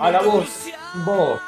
a 0.00 0.10
la 0.10 0.22
voz, 0.22 0.66
vos, 1.04 1.40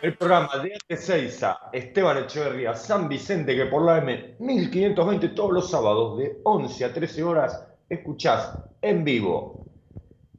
el 0.00 0.16
programa 0.16 0.50
de 0.62 0.96
Seiza, 0.96 1.58
Esteban 1.72 2.18
Echeverría, 2.18 2.72
San 2.76 3.08
Vicente, 3.08 3.56
que 3.56 3.66
por 3.66 3.82
la 3.82 3.98
M 3.98 4.36
1520 4.38 5.30
todos 5.30 5.50
los 5.50 5.68
sábados 5.68 6.18
de 6.18 6.38
11 6.44 6.84
a 6.84 6.92
13 6.92 7.24
horas 7.24 7.66
escuchás 7.88 8.56
en 8.80 9.02
vivo. 9.02 9.66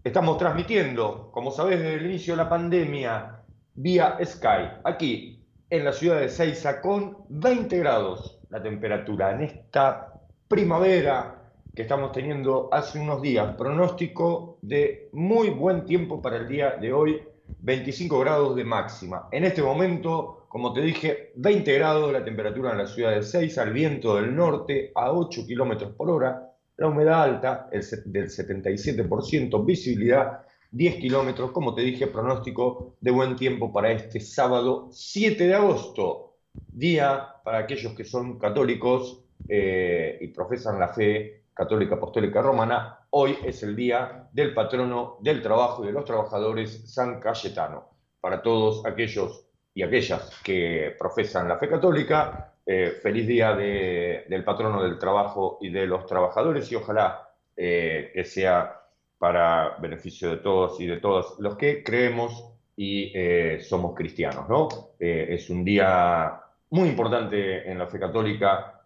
Estamos 0.01 0.37
transmitiendo, 0.37 1.29
como 1.33 1.51
sabés, 1.51 1.79
desde 1.79 1.95
el 1.95 2.05
inicio 2.05 2.35
de 2.35 2.43
la 2.43 2.49
pandemia, 2.49 3.41
vía 3.73 4.17
Sky, 4.23 4.79
aquí 4.85 5.45
en 5.69 5.83
la 5.83 5.91
ciudad 5.91 6.21
de 6.21 6.29
Seiza, 6.29 6.79
con 6.79 7.17
20 7.27 7.79
grados 7.79 8.39
la 8.49 8.63
temperatura 8.63 9.31
en 9.31 9.41
esta 9.41 10.13
primavera 10.47 11.42
que 11.75 11.81
estamos 11.81 12.11
teniendo 12.11 12.69
hace 12.71 12.99
unos 12.99 13.21
días. 13.21 13.55
Pronóstico 13.55 14.59
de 14.61 15.09
muy 15.11 15.49
buen 15.49 15.85
tiempo 15.85 16.21
para 16.21 16.37
el 16.37 16.47
día 16.47 16.75
de 16.79 16.93
hoy, 16.93 17.21
25 17.59 18.19
grados 18.19 18.55
de 18.55 18.63
máxima. 18.63 19.27
En 19.31 19.43
este 19.43 19.63
momento, 19.63 20.45
como 20.49 20.71
te 20.71 20.81
dije, 20.81 21.31
20 21.35 21.73
grados 21.73 22.13
la 22.13 22.23
temperatura 22.23 22.71
en 22.71 22.77
la 22.77 22.87
ciudad 22.87 23.11
de 23.11 23.23
Seiza, 23.23 23.63
el 23.63 23.73
viento 23.73 24.15
del 24.15 24.35
norte 24.35 24.91
a 24.93 25.11
8 25.11 25.47
kilómetros 25.47 25.93
por 25.93 26.11
hora, 26.11 26.51
la 26.77 26.87
humedad 26.87 27.23
alta 27.23 27.69
el 27.71 27.83
del 28.05 28.29
77%, 28.29 29.65
visibilidad 29.65 30.41
10 30.71 30.95
kilómetros, 30.97 31.51
como 31.51 31.73
te 31.73 31.81
dije, 31.81 32.07
pronóstico 32.07 32.95
de 33.01 33.11
buen 33.11 33.35
tiempo 33.35 33.71
para 33.73 33.91
este 33.91 34.19
sábado 34.19 34.89
7 34.91 35.47
de 35.47 35.53
agosto, 35.55 36.35
día 36.53 37.27
para 37.43 37.59
aquellos 37.59 37.93
que 37.93 38.03
son 38.03 38.37
católicos 38.37 39.23
eh, 39.49 40.19
y 40.21 40.27
profesan 40.29 40.79
la 40.79 40.89
fe 40.89 41.42
Católica 41.53 41.95
Apostólica 41.95 42.41
Romana, 42.41 42.99
hoy 43.11 43.37
es 43.45 43.61
el 43.61 43.75
día 43.75 44.27
del 44.31 44.53
patrono 44.53 45.17
del 45.21 45.41
trabajo 45.41 45.83
y 45.83 45.87
de 45.87 45.93
los 45.93 46.05
trabajadores 46.05 46.91
San 46.91 47.19
Cayetano. 47.19 47.89
Para 48.19 48.41
todos 48.41 48.85
aquellos 48.85 49.45
y 49.75 49.83
aquellas 49.83 50.41
que 50.43 50.95
profesan 50.97 51.47
la 51.47 51.57
fe 51.57 51.69
católica, 51.69 52.53
eh, 52.65 52.93
feliz 53.01 53.27
día 53.27 53.55
del 53.55 54.43
patrono 54.43 54.81
del 54.81 54.97
trabajo 54.97 55.59
y 55.61 55.69
de 55.69 55.85
los 55.85 56.05
trabajadores 56.05 56.71
y 56.71 56.75
ojalá 56.75 57.29
eh, 57.55 58.11
que 58.13 58.23
sea 58.23 58.81
para 59.19 59.77
beneficio 59.79 60.31
de 60.31 60.37
todos 60.37 60.79
y 60.79 60.87
de 60.87 60.97
todos 60.97 61.35
los 61.39 61.55
que 61.55 61.83
creemos 61.83 62.51
y 62.75 63.11
eh, 63.13 63.59
somos 63.61 63.93
cristianos. 63.93 64.49
¿no? 64.49 64.69
es 64.99 65.49
un 65.49 65.63
día 65.63 66.41
muy 66.71 66.89
importante 66.89 67.69
en 67.69 67.77
la 67.77 67.87
fe 67.87 67.99
católica 67.99 68.81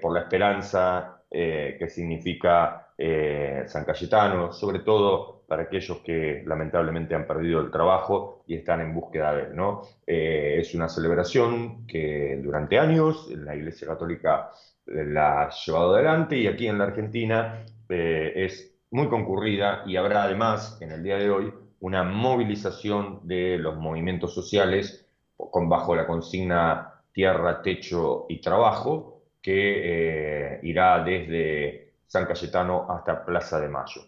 por 0.00 0.14
la 0.14 0.20
esperanza 0.20 1.19
eh, 1.30 1.76
que 1.78 1.88
significa 1.88 2.92
eh, 2.98 3.62
San 3.66 3.84
Cayetano, 3.84 4.52
sobre 4.52 4.80
todo 4.80 5.42
para 5.46 5.62
aquellos 5.62 5.98
que 5.98 6.42
lamentablemente 6.46 7.14
han 7.14 7.26
perdido 7.26 7.60
el 7.60 7.70
trabajo 7.70 8.44
y 8.46 8.56
están 8.56 8.80
en 8.80 8.94
búsqueda 8.94 9.34
de 9.34 9.42
él. 9.42 9.56
¿no? 9.56 9.82
Eh, 10.06 10.56
es 10.58 10.74
una 10.74 10.88
celebración 10.88 11.86
que 11.86 12.40
durante 12.42 12.78
años 12.78 13.28
la 13.30 13.54
Iglesia 13.54 13.88
Católica 13.88 14.50
la 14.86 15.42
ha 15.42 15.50
llevado 15.50 15.94
adelante 15.94 16.36
y 16.36 16.46
aquí 16.46 16.66
en 16.66 16.78
la 16.78 16.84
Argentina 16.84 17.64
es 17.88 18.76
muy 18.90 19.08
concurrida 19.08 19.82
y 19.86 19.96
habrá 19.96 20.24
además 20.24 20.78
en 20.80 20.92
el 20.92 21.02
día 21.02 21.16
de 21.16 21.30
hoy 21.30 21.52
una 21.80 22.02
movilización 22.02 23.20
de 23.22 23.58
los 23.58 23.76
movimientos 23.76 24.34
sociales 24.34 25.06
con, 25.36 25.68
bajo 25.68 25.96
la 25.96 26.06
consigna 26.06 27.02
tierra, 27.12 27.62
techo 27.62 28.26
y 28.28 28.40
trabajo, 28.40 29.09
que 29.42 30.54
eh, 30.54 30.60
irá 30.62 31.02
desde 31.02 31.94
San 32.06 32.26
Cayetano 32.26 32.86
hasta 32.90 33.24
Plaza 33.24 33.60
de 33.60 33.68
Mayo. 33.68 34.02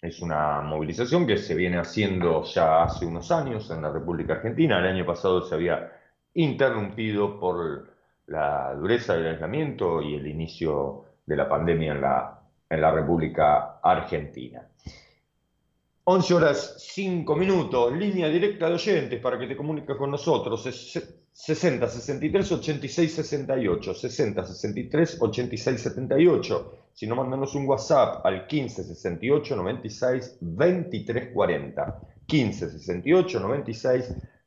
Es 0.00 0.20
una 0.20 0.62
movilización 0.62 1.26
que 1.26 1.36
se 1.36 1.54
viene 1.54 1.78
haciendo 1.78 2.42
ya 2.44 2.82
hace 2.82 3.04
unos 3.04 3.30
años 3.30 3.70
en 3.70 3.82
la 3.82 3.92
República 3.92 4.34
Argentina. 4.34 4.78
El 4.78 4.86
año 4.86 5.06
pasado 5.06 5.42
se 5.42 5.54
había 5.54 5.92
interrumpido 6.34 7.38
por 7.38 7.88
la 8.26 8.74
dureza 8.74 9.14
del 9.14 9.34
aislamiento 9.34 10.00
y 10.00 10.14
el 10.14 10.26
inicio 10.26 11.04
de 11.26 11.36
la 11.36 11.48
pandemia 11.48 11.92
en 11.92 12.00
la, 12.00 12.40
en 12.68 12.80
la 12.80 12.90
República 12.92 13.80
Argentina. 13.82 14.66
11 16.04 16.34
horas 16.34 16.76
5 16.78 17.36
minutos, 17.36 17.92
línea 17.92 18.28
directa 18.28 18.68
de 18.68 18.74
oyentes 18.74 19.20
para 19.20 19.38
que 19.38 19.46
te 19.46 19.56
comuniques 19.56 19.96
con 19.96 20.10
nosotros. 20.10 20.62
60 21.32 21.88
63 21.88 22.52
86 22.52 23.12
68, 23.14 23.94
60 23.94 24.44
63 24.44 25.16
86 25.20 25.80
78. 25.80 26.78
Si 26.92 27.06
no, 27.06 27.14
mándanos 27.16 27.54
un 27.54 27.66
WhatsApp 27.66 28.24
al 28.24 28.46
15 28.46 28.84
68 28.84 29.56
96 29.56 30.38
23 30.40 31.32
40. 31.32 32.00
15 32.26 32.70
68 32.70 33.40
96 33.40 34.08
23 34.08 34.39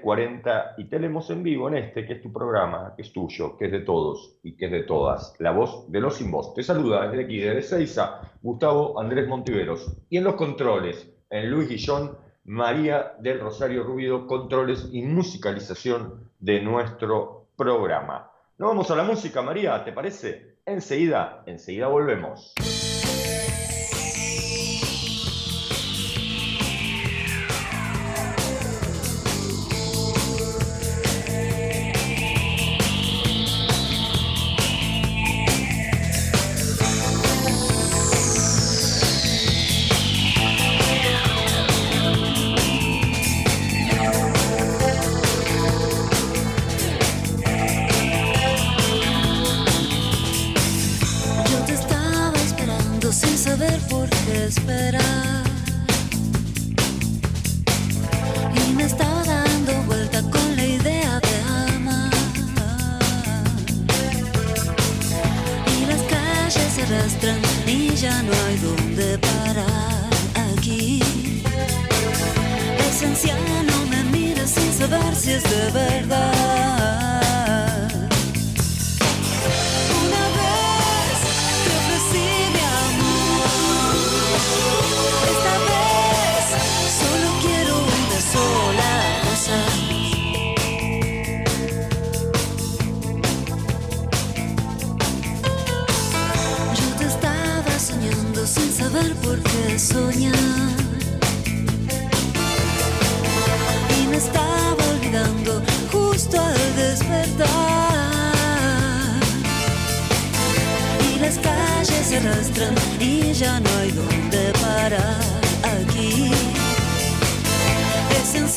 40 0.00 0.74
y 0.78 0.84
tenemos 0.84 1.30
en 1.30 1.42
vivo 1.42 1.68
en 1.68 1.76
este, 1.76 2.04
que 2.04 2.14
es 2.14 2.22
tu 2.22 2.32
programa, 2.32 2.92
que 2.96 3.02
es 3.02 3.12
tuyo, 3.12 3.56
que 3.56 3.66
es 3.66 3.72
de 3.72 3.80
todos 3.80 4.36
y 4.42 4.56
que 4.56 4.66
es 4.66 4.72
de 4.72 4.82
todas, 4.82 5.34
la 5.38 5.52
voz 5.52 5.90
de 5.90 6.00
los 6.00 6.16
sin 6.16 6.30
voz. 6.30 6.54
Te 6.54 6.62
saluda 6.62 7.08
desde 7.08 7.24
aquí, 7.24 7.38
desde 7.38 7.62
Seiza, 7.62 8.20
Gustavo 8.42 8.98
Andrés 9.00 9.28
Montiveros. 9.28 9.96
Y 10.10 10.16
en 10.16 10.24
los 10.24 10.34
controles, 10.34 11.08
en 11.30 11.50
Luis 11.50 11.68
Guillón, 11.68 12.16
María 12.44 13.14
del 13.20 13.38
Rosario 13.38 13.84
Rubido, 13.84 14.26
controles 14.26 14.88
y 14.92 15.02
musicalización 15.02 16.28
de 16.40 16.60
nuestro 16.60 17.46
programa. 17.56 18.30
Nos 18.58 18.70
vamos 18.70 18.90
a 18.90 18.96
la 18.96 19.04
música, 19.04 19.40
María, 19.42 19.84
¿te 19.84 19.92
parece? 19.92 20.56
Enseguida, 20.66 21.44
enseguida 21.46 21.86
volvemos. 21.86 22.54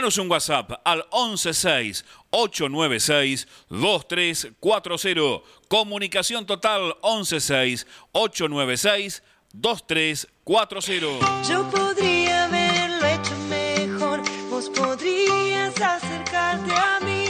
Envíanos 0.00 0.16
un 0.16 0.30
WhatsApp 0.30 0.80
al 0.82 1.04
116 1.12 2.06
896 2.30 3.46
2340. 3.68 5.42
Comunicación 5.68 6.46
total 6.46 6.96
116 7.02 7.86
896 8.12 9.22
2340. 9.52 11.42
Yo 11.46 11.68
podría 11.68 12.44
haberlo 12.46 13.06
hecho 13.08 13.36
mejor, 13.50 14.22
vos 14.48 14.70
podrías 14.70 15.78
acercarte 15.78 16.72
a 16.72 16.98
mí. 17.00 17.26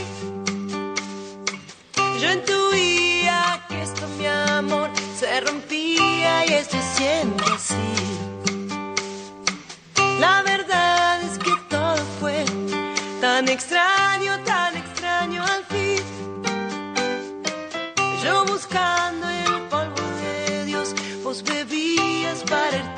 Yo 2.21 2.31
intuía 2.31 3.65
que 3.67 3.81
esto, 3.81 4.07
mi 4.17 4.27
amor, 4.27 4.89
se 5.19 5.41
rompía 5.41 6.45
y 6.45 6.53
estoy 6.53 6.79
siendo 6.95 7.43
así. 7.53 7.75
Extraño, 13.51 14.39
tan 14.45 14.77
extraño 14.77 15.43
al 15.43 15.63
fin. 15.65 16.03
Yo 18.23 18.45
buscando 18.45 19.29
el 19.29 19.61
polvo 19.69 20.01
de 20.21 20.65
Dios, 20.65 20.95
vos 21.23 21.43
bebías 21.43 22.43
para 22.49 22.77
irte 22.77 22.90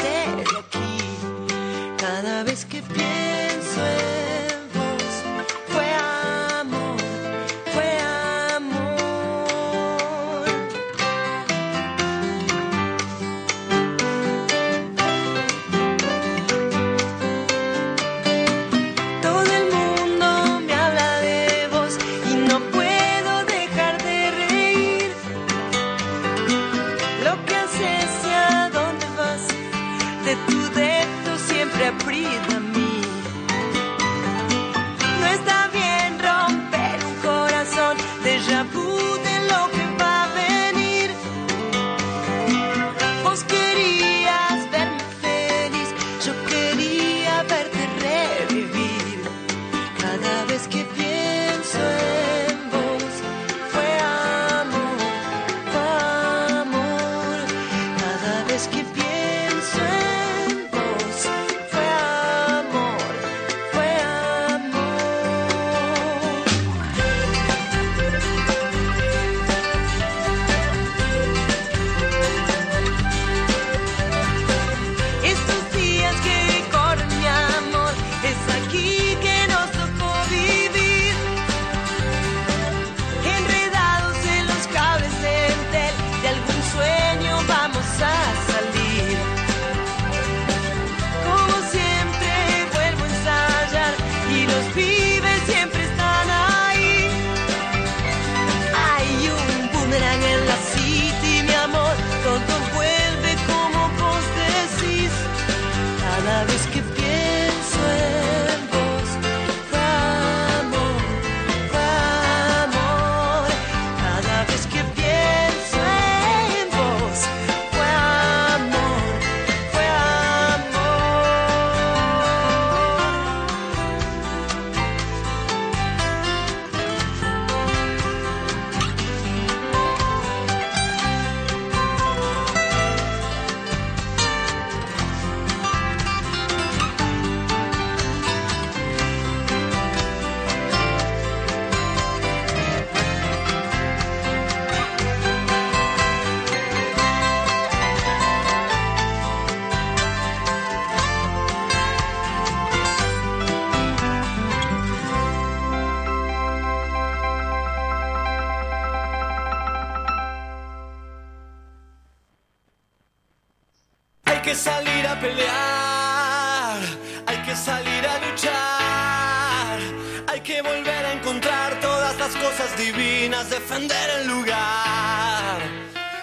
defender 173.53 174.09
el 174.19 174.27
lugar. 174.29 175.61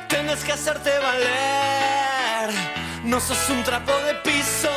Tienes 0.08 0.42
que 0.42 0.52
hacerte 0.52 0.90
valer, 0.98 2.50
no 3.04 3.20
sos 3.20 3.48
un 3.50 3.62
trapo 3.62 3.92
de 4.04 4.14
piso. 4.24 4.68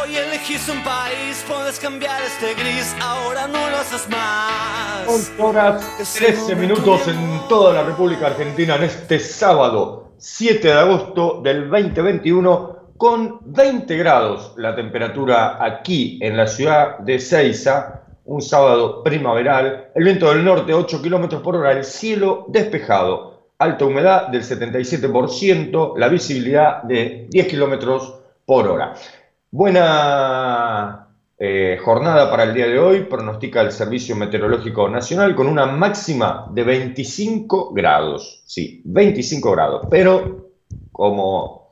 Hoy 0.00 0.16
elegís 0.16 0.68
un 0.68 0.80
país, 0.84 1.44
puedes 1.48 1.80
cambiar 1.80 2.22
este 2.22 2.54
gris, 2.54 2.94
ahora 3.00 3.48
no 3.48 3.70
lo 3.70 3.76
haces 3.78 4.08
más. 4.08 5.08
11 5.08 5.42
horas 5.42 6.14
13 6.14 6.54
minutos 6.54 7.08
en 7.08 7.48
toda 7.48 7.74
la 7.74 7.82
República 7.82 8.28
Argentina 8.28 8.76
en 8.76 8.84
este 8.84 9.18
sábado 9.18 10.12
7 10.18 10.68
de 10.68 10.74
agosto 10.74 11.40
del 11.42 11.68
2021 11.68 12.94
con 12.96 13.40
20 13.46 13.96
grados 13.96 14.52
la 14.56 14.76
temperatura 14.76 15.58
aquí 15.60 16.20
en 16.22 16.36
la 16.36 16.46
ciudad 16.46 16.98
de 16.98 17.18
Ceiza, 17.18 18.02
un 18.24 18.42
sábado 18.42 19.02
primaveral, 19.02 19.90
el 19.94 20.04
viento 20.04 20.28
del 20.30 20.44
norte 20.44 20.74
8 20.74 21.02
kilómetros 21.02 21.42
por 21.42 21.56
hora, 21.56 21.72
el 21.72 21.84
cielo 21.84 22.46
despejado, 22.48 23.48
alta 23.58 23.84
humedad 23.84 24.28
del 24.28 24.42
77%, 24.42 25.96
la 25.96 26.08
visibilidad 26.08 26.82
de 26.82 27.26
10 27.30 27.46
kilómetros 27.46 28.14
por 28.44 28.66
hora. 28.66 28.94
Buena 29.50 31.08
eh, 31.42 31.78
jornada 31.82 32.30
para 32.30 32.44
el 32.44 32.54
día 32.54 32.66
de 32.66 32.78
hoy, 32.78 33.04
pronostica 33.04 33.62
el 33.62 33.72
Servicio 33.72 34.14
Meteorológico 34.14 34.88
Nacional 34.88 35.34
con 35.34 35.46
una 35.46 35.66
máxima 35.66 36.46
de 36.50 36.64
25 36.64 37.72
grados. 37.72 38.42
Sí, 38.44 38.82
25 38.84 39.50
grados. 39.50 39.86
Pero 39.90 40.50
como 40.92 41.70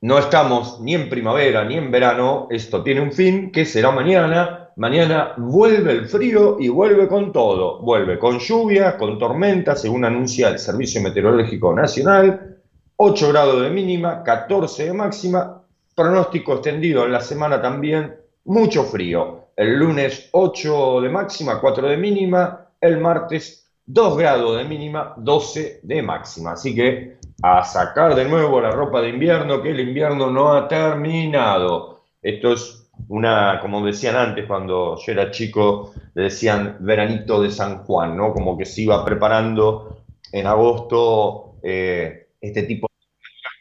no 0.00 0.18
estamos 0.18 0.80
ni 0.80 0.94
en 0.94 1.08
primavera 1.08 1.64
ni 1.64 1.74
en 1.74 1.90
verano, 1.90 2.46
esto 2.50 2.84
tiene 2.84 3.00
un 3.00 3.12
fin 3.12 3.50
que 3.50 3.64
será 3.64 3.90
mañana. 3.90 4.57
Mañana 4.78 5.34
vuelve 5.36 5.90
el 5.90 6.06
frío 6.06 6.56
y 6.60 6.68
vuelve 6.68 7.08
con 7.08 7.32
todo. 7.32 7.80
Vuelve 7.80 8.16
con 8.16 8.38
lluvia, 8.38 8.96
con 8.96 9.18
tormenta, 9.18 9.74
según 9.74 10.04
anuncia 10.04 10.50
el 10.50 10.60
Servicio 10.60 11.02
Meteorológico 11.02 11.74
Nacional. 11.74 12.60
8 12.94 13.28
grados 13.30 13.60
de 13.60 13.70
mínima, 13.70 14.22
14 14.22 14.84
de 14.84 14.92
máxima. 14.92 15.64
Pronóstico 15.96 16.52
extendido 16.52 17.04
en 17.04 17.10
la 17.10 17.20
semana 17.20 17.60
también 17.60 18.18
mucho 18.44 18.84
frío. 18.84 19.48
El 19.56 19.80
lunes 19.80 20.28
8 20.30 21.00
de 21.00 21.08
máxima, 21.08 21.60
4 21.60 21.88
de 21.88 21.96
mínima. 21.96 22.68
El 22.80 23.00
martes 23.00 23.68
2 23.84 24.16
grados 24.16 24.58
de 24.58 24.64
mínima, 24.64 25.12
12 25.16 25.80
de 25.82 26.02
máxima. 26.02 26.52
Así 26.52 26.72
que 26.72 27.16
a 27.42 27.64
sacar 27.64 28.14
de 28.14 28.26
nuevo 28.26 28.60
la 28.60 28.70
ropa 28.70 29.00
de 29.00 29.08
invierno, 29.08 29.60
que 29.60 29.70
el 29.70 29.80
invierno 29.80 30.30
no 30.30 30.52
ha 30.52 30.68
terminado. 30.68 32.02
Esto 32.22 32.52
es 32.52 32.87
una, 33.08 33.58
como 33.60 33.84
decían 33.84 34.16
antes, 34.16 34.46
cuando 34.46 34.98
yo 34.98 35.12
era 35.12 35.30
chico, 35.30 35.92
le 36.14 36.24
decían 36.24 36.76
veranito 36.80 37.40
de 37.40 37.50
San 37.50 37.84
Juan, 37.84 38.16
¿no? 38.16 38.32
Como 38.32 38.58
que 38.58 38.64
se 38.64 38.82
iba 38.82 39.04
preparando 39.04 40.02
en 40.32 40.46
agosto 40.46 41.54
eh, 41.62 42.28
este 42.40 42.64
tipo 42.64 42.88
de 42.88 42.94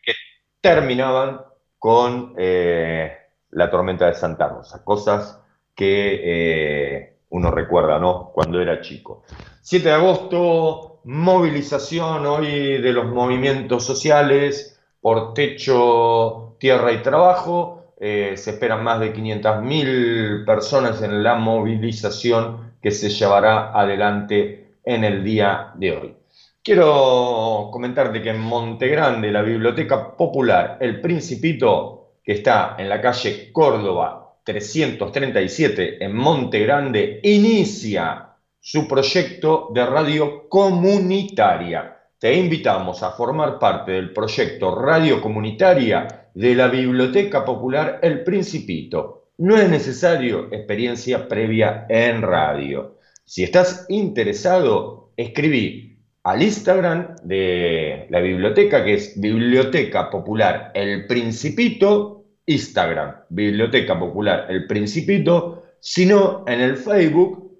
que 0.03 0.13
terminaban 0.59 1.41
con 1.77 2.33
eh, 2.37 3.11
la 3.51 3.69
tormenta 3.69 4.07
de 4.07 4.15
Santa 4.15 4.47
Rosa, 4.47 4.83
cosas 4.83 5.41
que 5.75 6.21
eh, 6.23 7.17
uno 7.29 7.51
recuerda, 7.51 7.99
¿no? 7.99 8.31
Cuando 8.33 8.59
era 8.59 8.81
chico. 8.81 9.23
7 9.61 9.87
de 9.87 9.93
agosto, 9.93 11.01
movilización 11.03 12.25
hoy 12.25 12.81
de 12.81 12.91
los 12.93 13.05
movimientos 13.05 13.85
sociales 13.85 14.79
por 15.01 15.33
techo, 15.33 16.55
tierra 16.59 16.91
y 16.91 17.01
trabajo. 17.01 17.76
Eh, 17.99 18.33
se 18.37 18.51
esperan 18.51 18.83
más 18.83 18.99
de 18.99 19.13
500.000 19.13 20.45
personas 20.45 21.01
en 21.01 21.23
la 21.23 21.35
movilización 21.35 22.73
que 22.81 22.91
se 22.91 23.09
llevará 23.09 23.71
adelante 23.71 24.75
en 24.83 25.03
el 25.03 25.23
día 25.23 25.71
de 25.75 25.91
hoy. 25.91 26.15
Quiero 26.61 27.69
comentarte 27.71 28.21
que 28.21 28.29
en 28.29 28.39
Montegrande, 28.39 29.31
la 29.31 29.41
Biblioteca 29.41 30.15
Popular 30.15 30.77
El 30.79 31.01
Principito, 31.01 32.17
que 32.23 32.33
está 32.33 32.75
en 32.77 32.89
la 32.89 33.01
calle 33.01 33.51
Córdoba 33.51 34.35
337 34.43 36.03
en 36.03 36.15
Montegrande, 36.15 37.19
inicia 37.23 38.33
su 38.59 38.87
proyecto 38.87 39.69
de 39.73 39.85
radio 39.85 40.47
comunitaria. 40.49 41.97
Te 42.19 42.33
invitamos 42.33 43.01
a 43.01 43.11
formar 43.11 43.57
parte 43.57 43.93
del 43.93 44.11
proyecto 44.11 44.75
Radio 44.75 45.21
Comunitaria 45.21 46.26
de 46.37 46.53
la 46.53 46.67
Biblioteca 46.67 47.43
Popular 47.43 47.97
El 48.03 48.23
Principito. 48.23 49.31
No 49.39 49.57
es 49.57 49.67
necesario 49.71 50.49
experiencia 50.51 51.27
previa 51.27 51.87
en 51.89 52.21
radio. 52.21 52.99
Si 53.25 53.41
estás 53.41 53.87
interesado, 53.89 55.13
escribí 55.17 55.97
al 56.21 56.43
Instagram 56.43 57.15
de 57.23 58.05
la 58.11 58.19
biblioteca, 58.19 58.85
que 58.85 58.93
es 58.93 59.19
Biblioteca 59.19 60.11
Popular 60.11 60.69
El 60.75 61.07
Principito, 61.07 62.25
Instagram, 62.45 63.15
Biblioteca 63.29 63.97
Popular 63.97 64.45
El 64.47 64.67
Principito, 64.67 65.63
sino 65.79 66.45
en 66.47 66.61
el 66.61 66.77
Facebook, 66.77 67.51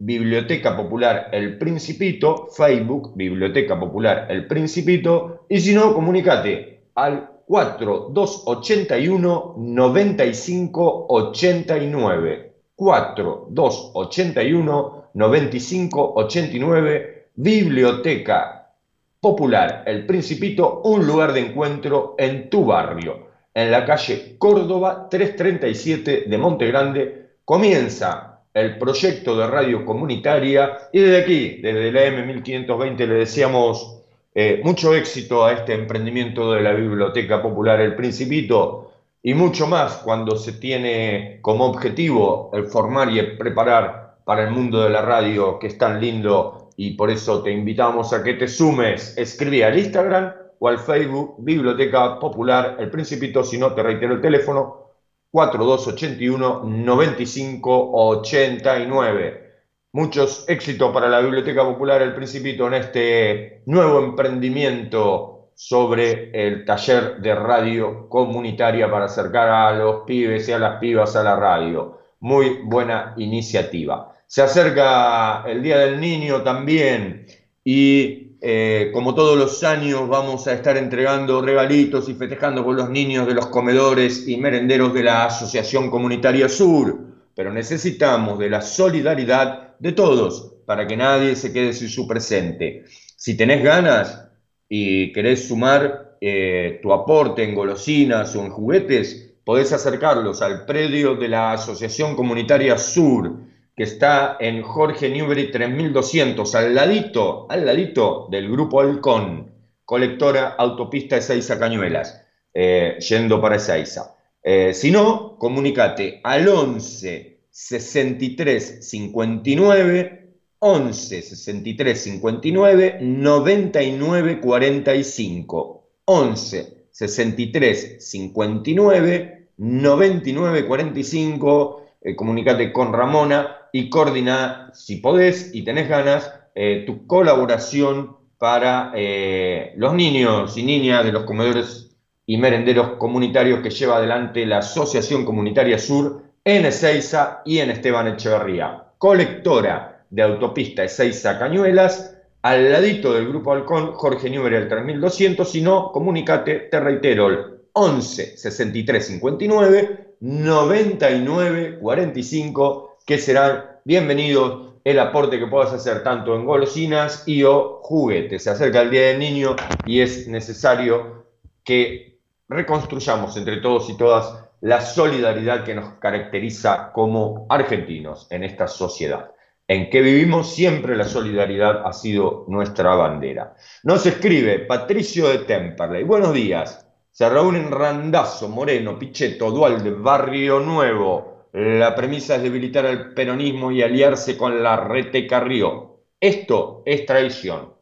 Biblioteca 0.00 0.76
Popular 0.76 1.28
El 1.30 1.58
Principito, 1.58 2.48
Facebook, 2.48 3.12
Biblioteca 3.14 3.78
Popular 3.78 4.26
El 4.28 4.48
Principito, 4.48 5.46
y 5.48 5.60
si 5.60 5.72
no, 5.72 5.94
comunícate 5.94 6.86
al 6.96 7.39
4281 7.50 9.54
9589. 9.56 12.52
4281 12.76 15.10
9589. 15.14 17.26
Biblioteca 17.34 18.70
Popular 19.18 19.82
El 19.84 20.06
Principito, 20.06 20.82
un 20.84 21.04
lugar 21.04 21.32
de 21.32 21.40
encuentro 21.40 22.14
en 22.16 22.48
tu 22.48 22.66
barrio. 22.66 23.30
En 23.52 23.72
la 23.72 23.84
calle 23.84 24.36
Córdoba 24.38 25.08
337 25.10 26.26
de 26.28 26.38
Monte 26.38 26.68
Grande 26.68 27.30
comienza 27.44 28.42
el 28.54 28.78
proyecto 28.78 29.36
de 29.36 29.48
radio 29.48 29.84
comunitaria 29.84 30.78
y 30.92 31.00
desde 31.00 31.20
aquí, 31.20 31.60
desde 31.60 31.90
la 31.90 32.06
M1520, 32.06 32.96
le 32.96 33.14
deseamos 33.14 33.99
eh, 34.34 34.60
mucho 34.64 34.94
éxito 34.94 35.44
a 35.44 35.52
este 35.52 35.74
emprendimiento 35.74 36.52
de 36.52 36.62
la 36.62 36.72
Biblioteca 36.72 37.42
Popular 37.42 37.80
El 37.80 37.96
Principito 37.96 38.92
y 39.22 39.34
mucho 39.34 39.66
más 39.66 39.98
cuando 39.98 40.36
se 40.36 40.52
tiene 40.52 41.40
como 41.42 41.66
objetivo 41.66 42.50
el 42.54 42.66
formar 42.66 43.10
y 43.10 43.18
el 43.18 43.36
preparar 43.36 44.20
para 44.24 44.44
el 44.44 44.52
mundo 44.52 44.80
de 44.82 44.90
la 44.90 45.02
radio 45.02 45.58
que 45.58 45.66
es 45.66 45.76
tan 45.76 46.00
lindo 46.00 46.70
y 46.76 46.92
por 46.92 47.10
eso 47.10 47.42
te 47.42 47.50
invitamos 47.50 48.12
a 48.12 48.22
que 48.22 48.34
te 48.34 48.46
sumes. 48.48 49.16
Escribí 49.18 49.62
al 49.62 49.78
Instagram 49.78 50.32
o 50.60 50.68
al 50.68 50.78
Facebook 50.78 51.34
Biblioteca 51.38 52.18
Popular 52.18 52.76
El 52.78 52.90
Principito, 52.90 53.42
si 53.42 53.58
no 53.58 53.74
te 53.74 53.82
reitero 53.82 54.14
el 54.14 54.20
teléfono 54.20 54.90
4281 55.30 56.62
9589. 56.64 59.49
Muchos 59.92 60.44
éxitos 60.46 60.92
para 60.92 61.08
la 61.08 61.20
Biblioteca 61.20 61.64
Popular 61.64 62.00
El 62.00 62.14
Principito 62.14 62.68
en 62.68 62.74
este 62.74 63.62
nuevo 63.66 63.98
emprendimiento 63.98 65.50
sobre 65.56 66.30
el 66.32 66.64
taller 66.64 67.16
de 67.16 67.34
radio 67.34 68.08
comunitaria 68.08 68.88
para 68.88 69.06
acercar 69.06 69.48
a 69.48 69.72
los 69.72 70.04
pibes 70.06 70.48
y 70.48 70.52
a 70.52 70.60
las 70.60 70.78
pibas 70.78 71.16
a 71.16 71.24
la 71.24 71.34
radio. 71.34 71.98
Muy 72.20 72.60
buena 72.62 73.14
iniciativa. 73.16 74.12
Se 74.28 74.42
acerca 74.42 75.42
el 75.44 75.60
Día 75.60 75.78
del 75.78 75.98
Niño 75.98 76.42
también 76.42 77.26
y 77.64 78.36
eh, 78.40 78.90
como 78.94 79.16
todos 79.16 79.36
los 79.36 79.64
años 79.64 80.08
vamos 80.08 80.46
a 80.46 80.52
estar 80.52 80.76
entregando 80.76 81.42
regalitos 81.42 82.08
y 82.08 82.14
festejando 82.14 82.64
con 82.64 82.76
los 82.76 82.90
niños 82.90 83.26
de 83.26 83.34
los 83.34 83.48
comedores 83.48 84.28
y 84.28 84.36
merenderos 84.36 84.94
de 84.94 85.02
la 85.02 85.24
Asociación 85.24 85.90
Comunitaria 85.90 86.48
Sur, 86.48 87.09
pero 87.34 87.52
necesitamos 87.52 88.38
de 88.38 88.50
la 88.50 88.60
solidaridad 88.60 89.76
de 89.78 89.92
todos, 89.92 90.54
para 90.66 90.86
que 90.86 90.96
nadie 90.96 91.34
se 91.36 91.52
quede 91.52 91.72
sin 91.72 91.88
su 91.88 92.06
presente. 92.06 92.84
Si 93.16 93.36
tenés 93.36 93.62
ganas 93.62 94.28
y 94.68 95.12
querés 95.12 95.48
sumar 95.48 96.16
eh, 96.20 96.78
tu 96.82 96.92
aporte 96.92 97.42
en 97.42 97.54
golosinas 97.54 98.36
o 98.36 98.44
en 98.44 98.50
juguetes, 98.50 99.34
podés 99.44 99.72
acercarlos 99.72 100.42
al 100.42 100.66
predio 100.66 101.16
de 101.16 101.28
la 101.28 101.52
Asociación 101.52 102.14
Comunitaria 102.14 102.78
Sur, 102.78 103.32
que 103.74 103.82
está 103.84 104.36
en 104.38 104.62
Jorge 104.62 105.08
Newbery 105.08 105.50
3200, 105.50 106.54
al 106.54 106.74
ladito, 106.74 107.46
al 107.50 107.64
ladito 107.64 108.28
del 108.30 108.50
Grupo 108.50 108.80
Halcón, 108.80 109.50
colectora 109.84 110.54
autopista 110.56 111.16
Ezeiza 111.16 111.58
Cañuelas, 111.58 112.24
eh, 112.54 112.98
yendo 113.00 113.40
para 113.40 113.56
Ezeiza. 113.56 114.14
Eh, 114.42 114.72
si 114.74 114.90
no, 114.90 115.36
comunícate 115.38 116.20
al 116.22 116.48
11 116.48 117.40
63 117.50 118.88
59 118.88 120.20
11 120.60 121.22
63 121.22 122.02
59 122.02 122.98
99 123.00 124.40
45 124.40 125.88
11 126.04 126.86
63 126.90 127.96
59 127.98 129.48
99 129.56 130.66
45 130.66 131.82
comunicate 132.16 132.72
con 132.72 132.92
Ramona 132.92 133.56
y 133.72 133.90
coordina 133.90 134.70
si 134.74 134.96
podés 134.96 135.54
y 135.54 135.64
tenés 135.64 135.88
ganas 135.88 136.32
eh, 136.54 136.84
tu 136.86 137.06
colaboración 137.06 138.16
para 138.38 138.92
eh, 138.94 139.72
los 139.76 139.94
niños 139.94 140.56
y 140.56 140.62
niñas 140.62 141.04
de 141.04 141.12
los 141.12 141.24
comedores 141.24 141.89
y 142.30 142.36
merenderos 142.36 142.90
comunitarios 142.90 143.58
que 143.58 143.70
lleva 143.70 143.96
adelante 143.96 144.46
la 144.46 144.58
Asociación 144.58 145.24
Comunitaria 145.24 145.80
Sur 145.80 146.22
en 146.44 146.64
Ezeiza 146.64 147.42
y 147.44 147.58
en 147.58 147.70
Esteban 147.70 148.06
Echeverría. 148.06 148.84
Colectora 148.98 150.04
de 150.08 150.22
autopista 150.22 150.84
Ezeiza 150.84 151.40
Cañuelas, 151.40 152.16
al 152.42 152.70
ladito 152.70 153.12
del 153.14 153.26
Grupo 153.26 153.50
Halcón, 153.50 153.94
Jorge 153.94 154.30
Newbery 154.30 154.54
el 154.54 154.68
3200, 154.68 155.50
si 155.50 155.60
no, 155.60 155.90
comunicate, 155.90 156.68
te 156.70 156.78
reitero, 156.78 157.26
el 157.30 157.38
11 157.72 158.36
63 158.36 159.06
59 159.08 160.14
99 160.20 161.78
45, 161.80 162.98
que 163.04 163.18
serán 163.18 163.64
bienvenidos 163.84 164.74
el 164.84 165.00
aporte 165.00 165.40
que 165.40 165.48
puedas 165.48 165.72
hacer 165.72 166.04
tanto 166.04 166.36
en 166.36 166.44
golosinas 166.44 167.24
y 167.26 167.42
o 167.42 167.80
juguetes. 167.82 168.44
Se 168.44 168.50
acerca 168.50 168.82
el 168.82 168.90
Día 168.92 169.08
del 169.08 169.18
Niño 169.18 169.56
y 169.84 169.98
es 169.98 170.28
necesario 170.28 171.26
que 171.64 172.09
reconstruyamos 172.50 173.36
entre 173.36 173.58
todos 173.58 173.88
y 173.88 173.96
todas 173.96 174.44
la 174.60 174.80
solidaridad 174.80 175.64
que 175.64 175.74
nos 175.74 175.94
caracteriza 175.94 176.90
como 176.92 177.46
argentinos 177.48 178.26
en 178.30 178.44
esta 178.44 178.66
sociedad. 178.66 179.30
En 179.68 179.88
que 179.88 180.02
vivimos 180.02 180.52
siempre 180.52 180.96
la 180.96 181.04
solidaridad 181.04 181.86
ha 181.86 181.92
sido 181.92 182.44
nuestra 182.48 182.94
bandera. 182.96 183.54
Nos 183.84 184.04
escribe 184.04 184.58
Patricio 184.58 185.28
de 185.28 185.38
Temperley. 185.38 186.02
Buenos 186.02 186.34
días. 186.34 186.86
Se 187.12 187.28
reúnen 187.28 187.70
Randazo, 187.70 188.48
Moreno, 188.48 188.98
Pichetto, 188.98 189.52
Dualde, 189.52 189.92
Barrio 189.92 190.58
Nuevo. 190.58 191.46
La 191.52 191.94
premisa 191.94 192.36
es 192.36 192.42
debilitar 192.42 192.84
al 192.84 193.14
peronismo 193.14 193.70
y 193.70 193.82
aliarse 193.82 194.36
con 194.36 194.60
la 194.60 194.76
Rete 194.76 195.26
Carrió. 195.28 196.00
Esto 196.18 196.82
es 196.84 197.06
traición. 197.06 197.74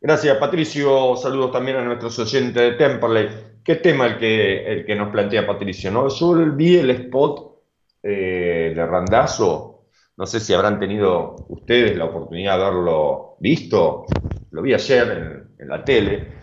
Gracias, 0.00 0.36
Patricio. 0.38 1.16
Saludos 1.16 1.52
también 1.52 1.76
a 1.76 1.84
nuestros 1.84 2.18
oyentes 2.18 2.54
de 2.54 2.72
Temperley. 2.72 3.53
¿Qué 3.64 3.76
tema 3.76 4.06
el 4.06 4.18
que, 4.18 4.66
el 4.66 4.84
que 4.84 4.94
nos 4.94 5.08
plantea 5.08 5.46
Patricio? 5.46 5.90
¿no? 5.90 6.08
Yo 6.08 6.34
vi 6.54 6.76
el 6.76 6.90
spot 6.90 7.62
eh, 8.02 8.74
de 8.76 8.86
Randazo, 8.86 9.86
no 10.18 10.26
sé 10.26 10.38
si 10.38 10.52
habrán 10.52 10.78
tenido 10.78 11.46
ustedes 11.48 11.96
la 11.96 12.04
oportunidad 12.04 12.58
de 12.58 12.64
haberlo 12.64 13.36
visto, 13.40 14.04
lo 14.50 14.60
vi 14.60 14.74
ayer 14.74 15.46
en, 15.58 15.68
la 15.68 15.82
tele, 15.82 16.34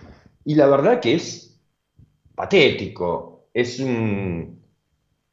y 0.46 0.56
la 0.56 0.66
verdad 0.66 1.00
que 1.00 1.14
es 1.14 1.62
patético, 2.34 3.50
es 3.54 3.80
un 3.80 4.60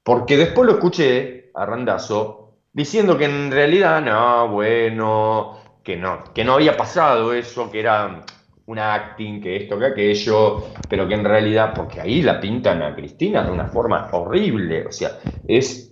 Porque 0.03 0.37
después 0.37 0.67
lo 0.67 0.75
escuché 0.75 1.51
a 1.55 1.65
Randazo 1.65 2.59
diciendo 2.71 3.17
que 3.17 3.25
en 3.25 3.51
realidad 3.51 4.03
no, 4.03 4.49
bueno, 4.49 5.59
que 5.83 5.97
no, 5.97 6.23
que 6.35 6.45
no 6.45 6.55
había 6.55 6.77
pasado 6.77 7.33
eso, 7.33 7.71
que 7.71 7.81
era 7.81 8.27
un 8.69 8.79
acting, 8.79 9.41
que 9.41 9.57
esto, 9.57 9.79
que 9.79 9.87
aquello, 9.87 10.63
pero 10.89 11.09
que 11.09 11.15
en 11.15 11.25
realidad, 11.25 11.73
porque 11.75 12.01
ahí 12.01 12.21
la 12.21 12.39
pintan 12.39 12.83
a 12.83 12.95
Cristina 12.95 13.43
de 13.43 13.51
una 13.51 13.67
forma 13.67 14.09
horrible, 14.13 14.87
o 14.87 14.93
sea, 14.93 15.19
es 15.47 15.91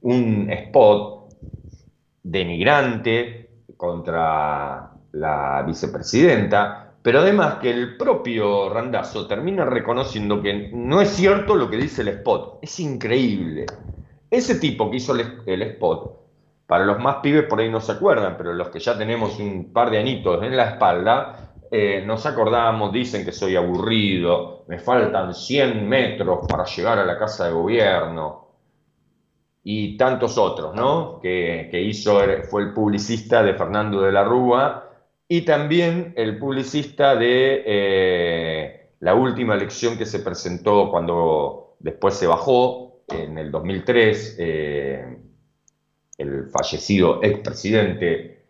un 0.00 0.50
spot 0.50 1.28
denigrante 2.24 3.50
contra 3.76 4.90
la 5.12 5.62
vicepresidenta, 5.64 6.94
pero 7.00 7.20
además 7.20 7.58
que 7.62 7.70
el 7.70 7.96
propio 7.96 8.68
Randazo 8.68 9.28
termina 9.28 9.64
reconociendo 9.64 10.42
que 10.42 10.70
no 10.72 11.00
es 11.00 11.10
cierto 11.10 11.54
lo 11.54 11.70
que 11.70 11.76
dice 11.76 12.02
el 12.02 12.08
spot, 12.08 12.58
es 12.62 12.80
increíble. 12.80 13.64
Ese 14.28 14.56
tipo 14.56 14.90
que 14.90 14.96
hizo 14.96 15.14
el, 15.14 15.40
el 15.46 15.62
spot, 15.62 16.16
para 16.66 16.84
los 16.84 16.98
más 16.98 17.18
pibes 17.22 17.44
por 17.44 17.60
ahí 17.60 17.70
no 17.70 17.80
se 17.80 17.92
acuerdan, 17.92 18.34
pero 18.36 18.52
los 18.52 18.70
que 18.70 18.80
ya 18.80 18.98
tenemos 18.98 19.38
un 19.38 19.72
par 19.72 19.88
de 19.90 20.00
anitos 20.00 20.42
en 20.42 20.56
la 20.56 20.70
espalda, 20.70 21.45
eh, 21.78 22.02
nos 22.06 22.24
acordamos, 22.24 22.90
dicen 22.90 23.22
que 23.22 23.32
soy 23.32 23.54
aburrido, 23.54 24.64
me 24.66 24.78
faltan 24.78 25.34
100 25.34 25.86
metros 25.86 26.46
para 26.48 26.64
llegar 26.64 26.98
a 26.98 27.04
la 27.04 27.18
casa 27.18 27.44
de 27.44 27.52
gobierno 27.52 28.48
y 29.62 29.94
tantos 29.98 30.38
otros, 30.38 30.74
¿no? 30.74 31.20
Que, 31.20 31.68
hizo, 31.82 32.18
fue 32.48 32.62
el 32.62 32.72
publicista 32.72 33.42
de 33.42 33.52
Fernando 33.52 34.00
de 34.00 34.10
la 34.10 34.24
Rúa 34.24 34.90
y 35.28 35.42
también 35.42 36.14
el 36.16 36.38
publicista 36.38 37.14
de 37.14 37.62
eh, 37.66 38.90
la 39.00 39.14
última 39.14 39.54
elección 39.54 39.98
que 39.98 40.06
se 40.06 40.20
presentó 40.20 40.90
cuando 40.90 41.76
después 41.80 42.14
se 42.14 42.26
bajó 42.26 43.02
en 43.08 43.36
el 43.36 43.50
2003, 43.50 44.36
eh, 44.38 45.18
el 46.16 46.48
fallecido 46.48 47.22
expresidente, 47.22 48.46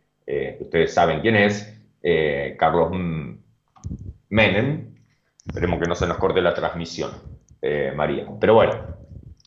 ustedes 0.60 0.94
saben 0.94 1.20
quién 1.22 1.34
es, 1.34 1.75
eh, 2.08 2.54
Carlos 2.56 2.92
Menem. 4.28 4.94
Esperemos 5.44 5.80
que 5.80 5.88
no 5.88 5.96
se 5.96 6.06
nos 6.06 6.18
corte 6.18 6.40
la 6.40 6.54
transmisión, 6.54 7.10
eh, 7.60 7.92
María. 7.96 8.28
Pero 8.38 8.54
bueno, 8.54 8.74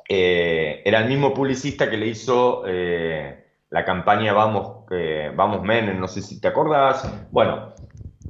eh, 0.09 0.81
era 0.83 0.99
el 0.99 1.07
mismo 1.07 1.33
publicista 1.33 1.89
que 1.89 1.95
le 1.95 2.07
hizo 2.07 2.63
la 3.69 3.85
campaña 3.85 4.33
Vamos, 4.33 4.85
Vamos 5.35 5.63
Menem, 5.63 6.01
no 6.01 6.09
sé 6.09 6.21
si 6.21 6.41
te 6.41 6.49
acordás. 6.49 7.09
Bueno, 7.31 7.75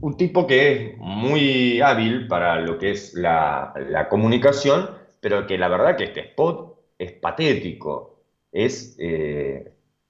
un 0.01 0.15
tipo 0.15 0.45
que 0.45 0.73
es 0.73 0.97
muy 0.99 1.81
hábil 1.81 2.27
para 2.27 2.61
lo 2.61 2.77
que 2.77 2.91
es 2.91 3.15
la, 3.15 3.73
comunicación, 4.11 4.91
pero 5.21 5.47
que 5.47 5.57
la 5.57 5.69
verdad 5.69 5.97
que 5.97 6.03
este 6.03 6.19
spot 6.19 6.79
es 6.99 7.13
patético. 7.13 8.21
Es, 8.51 8.95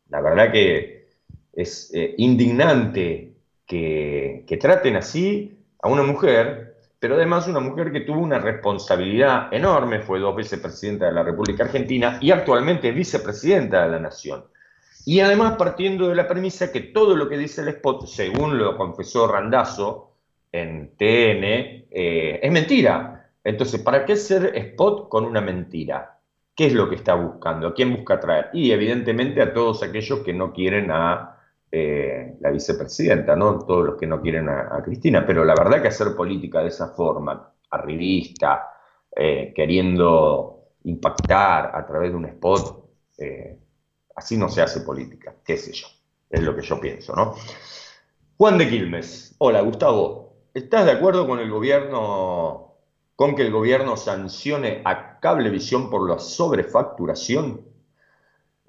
la 0.09 0.19
verdad 0.19 0.51
que 0.51 1.07
es 1.53 1.93
indignante 2.17 3.28
que, 3.69 4.57
traten 4.59 4.95
así 4.95 5.57
a 5.81 5.87
una 5.87 6.01
mujer, 6.01 6.75
pero 6.99 7.15
además 7.15 7.47
una 7.47 7.59
mujer 7.59 7.91
que 7.91 8.01
tuvo 8.01 8.19
una 8.19 8.39
responsabilidad 8.39 9.53
enorme, 9.53 10.01
fue 10.01 10.19
dos 10.19 10.35
veces 10.35 10.59
presidenta 10.59 11.05
de 11.05 11.13
la 11.13 11.23
República 11.23 11.63
Argentina 11.63 12.17
y 12.19 12.31
actualmente 12.31 12.91
vicepresidenta 12.91 13.83
de 13.83 13.91
la 13.91 13.99
Nación. 13.99 14.43
Y 15.05 15.19
además 15.19 15.55
partiendo 15.55 16.09
de 16.09 16.15
la 16.15 16.27
premisa 16.27 16.71
que 16.71 16.81
todo 16.81 17.15
lo 17.15 17.29
que 17.29 17.37
dice 17.37 17.61
el 17.61 17.69
spot, 17.69 18.07
según 18.07 18.57
lo 18.57 18.75
confesó 18.75 19.27
Randazo 19.27 20.13
en 20.51 20.95
TN, 20.97 21.85
eh, 21.91 22.39
es 22.41 22.51
mentira. 22.51 23.29
Entonces, 23.43 23.81
¿para 23.81 24.03
qué 24.03 24.15
ser 24.15 24.51
spot 24.55 25.09
con 25.09 25.25
una 25.25 25.41
mentira? 25.41 26.19
¿Qué 26.55 26.65
es 26.65 26.73
lo 26.73 26.89
que 26.89 26.95
está 26.95 27.13
buscando? 27.13 27.67
¿A 27.67 27.73
quién 27.73 27.95
busca 27.95 28.15
atraer? 28.15 28.49
Y 28.51 28.71
evidentemente 28.71 29.41
a 29.41 29.53
todos 29.53 29.83
aquellos 29.83 30.19
que 30.19 30.33
no 30.33 30.51
quieren 30.51 30.91
a 30.91 31.38
eh, 31.71 32.35
la 32.39 32.49
vicepresidenta, 32.49 33.35
¿no? 33.35 33.59
Todos 33.59 33.85
los 33.85 33.95
que 33.95 34.07
no 34.07 34.19
quieren 34.21 34.49
a, 34.49 34.81
Cristina, 34.83 35.23
pero 35.23 35.45
la 35.45 35.53
verdad 35.53 35.81
que 35.81 35.89
hacer 35.89 36.15
política 36.15 36.61
de 36.61 36.69
esa 36.69 36.87
forma, 36.87 37.53
arribista, 37.69 38.69
eh, 39.15 39.53
queriendo 39.55 40.69
impactar 40.85 41.71
a 41.75 41.85
través 41.85 42.09
de 42.09 42.17
un 42.17 42.25
spot, 42.25 42.85
eh, 43.19 43.59
así 44.15 44.35
no 44.35 44.49
se 44.49 44.63
hace 44.63 44.81
política, 44.81 45.35
qué 45.45 45.57
sé 45.57 45.71
yo, 45.73 45.85
es 46.27 46.41
lo 46.41 46.55
que 46.55 46.63
yo 46.63 46.79
pienso, 46.81 47.15
¿no? 47.15 47.35
Juan 48.37 48.57
de 48.57 48.67
Quilmes, 48.67 49.35
hola 49.37 49.61
Gustavo, 49.61 50.37
¿estás 50.55 50.85
de 50.85 50.93
acuerdo 50.93 51.27
con 51.27 51.39
el 51.39 51.51
gobierno, 51.51 52.77
con 53.15 53.35
que 53.35 53.43
el 53.43 53.51
gobierno 53.51 53.95
sancione 53.95 54.81
a 54.85 55.19
Cablevisión 55.19 55.91
por 55.91 56.09
la 56.09 56.17
sobrefacturación? 56.17 57.68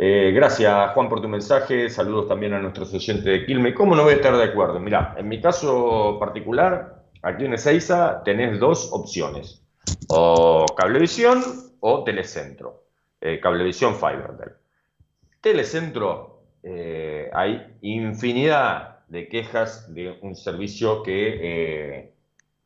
Eh, 0.02 0.32
gracias, 0.32 0.92
Juan, 0.94 1.10
por 1.10 1.20
tu 1.20 1.28
mensaje. 1.28 1.90
Saludos 1.90 2.26
también 2.26 2.54
a 2.54 2.58
nuestros 2.58 2.94
oyentes 2.94 3.22
de 3.22 3.44
Quilme. 3.44 3.74
¿Cómo 3.74 3.94
no 3.94 4.04
voy 4.04 4.14
a 4.14 4.16
estar 4.16 4.34
de 4.34 4.44
acuerdo? 4.44 4.80
Mirá, 4.80 5.14
en 5.18 5.28
mi 5.28 5.42
caso 5.42 6.16
particular, 6.18 7.04
aquí 7.20 7.44
en 7.44 7.52
Ezeiza 7.52 8.22
tenés 8.24 8.58
dos 8.58 8.88
opciones: 8.94 9.62
o 10.08 10.64
Cablevisión 10.74 11.42
o 11.80 12.02
Telecentro. 12.02 12.84
Eh, 13.20 13.40
Cablevisión 13.40 13.94
Fiberdell. 13.94 14.54
Telecentro, 15.42 16.44
eh, 16.62 17.28
hay 17.34 17.76
infinidad 17.82 19.00
de 19.08 19.28
quejas 19.28 19.92
de 19.92 20.18
un 20.22 20.34
servicio 20.34 21.02
que, 21.02 22.14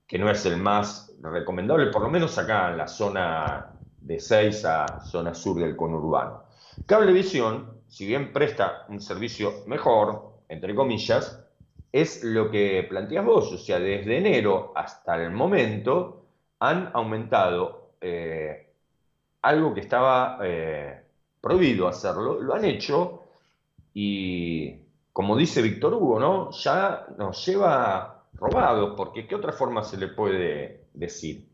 que 0.06 0.18
no 0.20 0.30
es 0.30 0.46
el 0.46 0.56
más 0.58 1.12
recomendable, 1.20 1.90
por 1.90 2.02
lo 2.02 2.10
menos 2.10 2.38
acá 2.38 2.70
en 2.70 2.78
la 2.78 2.86
zona 2.86 3.72
de 4.00 4.14
Ezeiza, 4.14 5.00
zona 5.00 5.34
sur 5.34 5.58
del 5.58 5.74
conurbano. 5.74 6.43
Cablevisión, 6.86 7.80
si 7.88 8.06
bien 8.06 8.32
presta 8.32 8.86
un 8.88 9.00
servicio 9.00 9.64
mejor, 9.66 10.34
entre 10.48 10.74
comillas, 10.74 11.40
es 11.92 12.24
lo 12.24 12.50
que 12.50 12.84
planteas 12.88 13.24
vos, 13.24 13.52
o 13.52 13.58
sea, 13.58 13.78
desde 13.78 14.18
enero 14.18 14.72
hasta 14.74 15.22
el 15.22 15.30
momento 15.30 16.24
han 16.58 16.90
aumentado 16.92 17.90
eh, 18.00 18.66
algo 19.42 19.72
que 19.72 19.80
estaba 19.80 20.38
eh, 20.42 21.02
prohibido 21.40 21.86
hacerlo, 21.86 22.40
lo 22.40 22.54
han 22.54 22.64
hecho 22.64 23.22
y, 23.92 24.74
como 25.12 25.36
dice 25.36 25.62
Víctor 25.62 25.94
Hugo, 25.94 26.18
¿no? 26.18 26.50
ya 26.50 27.06
nos 27.16 27.46
lleva 27.46 28.24
robados, 28.34 28.94
porque 28.96 29.26
¿qué 29.26 29.36
otra 29.36 29.52
forma 29.52 29.84
se 29.84 29.96
le 29.96 30.08
puede 30.08 30.86
decir? 30.94 31.46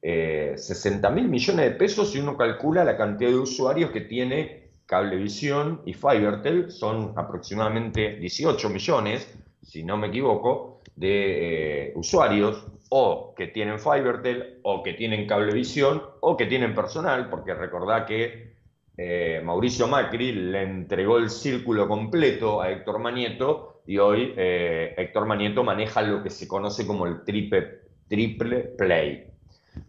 60 0.00 1.08
eh, 1.08 1.10
mil 1.10 1.28
millones 1.28 1.64
de 1.64 1.70
pesos 1.72 2.12
si 2.12 2.20
uno 2.20 2.36
calcula 2.36 2.84
la 2.84 2.96
cantidad 2.96 3.30
de 3.30 3.38
usuarios 3.38 3.90
que 3.90 4.02
tiene 4.02 4.67
Cablevisión 4.88 5.82
y 5.84 5.92
Fibertel 5.92 6.70
son 6.70 7.12
aproximadamente 7.14 8.16
18 8.16 8.70
millones, 8.70 9.38
si 9.62 9.84
no 9.84 9.98
me 9.98 10.06
equivoco, 10.06 10.80
de 10.96 11.88
eh, 11.88 11.92
usuarios 11.94 12.66
o 12.88 13.34
que 13.36 13.48
tienen 13.48 13.78
Fibertel 13.78 14.60
o 14.62 14.82
que 14.82 14.94
tienen 14.94 15.26
Cablevisión 15.26 16.02
o 16.20 16.38
que 16.38 16.46
tienen 16.46 16.74
personal, 16.74 17.28
porque 17.28 17.52
recordá 17.52 18.06
que 18.06 18.54
eh, 18.96 19.42
Mauricio 19.44 19.86
Macri 19.88 20.32
le 20.32 20.62
entregó 20.62 21.18
el 21.18 21.28
círculo 21.28 21.86
completo 21.86 22.62
a 22.62 22.70
Héctor 22.70 22.98
Manieto 22.98 23.82
y 23.86 23.98
hoy 23.98 24.32
eh, 24.38 24.94
Héctor 24.96 25.26
Manieto 25.26 25.62
maneja 25.62 26.00
lo 26.00 26.22
que 26.22 26.30
se 26.30 26.48
conoce 26.48 26.86
como 26.86 27.06
el 27.06 27.24
triple, 27.24 27.80
triple 28.08 28.60
play. 28.78 29.26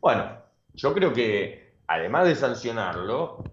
Bueno, 0.01 0.29
yo 0.73 0.93
creo 0.93 1.13
que 1.13 1.69
además 1.87 2.27
de 2.27 2.35
sancionarlo, 2.35 3.45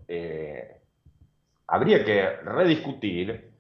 habría 1.66 2.04
que 2.04 2.28
rediscutir 2.44 3.50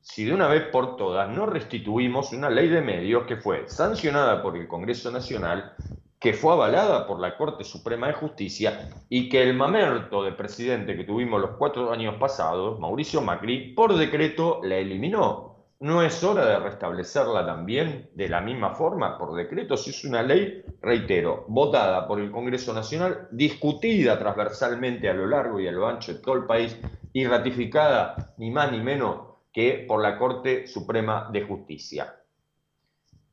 si 0.00 0.24
de 0.24 0.32
una 0.32 0.46
vez 0.46 0.62
por 0.68 0.96
todas 0.96 1.28
no 1.28 1.46
restituimos 1.46 2.32
una 2.32 2.48
ley 2.48 2.68
de 2.68 2.80
medios 2.80 3.26
que 3.26 3.36
fue 3.36 3.68
sancionada 3.68 4.40
por 4.40 4.56
el 4.56 4.68
Congreso 4.68 5.10
Nacional, 5.10 5.72
que 6.20 6.32
fue 6.32 6.52
avalada 6.52 7.06
por 7.08 7.18
la 7.18 7.36
Corte 7.36 7.64
Suprema 7.64 8.06
de 8.06 8.12
Justicia 8.12 8.88
y 9.08 9.28
que 9.28 9.42
el 9.42 9.54
mamerto 9.54 10.22
de 10.22 10.32
presidente 10.32 10.96
que 10.96 11.04
tuvimos 11.04 11.40
los 11.40 11.56
cuatro 11.56 11.92
años 11.92 12.14
pasados, 12.20 12.78
Mauricio 12.78 13.20
Macri, 13.20 13.72
por 13.74 13.96
decreto 13.96 14.60
la 14.62 14.76
eliminó. 14.76 15.55
¿No 15.78 16.02
es 16.02 16.24
hora 16.24 16.46
de 16.46 16.58
restablecerla 16.58 17.44
también 17.44 18.08
de 18.14 18.30
la 18.30 18.40
misma 18.40 18.70
forma 18.70 19.18
por 19.18 19.34
decreto? 19.34 19.76
Si 19.76 19.90
es 19.90 20.04
una 20.04 20.22
ley, 20.22 20.64
reitero, 20.80 21.44
votada 21.48 22.08
por 22.08 22.18
el 22.18 22.30
Congreso 22.30 22.72
Nacional, 22.72 23.28
discutida 23.30 24.18
transversalmente 24.18 25.10
a 25.10 25.12
lo 25.12 25.26
largo 25.26 25.60
y 25.60 25.68
a 25.68 25.72
lo 25.72 25.86
ancho 25.86 26.14
de 26.14 26.20
todo 26.20 26.34
el 26.34 26.46
país 26.46 26.78
y 27.12 27.26
ratificada 27.26 28.34
ni 28.38 28.50
más 28.50 28.72
ni 28.72 28.80
menos 28.80 29.20
que 29.52 29.84
por 29.86 30.00
la 30.00 30.16
Corte 30.16 30.66
Suprema 30.66 31.28
de 31.30 31.42
Justicia. 31.42 32.14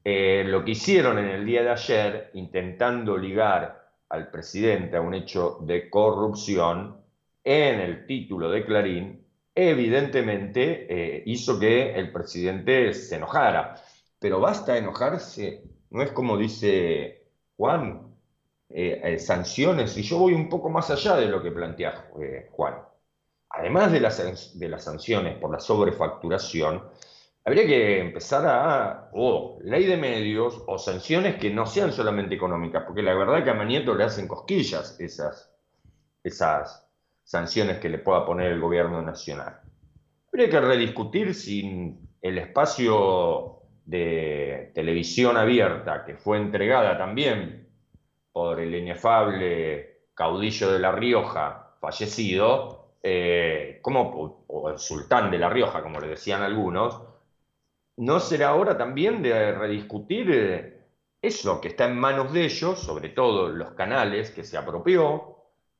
Eh, 0.03 0.43
lo 0.45 0.65
que 0.65 0.71
hicieron 0.71 1.19
en 1.19 1.29
el 1.29 1.45
día 1.45 1.63
de 1.63 1.69
ayer, 1.69 2.31
intentando 2.33 3.15
ligar 3.17 3.87
al 4.09 4.29
presidente 4.29 4.97
a 4.97 5.01
un 5.01 5.13
hecho 5.13 5.59
de 5.61 5.89
corrupción, 5.89 6.97
en 7.43 7.79
el 7.79 8.05
título 8.05 8.49
de 8.49 8.65
Clarín, 8.65 9.22
evidentemente 9.55 10.87
eh, 10.89 11.23
hizo 11.25 11.59
que 11.59 11.93
el 11.95 12.11
presidente 12.11 12.93
se 12.93 13.15
enojara. 13.15 13.75
Pero 14.19 14.39
basta 14.39 14.77
enojarse, 14.77 15.63
no 15.89 16.01
es 16.01 16.11
como 16.11 16.37
dice 16.37 17.27
Juan, 17.57 18.15
eh, 18.69 19.01
eh, 19.03 19.19
sanciones, 19.19 19.97
y 19.97 20.03
yo 20.03 20.17
voy 20.17 20.33
un 20.33 20.49
poco 20.49 20.69
más 20.69 20.89
allá 20.89 21.15
de 21.17 21.27
lo 21.27 21.43
que 21.43 21.51
plantea 21.51 22.09
Juan. 22.51 22.75
Además 23.49 23.91
de 23.91 23.99
las, 23.99 24.83
sanciones 24.83 25.37
por 25.37 25.51
la 25.51 25.59
sobrefacturación, 25.59 26.83
habría 27.45 27.67
que 27.67 27.99
empezar 27.99 28.47
a, 28.47 29.09
o 29.13 29.59
ley 29.61 29.85
de 29.85 29.97
medios, 29.97 30.63
o 30.65 30.79
sanciones 30.79 31.35
que 31.35 31.51
no 31.51 31.67
sean 31.67 31.91
solamente 31.91 32.33
económicas, 32.35 32.83
porque 32.85 33.03
la 33.03 33.13
verdad 33.13 33.43
que 33.43 33.51
a 33.51 33.53
Manieto 33.53 33.93
le 33.93 34.05
hacen 34.05 34.27
cosquillas 34.27 34.99
esas, 34.99 35.53
esas 36.23 36.82
sanciones 37.33 37.79
que 37.79 37.89
le 37.89 37.97
pueda 37.97 38.27
poner 38.27 38.51
el 38.51 38.61
gobierno 38.61 39.01
nacional. 39.01 39.59
Habría 40.31 40.51
que 40.51 40.61
rediscutir 40.61 41.33
si 41.33 41.97
el 42.21 42.37
espacio 42.37 43.63
de 43.85 44.71
televisión 44.75 45.35
abierta, 45.35 46.05
que 46.05 46.15
fue 46.15 46.37
entregada 46.37 46.95
también 46.95 47.67
por 48.31 48.59
el 48.59 48.75
inefable 48.75 50.09
caudillo 50.13 50.71
de 50.71 50.77
La 50.77 50.91
Rioja, 50.91 51.75
fallecido, 51.81 52.97
eh, 53.01 53.79
como, 53.81 54.45
o 54.47 54.69
el 54.69 54.77
sultán 54.77 55.31
de 55.31 55.39
La 55.39 55.49
Rioja, 55.49 55.81
como 55.81 55.99
le 55.99 56.09
decían 56.09 56.43
algunos, 56.43 57.01
¿no 57.97 58.19
será 58.19 58.53
hora 58.53 58.77
también 58.77 59.23
de 59.23 59.53
rediscutir 59.53 60.29
eh, 60.31 60.81
eso 61.19 61.59
que 61.59 61.69
está 61.69 61.85
en 61.85 61.97
manos 61.97 62.31
de 62.31 62.45
ellos, 62.45 62.77
sobre 62.77 63.09
todo 63.09 63.49
los 63.49 63.71
canales 63.71 64.29
que 64.29 64.43
se 64.43 64.55
apropió, 64.55 65.32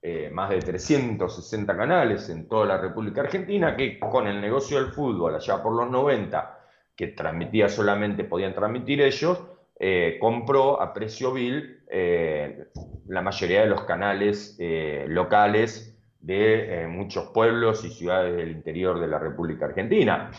eh, 0.06 0.30
más 0.30 0.50
de 0.50 0.60
360 0.60 1.78
canales 1.78 2.28
en 2.28 2.50
toda 2.50 2.66
la 2.66 2.78
República 2.78 3.22
Argentina, 3.22 3.74
que 3.74 3.98
con 3.98 4.28
el 4.28 4.42
negocio 4.42 4.78
del 4.78 4.92
fútbol 4.92 5.34
allá 5.34 5.64
por 5.64 5.72
los 5.74 5.90
90, 5.90 6.60
que 6.94 7.08
transmitía 7.08 7.70
solamente, 7.70 8.26
podían 8.26 8.54
transmitir 8.54 9.00
ellos, 9.00 9.40
eh, 9.80 10.18
compró 10.20 10.82
a 10.82 10.94
precio 10.94 11.32
vil 11.32 11.86
eh, 11.88 12.66
la 13.08 13.22
mayoría 13.22 13.62
de 13.62 13.68
los 13.68 13.84
canales 13.86 14.60
locales 15.08 15.98
de 16.20 16.86
muchos 16.90 17.30
pueblos 17.30 17.86
y 17.86 17.90
ciudades 17.90 18.36
del 18.36 18.52
interior 18.52 19.00
de 19.00 19.08
la 19.08 19.20
República 19.20 19.68
Argentina. 19.68 20.32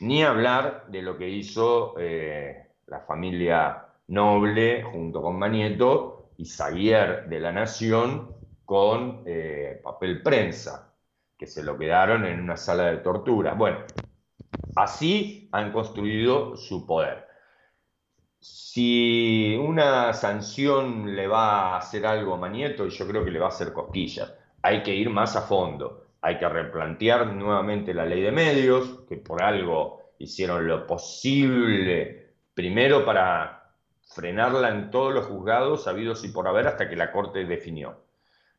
Ni 0.00 0.22
hablar 0.22 0.86
de 0.88 1.02
lo 1.02 1.18
que 1.18 1.28
hizo 1.28 1.94
la 2.86 3.00
familia 3.00 3.84
Noble 4.08 4.82
junto 4.82 5.20
con 5.20 5.38
Manieto 5.38 6.30
y 6.38 6.46
Zaguier 6.46 7.28
de 7.28 7.40
la 7.40 7.52
Nación 7.52 8.33
con 8.64 9.22
eh, 9.26 9.80
papel 9.82 10.22
prensa, 10.22 10.94
que 11.36 11.46
se 11.46 11.62
lo 11.62 11.76
quedaron 11.76 12.24
en 12.24 12.40
una 12.40 12.56
sala 12.56 12.86
de 12.86 12.98
tortura. 12.98 13.54
Bueno, 13.54 13.78
así 14.76 15.48
han 15.52 15.72
construido 15.72 16.56
su 16.56 16.86
poder. 16.86 17.26
Si 18.40 19.56
una 19.56 20.12
sanción 20.12 21.16
le 21.16 21.26
va 21.26 21.74
a 21.74 21.78
hacer 21.78 22.06
algo 22.06 22.34
a 22.34 22.38
Manieto, 22.38 22.88
yo 22.88 23.06
creo 23.06 23.24
que 23.24 23.30
le 23.30 23.38
va 23.38 23.46
a 23.46 23.48
hacer 23.48 23.72
cosquillas, 23.72 24.34
hay 24.62 24.82
que 24.82 24.94
ir 24.94 25.10
más 25.10 25.36
a 25.36 25.42
fondo, 25.42 26.06
hay 26.20 26.38
que 26.38 26.48
replantear 26.48 27.26
nuevamente 27.28 27.94
la 27.94 28.06
ley 28.06 28.22
de 28.22 28.32
medios, 28.32 29.00
que 29.08 29.16
por 29.16 29.42
algo 29.42 30.12
hicieron 30.18 30.66
lo 30.66 30.86
posible, 30.86 32.34
primero 32.54 33.04
para 33.04 33.72
frenarla 34.14 34.68
en 34.68 34.90
todos 34.90 35.12
los 35.12 35.26
juzgados 35.26 35.88
habidos 35.88 36.24
y 36.24 36.28
por 36.28 36.46
haber 36.46 36.68
hasta 36.68 36.88
que 36.88 36.96
la 36.96 37.12
Corte 37.12 37.44
definió. 37.44 38.03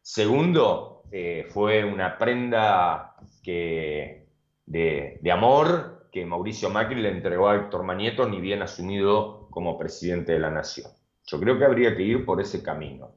Segundo, 0.07 1.01
eh, 1.11 1.47
fue 1.49 1.83
una 1.83 2.19
prenda 2.19 3.15
que, 3.41 4.27
de, 4.67 5.31
amor 5.31 6.09
que 6.11 6.27
Mauricio 6.27 6.69
Macri 6.69 7.01
le 7.01 7.09
entregó 7.09 7.49
a 7.49 7.55
Héctor 7.55 7.81
Manieto 7.81 8.29
ni 8.29 8.39
bien 8.39 8.61
asumido 8.61 9.47
como 9.49 9.79
presidente 9.79 10.33
de 10.33 10.39
la 10.39 10.51
nación. 10.51 10.91
Yo 11.25 11.39
creo 11.39 11.57
que 11.57 11.65
habría 11.65 11.95
que 11.95 12.03
ir 12.03 12.23
por 12.23 12.39
ese 12.39 12.61
camino. 12.61 13.15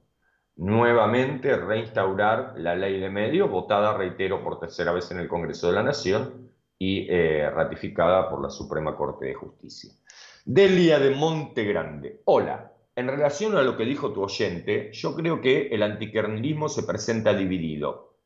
Nuevamente 0.57 1.55
reinstaurar 1.57 2.55
la 2.57 2.75
ley 2.75 2.99
de 2.99 3.11
medios, 3.11 3.51
votada, 3.51 3.95
reitero, 3.95 4.43
por 4.43 4.59
tercera 4.59 4.91
vez 4.93 5.11
en 5.11 5.19
el 5.19 5.29
Congreso 5.29 5.67
de 5.67 5.75
la 5.75 5.83
Nación 5.83 6.51
y 6.79 7.07
eh, 7.11 7.51
ratificada 7.51 8.31
por 8.31 8.41
la 8.41 8.49
Suprema 8.49 8.97
Corte 8.97 9.27
de 9.27 9.35
Justicia. 9.35 9.93
Delia 10.47 10.99
de 10.99 11.11
Monte 11.11 11.65
Grande. 11.65 12.23
Hola, 12.25 12.73
en 12.99 13.07
relación 13.07 13.57
a 13.57 13.63
lo 13.63 13.77
que 13.77 13.85
dijo 13.85 14.13
tu 14.13 14.25
oyente, 14.25 14.91
yo 14.93 15.15
creo 15.15 15.41
que 15.41 15.69
el 15.69 15.85
antikernilismo 15.85 16.69
se 16.69 16.83
presenta 16.83 17.33
dividido. 17.33 18.17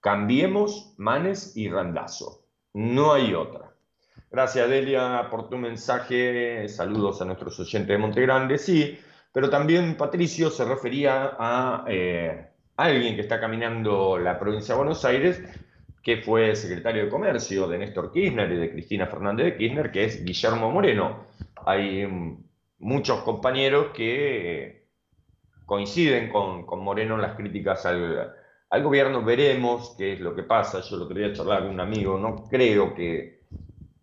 Cambiemos 0.00 0.94
Manes 0.96 1.54
y 1.54 1.68
Randazo. 1.68 2.46
No 2.72 3.12
hay 3.12 3.34
otra. 3.34 3.74
Gracias, 4.30 4.70
Delia, 4.70 5.28
por 5.30 5.50
tu 5.50 5.58
mensaje. 5.58 6.66
Saludos 6.70 7.20
a 7.20 7.26
nuestros 7.26 7.60
oyentes 7.60 7.88
de 7.88 7.98
Montegrande. 7.98 8.56
Sí, 8.56 8.98
pero 9.34 9.50
también 9.50 9.98
Patricio 9.98 10.48
se 10.48 10.64
refería 10.64 11.36
a 11.38 11.84
eh, 11.88 12.48
alguien 12.78 13.14
que 13.16 13.20
está 13.20 13.38
caminando 13.38 14.16
la 14.16 14.38
provincia 14.38 14.72
de 14.72 14.78
Buenos 14.78 15.04
Aires, 15.04 15.42
que 16.02 16.22
fue 16.22 16.56
secretario 16.56 17.04
de 17.04 17.10
Comercio 17.10 17.68
de 17.68 17.76
Néstor 17.76 18.10
Kirchner 18.10 18.50
y 18.50 18.56
de 18.56 18.72
Cristina 18.72 19.06
Fernández 19.06 19.44
de 19.44 19.56
Kirchner, 19.58 19.92
que 19.92 20.06
es 20.06 20.24
Guillermo 20.24 20.70
Moreno. 20.70 21.26
Hay 21.66 22.06
muchos 22.82 23.20
compañeros 23.20 23.92
que 23.94 24.88
coinciden 25.64 26.30
con, 26.30 26.66
Moreno 26.82 27.14
en 27.14 27.22
las 27.22 27.36
críticas 27.36 27.86
al, 27.86 28.34
gobierno. 28.82 29.24
Veremos 29.24 29.94
qué 29.96 30.14
es 30.14 30.20
lo 30.20 30.34
que 30.34 30.42
pasa. 30.42 30.80
Yo 30.80 30.96
lo 30.96 31.08
quería 31.08 31.32
charlar 31.32 31.62
con 31.62 31.70
un 31.70 31.80
amigo. 31.80 32.18
No 32.18 32.44
creo 32.48 32.94
que 32.94 33.44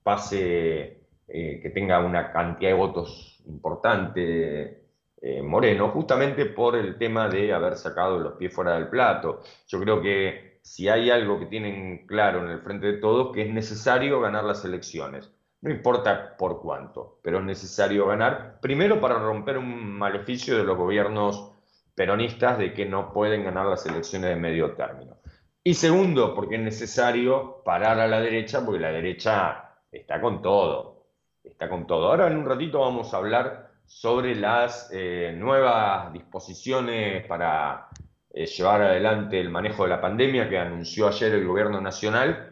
pase, 0.01 1.03
eh, 1.27 1.59
que 1.61 1.69
tenga 1.69 1.99
una 1.99 2.31
cantidad 2.31 2.71
de 2.71 2.77
votos 2.77 3.43
importante 3.45 4.83
eh, 5.21 5.41
Moreno, 5.41 5.89
justamente 5.89 6.45
por 6.45 6.75
el 6.75 6.97
tema 6.97 7.27
de 7.27 7.51
haber 7.53 7.75
sacado 7.75 8.19
los 8.19 8.33
pies 8.33 8.53
fuera 8.53 8.75
del 8.75 8.87
plato. 8.87 9.41
Yo 9.67 9.79
creo 9.81 10.01
que 10.01 10.59
si 10.61 10.87
hay 10.87 11.09
algo 11.09 11.39
que 11.39 11.47
tienen 11.47 12.07
claro 12.07 12.43
en 12.43 12.51
el 12.51 12.61
frente 12.61 12.87
de 12.87 12.97
todos, 12.99 13.33
que 13.33 13.41
es 13.43 13.53
necesario 13.53 14.21
ganar 14.21 14.45
las 14.45 14.63
elecciones 14.63 15.31
no 15.61 15.71
importa 15.71 16.37
por 16.37 16.61
cuánto, 16.61 17.19
pero 17.21 17.39
es 17.39 17.43
necesario 17.43 18.07
ganar, 18.07 18.59
primero 18.61 19.01
para 19.01 19.19
romper 19.19 19.57
un 19.57 19.97
maleficio 19.97 20.57
de 20.57 20.63
los 20.63 20.77
gobiernos 20.77 21.51
peronistas 21.95 22.57
de 22.57 22.73
que 22.73 22.85
no 22.85 23.11
pueden 23.11 23.43
ganar 23.43 23.65
las 23.65 23.85
elecciones 23.85 24.29
de 24.29 24.35
medio 24.37 24.73
término. 24.73 25.17
Y 25.63 25.73
segundo, 25.73 26.33
porque 26.33 26.55
es 26.55 26.61
necesario 26.61 27.61
parar 27.65 27.99
a 27.99 28.07
la 28.07 28.21
derecha, 28.21 28.65
porque 28.65 28.79
la 28.79 28.91
derecha 28.91 29.75
está 29.91 30.21
con 30.21 30.41
todo, 30.41 31.07
está 31.43 31.67
con 31.67 31.85
todo. 31.85 32.07
Ahora 32.07 32.27
en 32.27 32.37
un 32.37 32.45
ratito 32.45 32.79
vamos 32.79 33.13
a 33.13 33.17
hablar 33.17 33.71
sobre 33.85 34.35
las 34.35 34.89
eh, 34.93 35.33
nuevas 35.35 36.13
disposiciones 36.13 37.25
para 37.27 37.89
eh, 38.31 38.45
llevar 38.45 38.81
adelante 38.83 39.39
el 39.39 39.49
manejo 39.49 39.83
de 39.83 39.89
la 39.89 39.99
pandemia 39.99 40.47
que 40.47 40.57
anunció 40.57 41.07
ayer 41.07 41.33
el 41.33 41.45
gobierno 41.45 41.81
nacional 41.81 42.48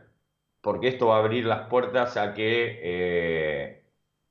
porque 0.62 0.90
esto 0.90 1.08
va 1.08 1.18
a 1.18 1.20
abrir 1.20 1.46
las 1.46 1.68
puertas 1.68 2.18
a 2.18 2.34
que 2.34 2.80
eh, 2.82 3.84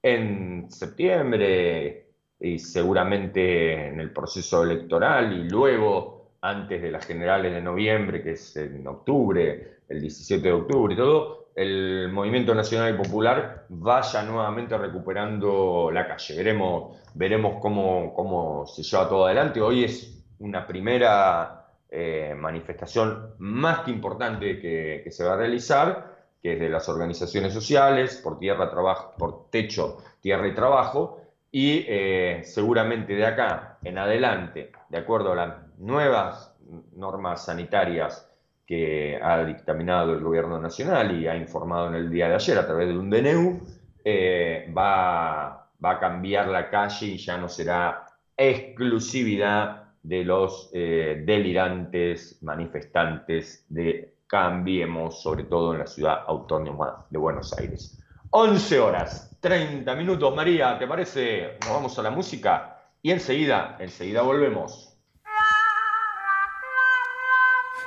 en 0.03 0.71
septiembre 0.71 2.07
y 2.39 2.59
seguramente 2.59 3.89
en 3.89 4.01
el 4.01 4.13
proceso 4.13 4.63
electoral 4.63 5.33
y 5.33 5.49
luego 5.49 6.17
antes 6.43 6.83
de 6.83 6.91
las 6.91 7.07
generales 7.07 7.53
de 7.53 7.61
noviembre, 7.61 8.23
que 8.23 8.33
es 8.33 8.57
en 8.57 8.87
octubre, 8.87 9.79
el 9.89 10.01
17 10.01 10.43
de 10.43 10.53
octubre 10.53 10.95
y 10.95 10.97
todo, 10.97 11.47
el 11.57 12.11
movimiento 12.13 12.55
nacional 12.55 12.95
y 12.95 12.99
popular 12.99 13.65
vaya 13.71 14.23
nuevamente 14.23 14.77
recuperando 14.77 15.91
la 15.91 16.07
calle. 16.07 16.37
Veremos, 16.37 16.99
veremos 17.15 17.57
cómo, 17.61 18.13
cómo 18.15 18.67
se 18.67 18.83
lleva 18.83 19.09
todo 19.09 19.25
adelante. 19.27 19.61
Hoy 19.61 19.85
es 19.85 20.23
una 20.39 20.67
primera 20.67 21.67
eh, 21.89 22.35
manifestación 22.37 23.35
más 23.39 23.81
que 23.81 23.91
importante 23.91 24.61
que, 24.61 25.01
que 25.03 25.11
se 25.11 25.25
va 25.25 25.33
a 25.33 25.37
realizar 25.37 26.16
que 26.47 26.53
es 26.53 26.61
de 26.61 26.69
las 26.69 26.89
organizaciones 26.89 27.53
sociales, 27.53 28.21
por 28.23 28.39
tierra, 28.39 28.71
trabajo, 28.71 29.15
por 29.19 29.51
techo, 29.51 29.99
tierra 30.21 30.47
y 30.47 30.55
trabajo, 30.55 31.21
y 31.51 31.85
eh, 31.89 32.43
seguramente 32.45 33.17
de 33.17 33.27
acá 33.27 33.79
en 33.83 33.99
adelante, 33.99 34.71
de 34.89 34.97
acuerdo 34.97 35.33
a 35.33 35.35
las 35.35 35.79
nuevas 35.79 36.57
normas 36.95 37.47
sanitarias 37.47 38.31
que 38.65 39.19
ha 39.21 39.45
dictaminado 39.45 40.13
el 40.13 40.23
gobierno 40.23 40.61
nacional 40.61 41.21
y 41.21 41.27
ha 41.27 41.37
informado 41.37 41.89
en 41.89 41.97
el 41.97 42.11
día 42.11 42.29
de 42.29 42.37
ayer 42.37 42.59
a 42.59 42.67
través 42.67 42.87
de 42.87 42.97
un 42.97 43.11
DNU, 43.11 43.67
eh, 44.05 44.73
va, 44.77 45.69
va, 45.85 45.91
a 45.91 45.99
cambiar 45.99 46.47
la 46.47 46.71
calle 46.71 47.07
y 47.07 47.17
ya 47.17 47.39
no 47.39 47.49
será 47.49 48.07
exclusividad 48.37 49.95
de 50.01 50.25
los 50.25 50.71
eh, 50.73 51.25
delirantes 51.27 52.41
manifestantes 52.43 53.67
de 53.69 54.16
cambiemos, 54.27 55.23
sobre 55.23 55.45
todo 55.45 55.73
en 55.73 55.81
la 55.81 55.87
ciudad 55.87 56.25
autónoma 56.27 57.07
de 57.11 57.19
Buenos 57.19 57.53
Aires. 57.59 57.99
11 58.31 58.81
horas, 58.81 59.37
30 59.41 59.95
minutos, 59.95 60.35
María, 60.35 60.79
¿te 60.79 60.87
parece? 60.87 61.59
Nos 61.63 61.71
vamos 61.71 61.99
a 61.99 62.03
la 62.03 62.11
música 62.11 62.77
y 63.03 63.11
enseguida, 63.11 63.77
enseguida 63.79 64.23
volvemos. 64.23 64.93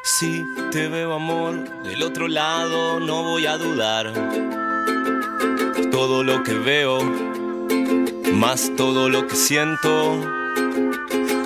Si 0.03 0.43
te 0.71 0.87
veo 0.87 1.13
amor 1.13 1.83
del 1.83 2.01
otro 2.03 2.27
lado, 2.27 2.99
no 2.99 3.23
voy 3.23 3.45
a 3.45 3.57
dudar. 3.57 4.11
Todo 5.91 6.23
lo 6.23 6.41
que 6.43 6.53
veo, 6.53 6.99
más 8.33 8.71
todo 8.75 9.09
lo 9.09 9.27
que 9.27 9.35
siento 9.35 10.39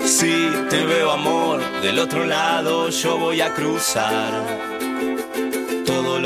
Si 0.05 0.47
te 0.69 0.85
veo 0.85 1.11
amor 1.11 1.59
del 1.81 1.99
otro 1.99 2.25
lado, 2.25 2.89
yo 2.89 3.17
voy 3.17 3.41
a 3.41 3.53
cruzar. 3.53 4.72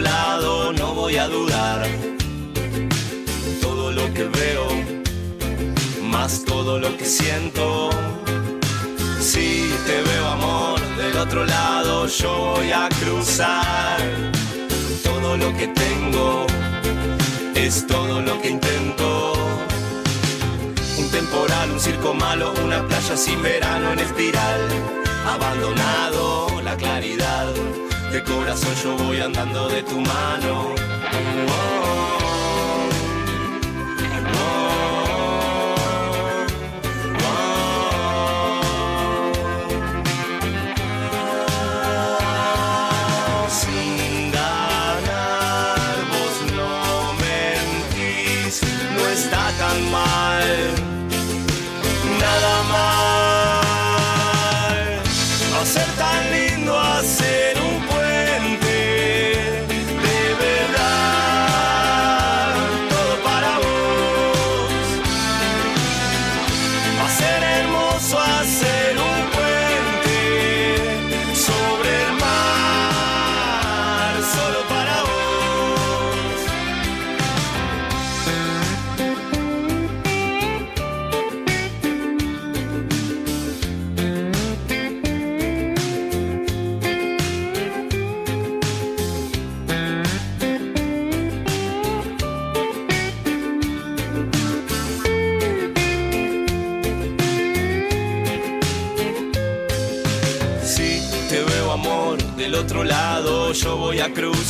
No 0.00 0.94
voy 0.94 1.16
a 1.16 1.26
dudar. 1.28 1.86
Todo 3.60 3.90
lo 3.92 4.12
que 4.14 4.24
veo, 4.24 4.66
más 6.02 6.44
todo 6.44 6.78
lo 6.78 6.96
que 6.96 7.04
siento. 7.04 7.90
Si 9.20 9.70
te 9.86 10.02
veo 10.02 10.26
amor 10.28 10.80
del 10.96 11.16
otro 11.16 11.44
lado, 11.44 12.06
yo 12.06 12.54
voy 12.54 12.70
a 12.72 12.88
cruzar. 13.00 13.98
Todo 15.02 15.36
lo 15.36 15.56
que 15.56 15.68
tengo 15.68 16.46
es 17.54 17.86
todo 17.86 18.20
lo 18.20 18.40
que 18.40 18.50
intento. 18.50 19.32
Un 20.98 21.10
temporal, 21.10 21.70
un 21.72 21.80
circo 21.80 22.14
malo, 22.14 22.52
una 22.64 22.86
playa 22.86 23.16
sin 23.16 23.42
verano 23.42 23.92
en 23.92 23.98
espiral. 23.98 24.60
Abandonado 25.26 26.60
la 26.62 26.76
claridad, 26.76 27.52
de 28.10 28.22
corazón 28.22 28.74
yo 28.82 28.96
voy 28.96 29.20
andando 29.20 29.68
de 29.68 29.82
tu 29.82 30.00
mano. 30.00 30.74
Sin 31.12 31.87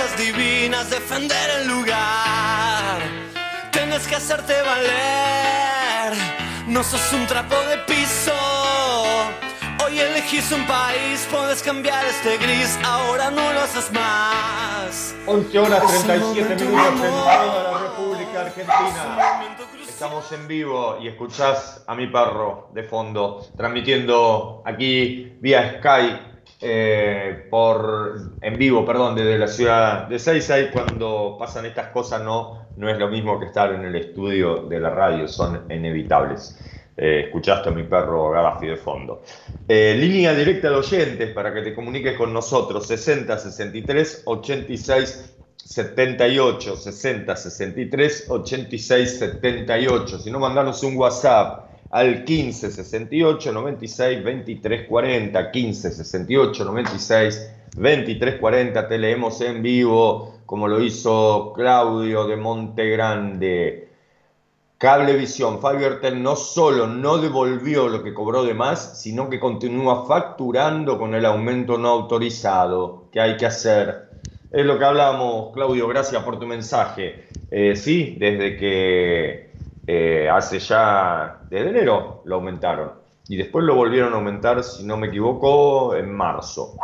cosas 0.00 0.18
divinas, 0.18 0.88
defender 0.90 1.50
el 1.60 1.68
lugar. 1.68 3.00
Tienes 3.70 4.06
que 4.06 4.16
hacerte 4.16 4.54
valer, 4.62 6.16
no 6.66 6.82
sos 6.82 7.12
un 7.12 7.26
trapo 7.26 7.56
de 7.68 7.76
piso. 7.78 8.32
Hoy 9.84 9.98
elegís 9.98 10.50
un 10.52 10.66
país, 10.66 11.26
puedes 11.30 11.62
cambiar 11.62 12.04
este 12.06 12.38
gris, 12.38 12.78
ahora 12.84 13.30
no 13.30 13.52
lo 13.52 13.60
haces 13.60 13.90
más. 13.92 15.14
11 15.26 15.58
horas 15.58 15.82
Es 15.84 16.00
un 16.00 16.06
37 16.06 16.64
momento 16.64 16.64
minutos 16.64 17.02
en 17.02 17.10
toda 17.10 17.72
la 17.72 17.78
República 17.78 18.40
Argentina. 18.40 19.52
Estamos 19.86 20.32
en 20.32 20.48
vivo 20.48 20.98
y 21.02 21.08
escuchás 21.08 21.84
a 21.86 21.94
mi 21.94 22.06
perro 22.06 22.70
de 22.72 22.84
fondo, 22.84 23.46
transmitiendo 23.54 24.62
aquí 24.64 25.36
vía 25.40 25.78
Sky 25.78 26.29
eh, 26.62 27.46
por 27.48 28.32
en 28.42 28.58
vivo, 28.58 28.84
perdón, 28.84 29.14
desde 29.14 29.38
la 29.38 29.48
ciudad 29.48 30.06
de 30.08 30.18
Seiza 30.18 30.60
y 30.60 30.68
cuando 30.70 31.36
pasan 31.38 31.64
estas 31.64 31.88
cosas 31.88 32.22
no, 32.22 32.66
no 32.76 32.90
es 32.90 32.98
lo 32.98 33.08
mismo 33.08 33.38
que 33.40 33.46
estar 33.46 33.72
en 33.72 33.82
el 33.82 33.96
estudio 33.96 34.64
de 34.64 34.78
la 34.78 34.90
radio, 34.90 35.26
son 35.26 35.64
inevitables. 35.70 36.58
Eh, 36.96 37.24
escuchaste 37.26 37.70
a 37.70 37.72
mi 37.72 37.84
perro 37.84 38.30
Garafi 38.30 38.66
de 38.66 38.76
fondo. 38.76 39.22
Eh, 39.66 39.96
línea 39.98 40.34
directa 40.34 40.68
de 40.68 40.76
oyentes 40.76 41.32
para 41.32 41.54
que 41.54 41.62
te 41.62 41.74
comuniques 41.74 42.14
con 42.18 42.30
nosotros, 42.30 42.86
60 42.86 43.38
63 43.38 44.22
86 44.26 45.34
78 45.56 46.76
60 46.76 47.36
63 47.36 48.26
86 48.28 49.18
78. 49.18 50.18
Si 50.18 50.30
no, 50.30 50.38
mandanos 50.40 50.82
un 50.82 50.98
WhatsApp 50.98 51.69
al 51.90 52.24
15 52.24 52.70
68 52.70 53.52
96 53.52 54.24
23 54.24 54.88
40. 54.88 55.50
15 55.50 55.90
68 55.90 56.64
96 56.64 57.52
23 57.76 58.40
40. 58.40 58.88
Te 58.88 58.98
leemos 58.98 59.40
en 59.40 59.62
vivo, 59.62 60.40
como 60.46 60.68
lo 60.68 60.82
hizo 60.82 61.52
Claudio 61.54 62.26
de 62.26 62.36
Monte 62.36 62.88
Grande. 62.90 63.88
Cablevisión, 64.78 65.60
Fibertel 65.60 66.22
no 66.22 66.36
solo 66.36 66.86
no 66.86 67.18
devolvió 67.18 67.86
lo 67.86 68.02
que 68.02 68.14
cobró 68.14 68.44
de 68.44 68.54
más, 68.54 68.98
sino 68.98 69.28
que 69.28 69.38
continúa 69.38 70.06
facturando 70.06 70.96
con 70.96 71.14
el 71.14 71.26
aumento 71.26 71.76
no 71.76 71.88
autorizado. 71.88 73.04
¿Qué 73.12 73.20
hay 73.20 73.36
que 73.36 73.44
hacer? 73.44 74.08
Es 74.50 74.64
lo 74.64 74.78
que 74.78 74.84
hablábamos, 74.86 75.52
Claudio, 75.52 75.86
gracias 75.86 76.22
por 76.22 76.38
tu 76.38 76.46
mensaje. 76.46 77.26
Eh, 77.50 77.76
sí, 77.76 78.16
desde 78.18 78.56
que 78.56 79.49
eh, 79.92 80.28
hace 80.28 80.60
ya, 80.60 81.40
desde 81.50 81.70
enero 81.70 82.22
lo 82.24 82.36
aumentaron. 82.36 82.92
Y 83.28 83.36
después 83.36 83.64
lo 83.64 83.74
volvieron 83.74 84.12
a 84.12 84.18
aumentar, 84.18 84.62
si 84.62 84.84
no 84.84 84.96
me 84.96 85.08
equivoco, 85.08 85.96
en 85.96 86.14
marzo. 86.14 86.76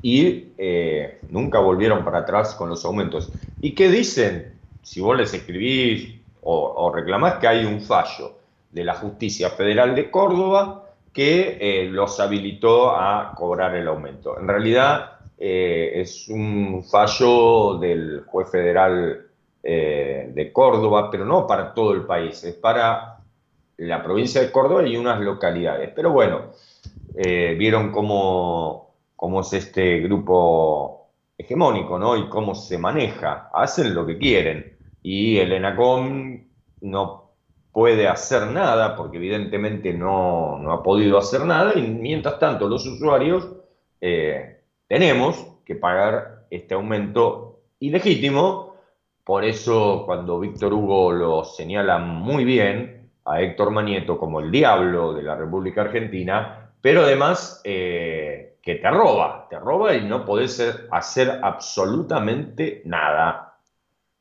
Y 0.00 0.46
eh, 0.56 1.20
nunca 1.28 1.58
volvieron 1.58 2.02
para 2.02 2.20
atrás 2.20 2.54
con 2.54 2.70
los 2.70 2.86
aumentos. 2.86 3.30
¿Y 3.60 3.74
qué 3.74 3.90
dicen? 3.90 4.54
Si 4.80 5.02
vos 5.02 5.14
les 5.14 5.34
escribís 5.34 6.22
o, 6.40 6.72
o 6.74 6.90
reclamás 6.90 7.34
que 7.34 7.48
hay 7.48 7.66
un 7.66 7.82
fallo 7.82 8.38
de 8.70 8.82
la 8.82 8.94
Justicia 8.94 9.50
Federal 9.50 9.94
de 9.94 10.10
Córdoba 10.10 10.86
que 11.12 11.58
eh, 11.60 11.84
los 11.90 12.18
habilitó 12.18 12.96
a 12.96 13.34
cobrar 13.36 13.76
el 13.76 13.88
aumento. 13.88 14.40
En 14.40 14.48
realidad 14.48 15.18
es 15.36 16.28
un 16.28 16.82
fallo 16.90 17.76
del 17.78 18.22
juez 18.26 18.48
federal 18.48 19.26
eh, 19.62 20.30
de 20.34 20.52
Córdoba, 20.52 21.10
pero 21.10 21.24
no 21.24 21.46
para 21.46 21.72
todo 21.74 21.92
el 21.92 22.04
país, 22.04 22.42
es 22.44 22.54
para 22.54 23.18
la 23.76 24.02
provincia 24.02 24.40
de 24.40 24.50
Córdoba 24.50 24.86
y 24.86 24.96
unas 24.96 25.20
localidades. 25.20 25.90
Pero 25.94 26.10
bueno, 26.10 26.52
eh, 27.14 27.54
vieron 27.58 27.90
cómo, 27.92 28.94
cómo 29.16 29.40
es 29.40 29.52
este 29.52 30.00
grupo 30.00 31.08
hegemónico, 31.36 31.98
¿no? 31.98 32.16
Y 32.16 32.28
cómo 32.28 32.54
se 32.54 32.78
maneja. 32.78 33.50
Hacen 33.52 33.94
lo 33.94 34.06
que 34.06 34.18
quieren. 34.18 34.76
Y 35.02 35.38
el 35.38 35.52
ENACOM 35.52 36.44
no 36.82 37.30
puede 37.72 38.06
hacer 38.06 38.48
nada, 38.48 38.96
porque 38.96 39.16
evidentemente 39.16 39.92
no, 39.92 40.58
no 40.58 40.72
ha 40.72 40.82
podido 40.82 41.18
hacer 41.18 41.44
nada, 41.44 41.72
y 41.76 41.82
mientras 41.82 42.38
tanto 42.38 42.68
los 42.68 42.86
usuarios 42.86 43.48
eh, 44.00 44.60
tenemos 44.86 45.46
que 45.64 45.74
pagar 45.74 46.44
este 46.50 46.74
aumento 46.74 47.60
ilegítimo. 47.80 48.71
Por 49.24 49.44
eso 49.44 50.02
cuando 50.04 50.40
Víctor 50.40 50.72
Hugo 50.72 51.12
lo 51.12 51.44
señala 51.44 51.98
muy 51.98 52.44
bien 52.44 53.08
a 53.24 53.40
Héctor 53.40 53.70
Manieto 53.70 54.18
como 54.18 54.40
el 54.40 54.50
diablo 54.50 55.12
de 55.14 55.22
la 55.22 55.36
República 55.36 55.82
Argentina, 55.82 56.70
pero 56.80 57.02
además 57.02 57.60
eh, 57.62 58.56
que 58.60 58.76
te 58.76 58.90
roba, 58.90 59.46
te 59.48 59.58
roba 59.58 59.94
y 59.94 60.04
no 60.04 60.24
podés 60.24 60.60
hacer 60.90 61.38
absolutamente 61.40 62.82
nada. 62.84 63.58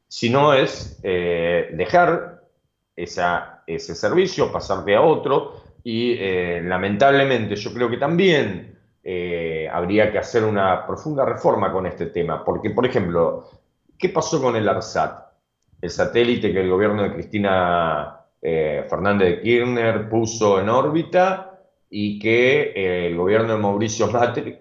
Si 0.07 0.29
no 0.29 0.53
es 0.53 0.99
eh, 1.03 1.71
dejar 1.73 2.43
ese 2.95 3.95
servicio, 3.95 4.51
pasarte 4.51 4.95
a 4.95 5.01
otro 5.01 5.63
y 5.83 6.13
eh, 6.19 6.61
lamentablemente 6.63 7.55
yo 7.55 7.73
creo 7.73 7.89
que 7.89 7.97
también 7.97 8.77
habría 9.71 10.11
que 10.11 10.19
hacer 10.19 10.43
una 10.43 10.85
profunda 10.85 11.25
reforma 11.25 11.71
con 11.71 11.87
este 11.87 12.05
tema, 12.07 12.45
porque 12.45 12.69
por 12.69 12.85
ejemplo, 12.85 13.49
¿qué 14.01 14.09
pasó 14.09 14.41
con 14.41 14.55
el 14.55 14.67
ARSAT? 14.67 15.31
El 15.79 15.89
satélite 15.89 16.51
que 16.51 16.59
el 16.59 16.69
gobierno 16.69 17.03
de 17.03 17.13
Cristina 17.13 18.17
eh, 18.41 18.85
Fernández 18.89 19.29
de 19.29 19.41
Kirchner 19.41 20.09
puso 20.09 20.59
en 20.59 20.69
órbita 20.69 21.59
y 21.89 22.17
que 22.17 22.73
eh, 22.75 23.07
el 23.07 23.17
gobierno 23.17 23.53
de 23.53 23.59
Mauricio 23.59 24.09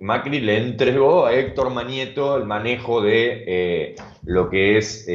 Macri, 0.00 0.40
le 0.40 0.58
entregó 0.58 1.26
a 1.26 1.32
Héctor 1.32 1.70
Manieto 1.70 2.36
el 2.36 2.44
manejo 2.44 3.00
de 3.00 3.44
eh, 3.46 3.94
lo 4.24 4.50
que 4.50 4.76
es 4.76 5.06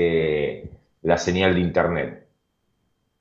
la 1.03 1.17
señal 1.17 1.53
de 1.53 1.61
Internet. 1.61 2.25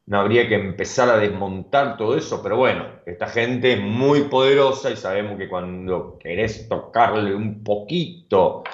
No 0.06 0.20
habría 0.20 0.48
que 0.48 0.54
empezar 0.54 1.08
a 1.08 1.16
desmontar 1.16 1.96
todo 1.96 2.16
eso, 2.16 2.42
pero 2.42 2.58
bueno, 2.58 2.86
esta 3.06 3.26
gente 3.26 3.72
es 3.72 3.80
muy 3.80 4.22
poderosa 4.22 4.90
y 4.90 4.96
sabemos 4.96 5.38
que 5.38 5.48
cuando 5.48 6.18
querés 6.18 6.68
tocarle 6.68 7.34
un 7.34 7.64
poquito 7.64 8.64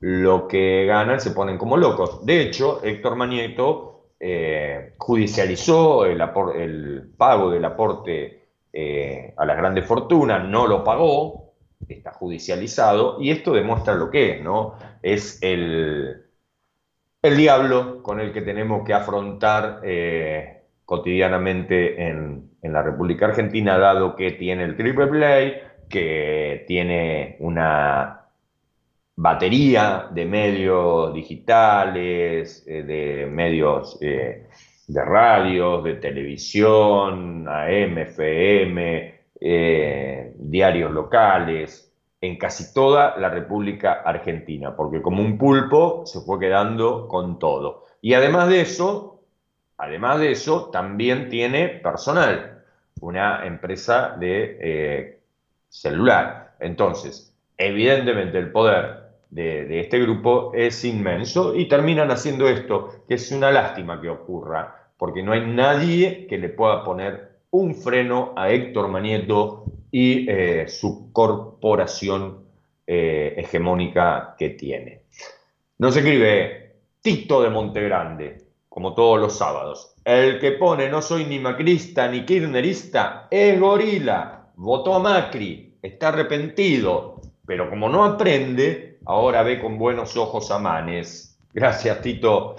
lo 0.00 0.48
que 0.48 0.86
ganan, 0.86 1.20
se 1.20 1.30
ponen 1.30 1.58
como 1.58 1.76
locos. 1.76 2.24
De 2.24 2.40
hecho, 2.40 2.82
Héctor 2.82 3.16
Manieto 3.16 4.14
eh, 4.18 4.94
judicializó 4.98 6.06
el, 6.06 6.18
pago 7.16 7.50
del 7.50 7.64
aporte 7.64 8.48
eh, 8.72 9.34
a 9.36 9.44
las 9.44 9.56
grandes 9.56 9.84
fortunas, 9.84 10.48
no 10.48 10.66
lo 10.66 10.82
pagó, 10.82 11.54
está 11.86 12.12
judicializado, 12.12 13.20
y 13.20 13.30
esto 13.30 13.52
demuestra 13.52 13.94
lo 13.94 14.10
que 14.10 14.36
es, 14.36 14.42
¿no? 14.42 14.74
Es 15.02 15.38
el, 15.42 16.22
el 17.22 17.36
diablo 17.36 18.02
con 18.02 18.20
el 18.20 18.32
que 18.32 18.42
tenemos 18.42 18.84
que 18.84 18.94
afrontar 18.94 19.80
eh, 19.84 20.62
cotidianamente 20.84 22.06
en, 22.06 22.50
en 22.62 22.72
la 22.72 22.82
República 22.82 23.26
Argentina, 23.26 23.78
dado 23.78 24.16
que 24.16 24.32
tiene 24.32 24.64
el 24.64 24.76
triple 24.76 25.06
play, 25.08 25.60
que 25.88 26.64
tiene 26.66 27.36
una 27.40 28.19
batería 29.20 30.08
de 30.10 30.24
medios 30.24 31.12
digitales, 31.12 32.64
eh, 32.66 32.82
de 32.82 33.26
medios 33.26 33.98
eh, 34.00 34.48
de 34.86 35.04
radios, 35.04 35.84
de 35.84 35.94
televisión, 35.96 37.46
AM, 37.46 37.98
FM, 37.98 39.20
eh, 39.38 40.32
diarios 40.38 40.90
locales, 40.90 41.92
en 42.18 42.38
casi 42.38 42.72
toda 42.72 43.18
la 43.18 43.28
República 43.28 44.00
Argentina, 44.04 44.74
porque 44.74 45.02
como 45.02 45.22
un 45.22 45.36
pulpo 45.36 46.06
se 46.06 46.20
fue 46.20 46.40
quedando 46.40 47.06
con 47.06 47.38
todo. 47.38 47.84
Y 48.00 48.14
además 48.14 48.48
de 48.48 48.62
eso, 48.62 49.20
además 49.76 50.18
de 50.20 50.32
eso, 50.32 50.70
también 50.70 51.28
tiene 51.28 51.68
personal, 51.68 52.64
una 53.02 53.44
empresa 53.46 54.16
de 54.18 55.20
celular. 55.68 56.54
Entonces, 56.58 57.36
evidentemente 57.58 58.38
el 58.38 58.50
poder 58.50 58.99
de, 59.30 59.80
este 59.80 60.00
grupo 60.00 60.52
es 60.54 60.84
inmenso 60.84 61.54
y 61.54 61.66
terminan 61.68 62.10
haciendo 62.10 62.48
esto, 62.48 63.04
que 63.08 63.14
es 63.14 63.30
una 63.32 63.50
lástima 63.50 64.00
que 64.00 64.08
ocurra, 64.08 64.90
porque 64.96 65.22
no 65.22 65.32
hay 65.32 65.46
nadie 65.46 66.26
que 66.28 66.38
le 66.38 66.48
pueda 66.48 66.84
poner 66.84 67.30
un 67.50 67.74
freno 67.74 68.32
a 68.36 68.50
Héctor 68.50 68.88
Manieto 68.88 69.64
y 69.90 70.28
eh, 70.28 70.66
su 70.68 71.12
corporación 71.12 72.44
eh, 72.86 73.34
hegemónica 73.36 74.34
que 74.38 74.50
tiene. 74.50 75.02
Nos 75.78 75.96
escribe 75.96 76.76
Tito 77.00 77.42
de 77.42 77.50
Montegrande, 77.50 78.38
como 78.68 78.94
todos 78.94 79.20
los 79.20 79.36
sábados. 79.36 79.94
El 80.04 80.38
que 80.38 80.52
pone 80.52 80.88
no 80.88 81.02
soy 81.02 81.24
ni 81.24 81.38
macrista 81.38 82.08
ni 82.08 82.24
kirnerista 82.24 83.28
es 83.30 83.58
gorila, 83.58 84.48
votó 84.56 84.94
a 84.94 84.98
Macri, 84.98 85.78
está 85.82 86.08
arrepentido, 86.08 87.20
pero 87.46 87.68
como 87.68 87.88
no 87.88 88.04
aprende, 88.04 88.89
ahora 89.10 89.42
ve 89.42 89.60
con 89.60 89.76
buenos 89.76 90.16
ojos 90.16 90.50
a 90.52 90.58
Manes. 90.58 91.36
Gracias, 91.52 92.00
Tito. 92.00 92.54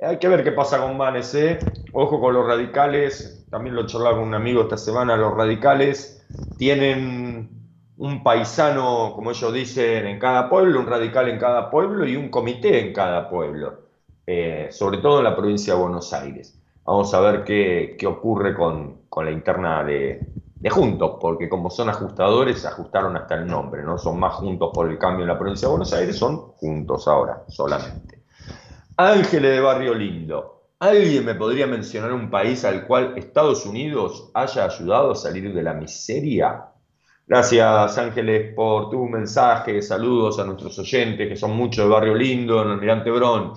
Hay 0.00 0.18
que 0.18 0.28
ver 0.28 0.44
qué 0.44 0.52
pasa 0.52 0.78
con 0.78 0.96
Manes, 0.98 1.34
¿eh? 1.34 1.58
Ojo 1.92 2.20
con 2.20 2.34
los 2.34 2.46
radicales, 2.46 3.46
también 3.50 3.74
lo 3.74 3.86
charlaba 3.86 4.16
con 4.16 4.28
un 4.28 4.34
amigo 4.34 4.62
esta 4.62 4.76
semana, 4.76 5.16
los 5.16 5.34
radicales 5.34 6.26
tienen 6.58 7.48
un 7.96 8.22
paisano, 8.22 9.12
como 9.14 9.30
ellos 9.30 9.52
dicen, 9.54 10.06
en 10.06 10.18
cada 10.18 10.50
pueblo, 10.50 10.80
un 10.80 10.86
radical 10.86 11.28
en 11.28 11.38
cada 11.38 11.70
pueblo 11.70 12.06
y 12.06 12.16
un 12.16 12.28
comité 12.28 12.80
en 12.80 12.92
cada 12.92 13.30
pueblo, 13.30 13.84
eh, 14.26 14.68
sobre 14.70 14.98
todo 14.98 15.18
en 15.18 15.24
la 15.24 15.34
provincia 15.34 15.74
de 15.74 15.80
Buenos 15.80 16.12
Aires. 16.12 16.60
Vamos 16.84 17.14
a 17.14 17.20
ver 17.20 17.44
qué, 17.44 17.96
ocurre 18.06 18.54
con, 18.54 19.04
con 19.08 19.24
la 19.24 19.30
interna 19.30 19.82
de, 19.84 20.20
de 20.64 20.70
Juntos, 20.70 21.18
porque 21.20 21.46
como 21.46 21.68
son 21.68 21.90
ajustadores, 21.90 22.64
ajustaron 22.64 23.14
hasta 23.18 23.34
el 23.34 23.46
nombre, 23.46 23.82
no 23.82 23.98
son 23.98 24.18
más 24.18 24.32
Juntos 24.32 24.70
por 24.72 24.90
el 24.90 24.96
cambio 24.96 25.24
en 25.24 25.28
la 25.28 25.38
provincia 25.38 25.68
de 25.68 25.72
Buenos 25.72 25.92
Aires, 25.92 26.16
son 26.16 26.38
Juntos 26.56 27.06
ahora, 27.06 27.44
solamente. 27.48 28.22
Ángeles 28.96 29.56
de 29.56 29.60
Barrio 29.60 29.92
Lindo. 29.92 30.70
¿Alguien 30.78 31.26
me 31.26 31.34
podría 31.34 31.66
mencionar 31.66 32.14
un 32.14 32.30
país 32.30 32.64
al 32.64 32.86
cual 32.86 33.12
Estados 33.14 33.66
Unidos 33.66 34.30
haya 34.32 34.64
ayudado 34.64 35.12
a 35.12 35.16
salir 35.16 35.52
de 35.52 35.62
la 35.62 35.74
miseria? 35.74 36.64
Gracias 37.26 37.98
Ángeles 37.98 38.54
por 38.54 38.88
tu 38.88 39.06
mensaje, 39.06 39.82
saludos 39.82 40.38
a 40.38 40.44
nuestros 40.44 40.78
oyentes 40.78 41.28
que 41.28 41.36
son 41.36 41.54
muchos 41.54 41.84
de 41.84 41.90
Barrio 41.90 42.14
Lindo, 42.14 42.62
en 42.62 42.70
el 42.70 42.80
Mirante 42.80 43.10
Brón. 43.10 43.52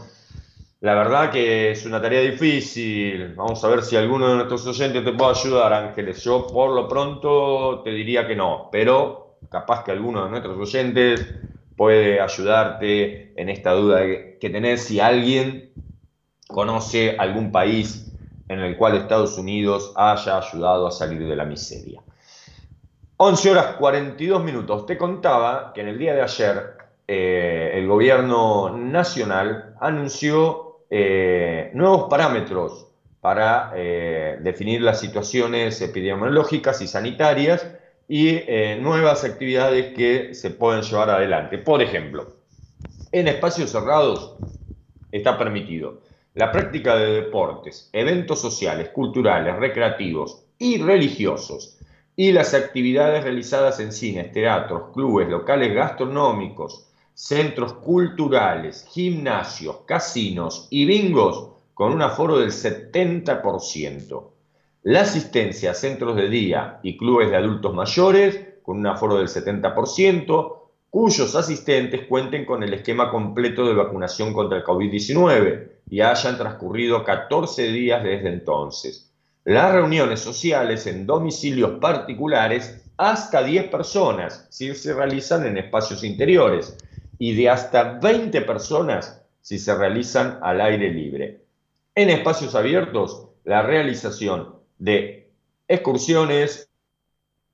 La 0.79 0.93
verdad 0.93 1.31
que 1.31 1.71
es 1.71 1.85
una 1.87 1.99
tarea 1.99 2.21
difícil. 2.21 3.33
Vamos 3.35 3.63
a 3.63 3.67
ver 3.67 3.81
si 3.81 3.95
alguno 3.95 4.29
de 4.29 4.35
nuestros 4.35 4.67
oyentes 4.67 5.03
te 5.03 5.11
puede 5.11 5.31
ayudar, 5.31 5.73
Ángeles. 5.73 6.23
Yo 6.23 6.45
por 6.45 6.69
lo 6.75 6.87
pronto 6.87 7.81
te 7.83 7.89
diría 7.89 8.27
que 8.27 8.35
no, 8.35 8.69
pero 8.71 9.37
capaz 9.49 9.83
que 9.83 9.91
alguno 9.91 10.25
de 10.25 10.29
nuestros 10.29 10.55
oyentes 10.55 11.33
puede 11.75 12.21
ayudarte 12.21 13.33
en 13.41 13.49
esta 13.49 13.71
duda 13.71 14.01
que 14.39 14.49
tenés 14.51 14.83
si 14.83 14.99
alguien 14.99 15.71
conoce 16.47 17.15
algún 17.17 17.51
país 17.51 18.11
en 18.47 18.59
el 18.59 18.77
cual 18.77 18.97
Estados 18.97 19.35
Unidos 19.37 19.93
haya 19.95 20.37
ayudado 20.37 20.87
a 20.87 20.91
salir 20.91 21.27
de 21.27 21.35
la 21.35 21.45
miseria. 21.45 22.01
11 23.17 23.49
horas 23.49 23.65
42 23.77 24.43
minutos. 24.43 24.85
Te 24.85 24.95
contaba 24.95 25.73
que 25.73 25.81
en 25.81 25.87
el 25.87 25.97
día 25.97 26.13
de 26.13 26.21
ayer 26.21 26.77
eh, 27.07 27.71
el 27.73 27.87
gobierno 27.87 28.77
nacional 28.77 29.75
anunció 29.79 30.66
eh, 30.89 31.71
nuevos 31.73 32.09
parámetros 32.09 32.87
para 33.21 33.73
eh, 33.75 34.37
definir 34.41 34.81
las 34.81 34.99
situaciones 34.99 35.81
epidemiológicas 35.81 36.81
y 36.81 36.87
sanitarias 36.87 37.67
y 38.07 38.29
eh, 38.29 38.77
nuevas 38.81 39.23
actividades 39.23 39.93
que 39.95 40.33
se 40.33 40.51
pueden 40.51 40.81
llevar 40.81 41.09
adelante. 41.09 41.57
Por 41.57 41.81
ejemplo, 41.81 42.37
en 43.11 43.27
espacios 43.27 43.71
cerrados 43.71 44.37
está 45.11 45.37
permitido 45.37 46.01
la 46.35 46.51
práctica 46.51 46.95
de 46.95 47.21
deportes, 47.21 47.89
eventos 47.93 48.39
sociales, 48.39 48.89
culturales, 48.89 49.55
recreativos 49.55 50.45
y 50.59 50.81
religiosos 50.81 51.79
y 52.15 52.31
las 52.31 52.53
actividades 52.53 53.23
realizadas 53.23 53.79
en 53.79 53.91
cines, 53.91 54.31
teatros, 54.31 54.91
clubes, 54.93 55.27
locales 55.27 55.73
gastronómicos, 55.73 56.86
centros 57.17 57.73
culturales, 57.73 58.85
gimnasios, 58.91 59.77
casinos 59.87 60.67
y 60.69 60.85
bingos 60.85 61.49
con 61.73 61.91
un 61.91 62.03
aforo 62.03 62.37
del 62.37 62.51
70%. 62.51 64.23
La 64.83 65.01
asistencia 65.01 65.71
a 65.71 65.73
centros 65.73 66.15
de 66.15 66.29
día 66.29 66.79
y 66.83 66.95
clubes 66.95 67.31
de 67.31 67.37
adultos 67.37 67.73
mayores 67.73 68.39
con 68.61 68.77
un 68.77 68.85
aforo 68.85 69.17
del 69.17 69.29
70%, 69.29 70.57
cuyos 70.91 71.35
asistentes 71.35 72.05
cuenten 72.05 72.45
con 72.45 72.61
el 72.61 72.75
esquema 72.75 73.09
completo 73.09 73.65
de 73.65 73.73
vacunación 73.73 74.31
contra 74.31 74.59
el 74.59 74.63
COVID-19 74.63 75.71
y 75.89 76.01
hayan 76.01 76.37
transcurrido 76.37 77.03
14 77.03 77.71
días 77.71 78.03
desde 78.03 78.29
entonces. 78.29 79.11
Las 79.43 79.73
reuniones 79.73 80.19
sociales 80.19 80.85
en 80.85 81.07
domicilios 81.07 81.79
particulares 81.79 82.83
hasta 82.95 83.41
10 83.41 83.69
personas 83.69 84.45
si 84.51 84.75
se 84.75 84.93
realizan 84.93 85.47
en 85.47 85.57
espacios 85.57 86.03
interiores 86.03 86.77
y 87.19 87.35
de 87.35 87.49
hasta 87.49 87.99
20 87.99 88.41
personas 88.41 89.23
si 89.41 89.59
se 89.59 89.75
realizan 89.75 90.39
al 90.41 90.61
aire 90.61 90.91
libre. 90.91 91.41
En 91.95 92.09
espacios 92.09 92.53
abiertos, 92.53 93.27
la 93.43 93.61
realización 93.61 94.55
de 94.77 95.29
excursiones 95.67 96.69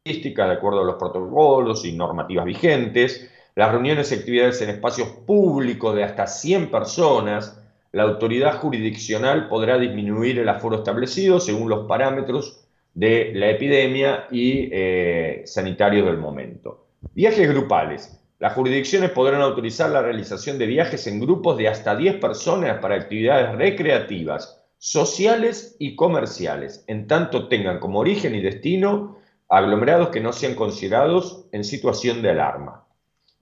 turísticas 0.03 0.47
de 0.49 0.53
acuerdo 0.55 0.81
a 0.81 0.85
los 0.85 0.95
protocolos 0.95 1.85
y 1.85 1.93
normativas 1.93 2.45
vigentes, 2.45 3.29
las 3.55 3.71
reuniones 3.71 4.11
y 4.11 4.15
actividades 4.15 4.61
en 4.61 4.71
espacios 4.71 5.07
públicos 5.07 5.95
de 5.95 6.03
hasta 6.03 6.27
100 6.27 6.71
personas, 6.71 7.61
la 7.91 8.03
autoridad 8.03 8.57
jurisdiccional 8.57 9.47
podrá 9.47 9.77
disminuir 9.77 10.39
el 10.39 10.49
aforo 10.49 10.77
establecido 10.77 11.39
según 11.39 11.69
los 11.69 11.87
parámetros 11.87 12.65
de 12.95 13.31
la 13.35 13.51
epidemia 13.51 14.27
y 14.31 14.69
eh, 14.71 15.43
sanitarios 15.45 16.05
del 16.07 16.17
momento. 16.17 16.87
Viajes 17.13 17.47
grupales. 17.47 18.19
Las 18.39 18.53
jurisdicciones 18.53 19.11
podrán 19.11 19.41
autorizar 19.41 19.89
la 19.89 20.01
realización 20.01 20.57
de 20.57 20.65
viajes 20.65 21.07
en 21.07 21.19
grupos 21.19 21.57
de 21.57 21.67
hasta 21.67 21.95
10 21.95 22.15
personas 22.19 22.79
para 22.79 22.95
actividades 22.95 23.55
recreativas, 23.55 24.61
sociales 24.77 25.77
y 25.79 25.95
comerciales, 25.95 26.83
en 26.87 27.07
tanto 27.07 27.47
tengan 27.47 27.79
como 27.79 27.99
origen 27.99 28.35
y 28.35 28.41
destino 28.41 29.17
aglomerados 29.47 30.09
que 30.09 30.19
no 30.19 30.33
sean 30.33 30.55
considerados 30.55 31.45
en 31.51 31.63
situación 31.63 32.21
de 32.21 32.31
alarma 32.31 32.83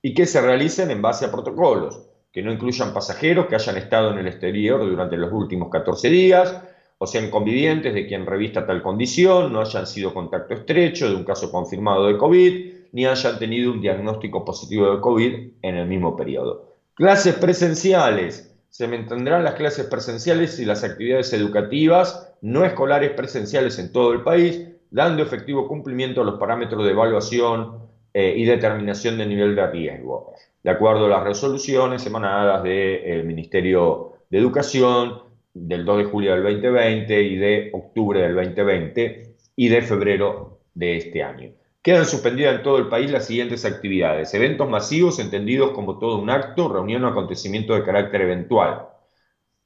y 0.02 0.14
que 0.14 0.26
se 0.26 0.42
realicen 0.42 0.92
en 0.92 1.02
base 1.02 1.26
a 1.26 1.32
protocolos, 1.32 2.02
que 2.32 2.44
no 2.44 2.52
incluyan 2.52 2.94
pasajeros 2.94 3.48
que 3.48 3.56
hayan 3.56 3.78
estado 3.78 4.12
en 4.12 4.20
el 4.20 4.28
exterior 4.28 4.82
durante 4.82 5.18
los 5.18 5.32
últimos 5.32 5.70
14 5.70 6.10
días 6.10 6.62
o 6.98 7.08
sean 7.08 7.32
convivientes 7.32 7.94
de 7.94 8.06
quien 8.06 8.26
revista 8.26 8.66
tal 8.66 8.84
condición, 8.84 9.52
no 9.52 9.62
hayan 9.62 9.88
sido 9.88 10.14
contacto 10.14 10.54
estrecho 10.54 11.10
de 11.10 11.16
un 11.16 11.24
caso 11.24 11.52
confirmado 11.52 12.06
de 12.08 12.18
COVID, 12.18 12.81
ni 12.92 13.06
hayan 13.06 13.40
tenido 13.40 13.72
un 13.72 13.82
diagnóstico 13.82 14.44
positivo 14.44 14.94
de 14.94 15.02
COVID 15.02 15.34
en 15.62 15.76
el 15.76 15.88
mismo 15.88 16.16
periodo. 16.16 16.76
Clases 16.94 17.36
presenciales. 17.36 18.56
Se 18.70 18.88
mantendrán 18.88 19.44
las 19.44 19.56
clases 19.56 19.86
presenciales 19.88 20.60
y 20.60 20.66
las 20.66 20.84
actividades 20.84 21.34
educativas 21.34 22.34
no 22.42 22.66
escolares 22.66 23.12
presenciales 23.12 23.78
en 23.80 23.92
todo 23.92 24.14
el 24.14 24.24
país, 24.24 24.68
dando 24.90 25.24
efectivo 25.24 25.68
cumplimiento 25.68 26.22
a 26.22 26.26
los 26.26 26.40
parámetros 26.40 26.84
de 26.86 26.92
evaluación 26.92 27.90
eh, 28.14 28.34
y 28.38 28.46
determinación 28.46 29.18
de 29.18 29.26
nivel 29.26 29.56
de 29.56 29.68
riesgo, 29.68 30.34
de 30.64 30.70
acuerdo 30.70 31.06
a 31.06 31.10
las 31.10 31.24
resoluciones 31.24 32.06
emanadas 32.06 32.64
del 32.64 33.24
Ministerio 33.26 34.14
de 34.30 34.38
Educación 34.38 35.32
del 35.54 35.86
2 35.86 35.98
de 35.98 36.04
julio 36.06 36.34
del 36.34 36.44
2020 36.44 37.22
y 37.22 37.36
de 37.38 37.70
octubre 37.74 38.22
del 38.22 38.36
2020 38.36 39.36
y 39.56 39.70
de 39.70 39.82
febrero 39.82 40.60
de 40.74 40.98
este 40.98 41.24
año. 41.24 41.52
Quedan 41.84 42.06
suspendidas 42.06 42.56
en 42.58 42.64
todo 42.64 42.78
el 42.78 42.90
país 42.90 43.10
las 43.12 43.26
siguientes 43.26 43.66
actividades. 43.66 44.34
Eventos 44.34 44.70
masivos 44.70 45.18
entendidos 45.20 45.72
como 45.72 45.98
todo 45.98 46.18
un 46.20 46.30
acto, 46.30 46.70
reunión 46.70 47.04
o 47.04 47.08
acontecimiento 47.08 47.74
de 47.74 47.84
carácter 47.84 48.22
eventual, 48.22 48.88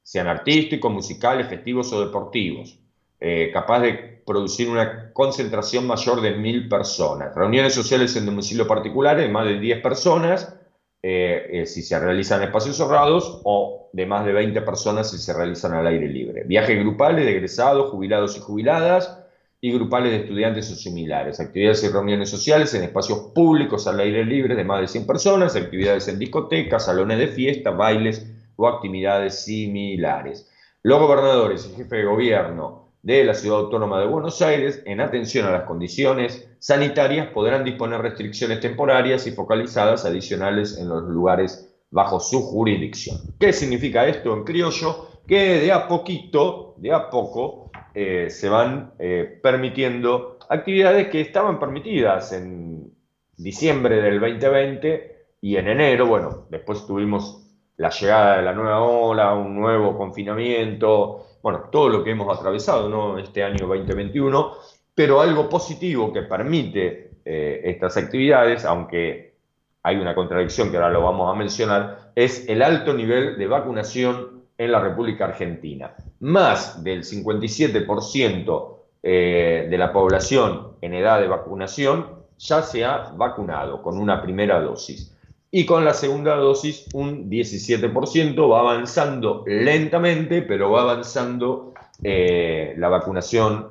sean 0.02 0.28
artísticos, 0.28 0.92
musicales, 0.92 1.48
festivos 1.48 1.92
o 1.92 2.04
deportivos. 2.06 2.80
eh, 3.20 3.50
capaz 3.52 3.80
de 3.80 4.22
producir 4.26 4.68
una 4.68 5.12
concentración 5.12 5.86
mayor 5.86 6.20
de 6.22 6.32
mil 6.36 6.68
personas. 6.68 7.34
Reuniones 7.34 7.74
sociales 7.74 8.14
en 8.16 8.26
domicilio 8.26 8.66
particular 8.66 9.16
de 9.18 9.28
más 9.28 9.46
de 9.46 9.58
10 9.60 9.80
personas, 9.82 10.54
eh, 11.02 11.48
eh, 11.62 11.66
si 11.66 11.82
se 11.82 11.98
realizan 11.98 12.42
en 12.42 12.48
espacios 12.48 12.76
cerrados, 12.76 13.40
o 13.44 13.88
de 13.92 14.06
más 14.06 14.24
de 14.26 14.32
20 14.32 14.60
personas 14.62 15.10
si 15.10 15.18
se 15.18 15.32
realizan 15.34 15.72
al 15.74 15.86
aire 15.86 16.08
libre. 16.08 16.44
Viajes 16.44 16.78
grupales 16.78 17.24
de 17.24 17.32
egresados, 17.32 17.90
jubilados 17.90 18.36
y 18.36 18.40
jubiladas, 18.40 19.15
y 19.60 19.72
grupales 19.72 20.12
de 20.12 20.18
estudiantes 20.18 20.70
o 20.70 20.74
similares. 20.74 21.40
Actividades 21.40 21.82
y 21.84 21.88
reuniones 21.88 22.30
sociales 22.30 22.74
en 22.74 22.84
espacios 22.84 23.32
públicos 23.34 23.86
al 23.86 24.00
aire 24.00 24.24
libre 24.24 24.54
de 24.54 24.64
más 24.64 24.80
de 24.80 24.88
100 24.88 25.06
personas, 25.06 25.56
actividades 25.56 26.08
en 26.08 26.18
discotecas, 26.18 26.86
salones 26.86 27.18
de 27.18 27.28
fiesta, 27.28 27.70
bailes 27.70 28.26
o 28.56 28.68
actividades 28.68 29.44
similares. 29.44 30.50
Los 30.82 31.00
gobernadores 31.00 31.68
y 31.70 31.76
jefe 31.76 31.96
de 31.96 32.04
gobierno 32.04 32.92
de 33.02 33.24
la 33.24 33.34
Ciudad 33.34 33.60
Autónoma 33.60 34.00
de 34.00 34.06
Buenos 34.06 34.42
Aires, 34.42 34.82
en 34.84 35.00
atención 35.00 35.46
a 35.46 35.52
las 35.52 35.62
condiciones 35.62 36.48
sanitarias, 36.58 37.28
podrán 37.28 37.64
disponer 37.64 38.00
restricciones 38.00 38.60
temporarias 38.60 39.26
y 39.26 39.30
focalizadas 39.30 40.04
adicionales 40.04 40.76
en 40.76 40.88
los 40.88 41.04
lugares 41.04 41.72
bajo 41.90 42.18
su 42.20 42.42
jurisdicción. 42.42 43.18
¿Qué 43.38 43.52
significa 43.52 44.06
esto 44.06 44.34
en 44.34 44.44
criollo? 44.44 45.08
Que 45.26 45.60
de 45.60 45.72
a 45.72 45.86
poquito, 45.88 46.74
de 46.78 46.92
a 46.92 47.08
poco, 47.10 47.65
eh, 47.98 48.28
se 48.28 48.50
van 48.50 48.92
eh, 48.98 49.40
permitiendo 49.42 50.36
actividades 50.50 51.08
que 51.08 51.22
estaban 51.22 51.58
permitidas 51.58 52.30
en 52.34 52.92
diciembre 53.34 54.02
del 54.02 54.20
2020 54.20 55.28
y 55.40 55.56
en 55.56 55.66
enero, 55.66 56.04
bueno, 56.04 56.46
después 56.50 56.86
tuvimos 56.86 57.48
la 57.78 57.88
llegada 57.88 58.36
de 58.36 58.42
la 58.42 58.52
nueva 58.52 58.82
ola, 58.82 59.32
un 59.32 59.58
nuevo 59.58 59.96
confinamiento, 59.96 61.24
bueno, 61.40 61.70
todo 61.72 61.88
lo 61.88 62.04
que 62.04 62.10
hemos 62.10 62.38
atravesado 62.38 62.90
¿no? 62.90 63.16
este 63.18 63.42
año 63.42 63.66
2021, 63.66 64.52
pero 64.94 65.22
algo 65.22 65.48
positivo 65.48 66.12
que 66.12 66.20
permite 66.20 67.12
eh, 67.24 67.62
estas 67.64 67.96
actividades, 67.96 68.66
aunque 68.66 69.36
hay 69.82 69.96
una 69.96 70.14
contradicción 70.14 70.70
que 70.70 70.76
ahora 70.76 70.90
lo 70.90 71.02
vamos 71.02 71.34
a 71.34 71.38
mencionar, 71.38 72.12
es 72.14 72.46
el 72.46 72.60
alto 72.60 72.92
nivel 72.92 73.38
de 73.38 73.46
vacunación 73.46 74.42
en 74.58 74.70
la 74.70 74.80
República 74.80 75.24
Argentina. 75.24 75.96
Más 76.20 76.82
del 76.82 77.04
57% 77.04 78.76
eh, 79.02 79.66
de 79.70 79.78
la 79.78 79.92
población 79.92 80.72
en 80.80 80.94
edad 80.94 81.20
de 81.20 81.28
vacunación 81.28 82.16
ya 82.38 82.62
se 82.62 82.84
ha 82.84 83.12
vacunado 83.14 83.82
con 83.82 83.98
una 83.98 84.22
primera 84.22 84.60
dosis. 84.60 85.16
Y 85.50 85.64
con 85.64 85.84
la 85.84 85.94
segunda 85.94 86.34
dosis 86.36 86.86
un 86.92 87.30
17% 87.30 88.50
va 88.50 88.60
avanzando 88.60 89.44
lentamente, 89.46 90.42
pero 90.42 90.70
va 90.70 90.82
avanzando 90.82 91.72
eh, 92.02 92.74
la 92.76 92.88
vacunación 92.88 93.68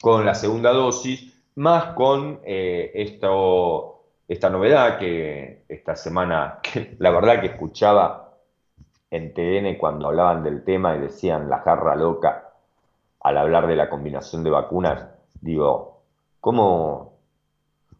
con 0.00 0.24
la 0.24 0.34
segunda 0.34 0.72
dosis, 0.72 1.34
más 1.56 1.94
con 1.94 2.40
eh, 2.44 2.92
esto, 2.94 4.04
esta 4.28 4.50
novedad 4.50 4.98
que 4.98 5.64
esta 5.68 5.96
semana, 5.96 6.60
que 6.62 6.96
la 6.98 7.10
verdad 7.10 7.40
que 7.40 7.48
escuchaba 7.48 8.25
en 9.10 9.34
TN 9.34 9.78
cuando 9.78 10.08
hablaban 10.08 10.42
del 10.42 10.64
tema 10.64 10.96
y 10.96 11.00
decían 11.00 11.48
la 11.48 11.58
jarra 11.58 11.96
loca 11.96 12.52
al 13.20 13.38
hablar 13.38 13.66
de 13.66 13.76
la 13.76 13.88
combinación 13.88 14.44
de 14.44 14.50
vacunas, 14.50 15.06
digo, 15.40 16.02
¿cómo, 16.40 17.18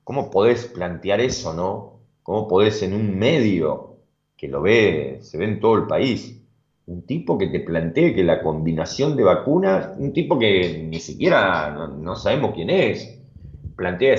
cómo 0.05 0.31
podés 0.31 0.67
plantear 0.67 1.21
eso, 1.21 1.53
no? 1.53 2.01
¿Cómo 2.23 2.47
podés 2.49 2.83
en 2.83 2.95
un 2.95 3.19
medio 3.19 3.97
que 4.37 4.49
lo 4.49 4.63
ve, 4.63 5.19
se 5.23 5.39
ve 5.39 5.47
en 5.47 5.61
todo 5.61 5.75
el 5.77 5.87
país, 5.87 6.41
un 6.87 7.03
tipo 7.03 7.37
que 7.39 7.49
te 7.49 7.61
plantee 7.61 8.15
que 8.15 8.23
la 8.23 8.43
combinación 8.43 9.17
de 9.17 9.25
vacunas, 9.25 9.91
un 9.99 10.13
tipo 10.13 10.39
que 10.39 10.87
ni 10.89 11.01
siquiera 11.01 11.71
no, 11.71 12.15
sabemos 12.15 12.53
quién 12.55 12.71
es, 12.71 13.19
plantea 13.75 14.15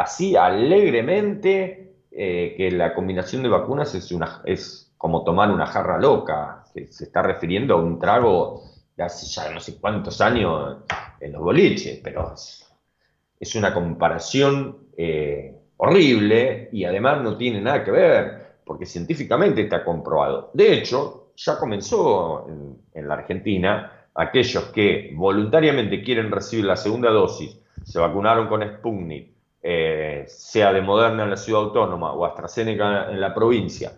así 0.00 0.34
alegremente 0.34 1.94
eh, 2.10 2.54
que 2.56 2.70
la 2.72 2.94
combinación 2.94 3.42
de 3.42 3.48
vacunas 3.48 3.94
es, 3.94 4.10
una, 4.10 4.42
es 4.44 4.87
como 4.98 5.22
tomar 5.22 5.50
una 5.50 5.66
jarra 5.66 5.96
loca, 5.98 6.64
que 6.74 6.88
se 6.88 7.04
está 7.04 7.22
refiriendo 7.22 7.74
a 7.74 7.80
un 7.80 7.98
trago 7.98 8.64
de 8.96 9.04
hace 9.04 9.26
ya 9.26 9.50
no 9.50 9.60
sé 9.60 9.80
cuántos 9.80 10.20
años 10.20 10.78
en 11.20 11.32
los 11.32 11.40
boliches, 11.40 12.00
pero 12.02 12.34
es, 12.34 13.54
una 13.54 13.72
comparación 13.72 14.88
eh, 14.96 15.56
horrible 15.76 16.68
y 16.72 16.84
además 16.84 17.22
no 17.22 17.36
tiene 17.36 17.60
nada 17.60 17.84
que 17.84 17.92
ver, 17.92 18.56
porque 18.64 18.84
científicamente 18.84 19.62
está 19.62 19.84
comprobado. 19.84 20.50
De 20.52 20.74
hecho, 20.74 21.30
ya 21.36 21.56
comenzó 21.56 22.46
en, 22.48 23.08
la 23.08 23.14
Argentina 23.14 23.92
aquellos 24.16 24.64
que 24.64 25.12
voluntariamente 25.14 26.02
quieren 26.02 26.32
recibir 26.32 26.64
la 26.64 26.76
segunda 26.76 27.10
dosis, 27.10 27.56
se 27.84 28.00
vacunaron 28.00 28.48
con 28.48 28.68
Sputnik, 28.68 29.32
eh, 29.62 30.24
sea 30.26 30.72
de 30.72 30.82
Moderna 30.82 31.22
en 31.22 31.30
la 31.30 31.36
ciudad 31.36 31.62
autónoma 31.62 32.12
o 32.12 32.24
AstraZeneca 32.24 33.10
en 33.10 33.20
la 33.20 33.32
provincia, 33.32 33.92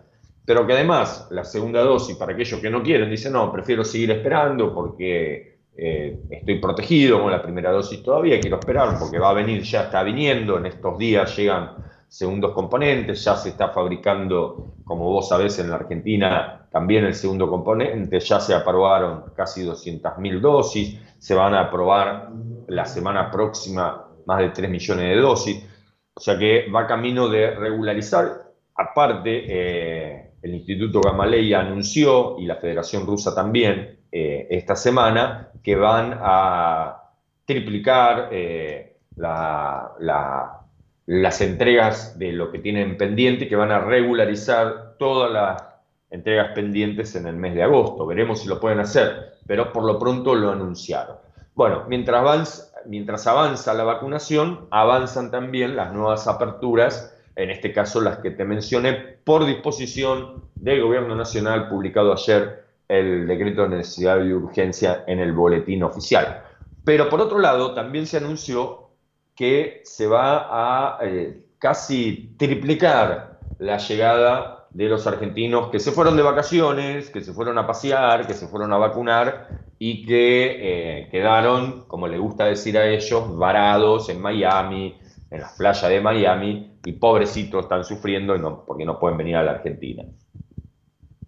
pero 0.51 0.67
que 0.67 0.73
además 0.73 1.29
la 1.31 1.45
segunda 1.45 1.81
dosis, 1.81 2.17
para 2.17 2.33
aquellos 2.33 2.59
que 2.59 2.69
no 2.69 2.83
quieren, 2.83 3.09
dicen, 3.09 3.35
no, 3.35 3.53
prefiero 3.53 3.85
seguir 3.85 4.11
esperando 4.11 4.75
porque 4.75 5.61
eh, 5.77 6.23
estoy 6.29 6.59
protegido 6.59 7.23
con 7.23 7.31
la 7.31 7.41
primera 7.41 7.71
dosis 7.71 8.03
todavía, 8.03 8.41
quiero 8.41 8.59
esperar 8.59 8.99
porque 8.99 9.21
va 9.21 9.31
a 9.31 9.35
venir, 9.35 9.63
ya 9.63 9.83
está 9.83 10.03
viniendo, 10.03 10.59
en 10.59 10.67
estos 10.67 10.99
días 10.99 11.37
llegan 11.37 11.77
segundos 12.09 12.51
componentes, 12.51 13.23
ya 13.23 13.37
se 13.37 13.51
está 13.51 13.69
fabricando, 13.69 14.75
como 14.83 15.05
vos 15.05 15.29
sabés, 15.29 15.57
en 15.61 15.71
la 15.71 15.77
Argentina 15.77 16.67
también 16.73 17.05
el 17.05 17.15
segundo 17.15 17.49
componente, 17.49 18.19
ya 18.19 18.41
se 18.41 18.53
aprobaron 18.53 19.27
casi 19.37 19.65
200.000 19.65 20.41
dosis, 20.41 20.99
se 21.17 21.33
van 21.33 21.55
a 21.55 21.61
aprobar 21.61 22.29
la 22.67 22.87
semana 22.87 23.31
próxima 23.31 24.05
más 24.27 24.41
de 24.41 24.51
3 24.51 24.69
millones 24.69 25.15
de 25.15 25.21
dosis, 25.21 25.65
o 26.13 26.19
sea 26.19 26.37
que 26.37 26.69
va 26.75 26.89
camino 26.89 27.29
de 27.29 27.53
regularizar, 27.53 28.51
aparte, 28.75 29.45
eh, 29.47 30.30
el 30.43 30.55
Instituto 30.55 31.01
Gamaleya 31.01 31.61
anunció, 31.61 32.39
y 32.39 32.47
la 32.47 32.57
Federación 32.57 33.07
Rusa 33.07 33.35
también, 33.35 33.99
eh, 34.11 34.47
esta 34.51 34.75
semana, 34.75 35.51
que 35.63 35.77
van 35.77 36.19
a 36.21 37.11
triplicar 37.45 38.29
eh, 38.33 38.97
las 39.17 41.41
entregas 41.41 42.19
de 42.19 42.33
lo 42.33 42.51
que 42.51 42.59
tienen 42.59 42.97
pendiente, 42.97 43.49
que 43.49 43.57
van 43.57 43.73
a 43.73 43.81
regularizar 43.81 44.97
todas 44.99 45.31
las 45.31 45.63
entregas 46.11 46.53
pendientes 46.55 47.15
en 47.17 47.27
el 47.27 47.37
mes 47.37 47.55
de 47.55 47.63
agosto. 47.63 48.07
Veremos 48.07 48.41
si 48.41 48.49
lo 48.49 48.59
pueden 48.59 48.81
hacer, 48.81 49.35
pero 49.47 49.73
por 49.73 49.85
lo 49.85 49.99
pronto 49.99 50.35
lo 50.35 50.51
anunciaron. 50.51 51.17
Bueno, 51.55 51.85
mientras 51.89 52.21
avanza, 52.21 52.73
mientras 52.87 53.27
avanza 53.27 53.75
la 53.75 53.85
vacunación, 53.85 54.67
avanzan 54.71 55.31
también 55.31 55.77
las 55.77 55.93
nuevas 55.93 56.27
aperturas 56.27 57.15
en 57.43 57.51
este 57.51 57.73
caso 57.73 58.01
las 58.01 58.19
que 58.19 58.31
te 58.31 58.45
mencioné, 58.45 58.93
por 59.25 59.47
disposición 59.47 60.45
del 60.55 60.83
Gobierno 60.83 61.15
Nacional, 61.15 61.69
publicado 61.69 62.13
ayer 62.13 62.65
el 62.89 63.27
decreto 63.27 63.63
de 63.63 63.77
necesidad 63.77 64.23
y 64.25 64.33
urgencia 64.33 65.05
en 65.07 65.21
el 65.21 65.33
boletín 65.33 65.83
oficial. 65.83 66.43
Pero 66.85 67.09
por 67.09 67.21
otro 67.21 67.39
lado, 67.39 67.75
también 67.75 68.07
se 68.07 68.17
anunció 68.17 68.91
que 69.35 69.81
se 69.85 70.07
va 70.07 70.49
a 70.51 70.99
eh, 71.03 71.45
casi 71.59 72.35
triplicar 72.37 73.39
la 73.59 73.79
llegada 73.79 74.67
de 74.71 74.89
los 74.89 75.07
argentinos 75.07 75.69
que 75.69 75.81
se 75.81 75.93
fueron 75.93 76.17
de 76.17 76.23
vacaciones, 76.23 77.11
que 77.11 77.21
se 77.21 77.33
fueron 77.33 77.59
a 77.59 77.67
pasear, 77.67 78.27
que 78.27 78.35
se 78.35 78.47
fueron 78.47 78.73
a 78.73 78.79
vacunar 78.79 79.49
y 79.79 80.05
que 80.05 80.57
eh, 81.03 81.09
quedaron, 81.11 81.85
como 81.87 82.07
le 82.07 82.19
gusta 82.19 82.45
decir 82.45 82.79
a 82.79 82.87
ellos, 82.87 83.37
varados 83.37 84.09
en 84.09 84.21
Miami, 84.21 84.99
en 85.31 85.41
las 85.41 85.53
playas 85.53 85.89
de 85.89 86.01
Miami 86.01 86.70
y 86.85 86.93
pobrecitos 86.93 87.65
están 87.65 87.85
sufriendo 87.85 88.65
porque 88.67 88.85
no 88.85 88.99
pueden 88.99 89.19
venir 89.19 89.37
a 89.37 89.43
la 89.43 89.53
Argentina. 89.53 90.05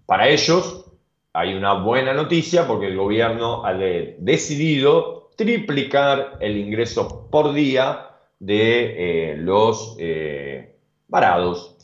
Para 0.07 0.29
ellos 0.29 0.85
hay 1.33 1.55
una 1.55 1.75
buena 1.75 2.13
noticia 2.13 2.67
porque 2.67 2.87
el 2.87 2.97
gobierno 2.97 3.65
ha 3.65 3.73
decidido 3.75 5.31
triplicar 5.37 6.37
el 6.41 6.57
ingreso 6.59 7.29
por 7.31 7.53
día 7.53 8.09
de 8.39 9.33
eh, 9.33 9.37
los 9.37 9.97
eh, 9.99 10.77
varados. 11.09 11.79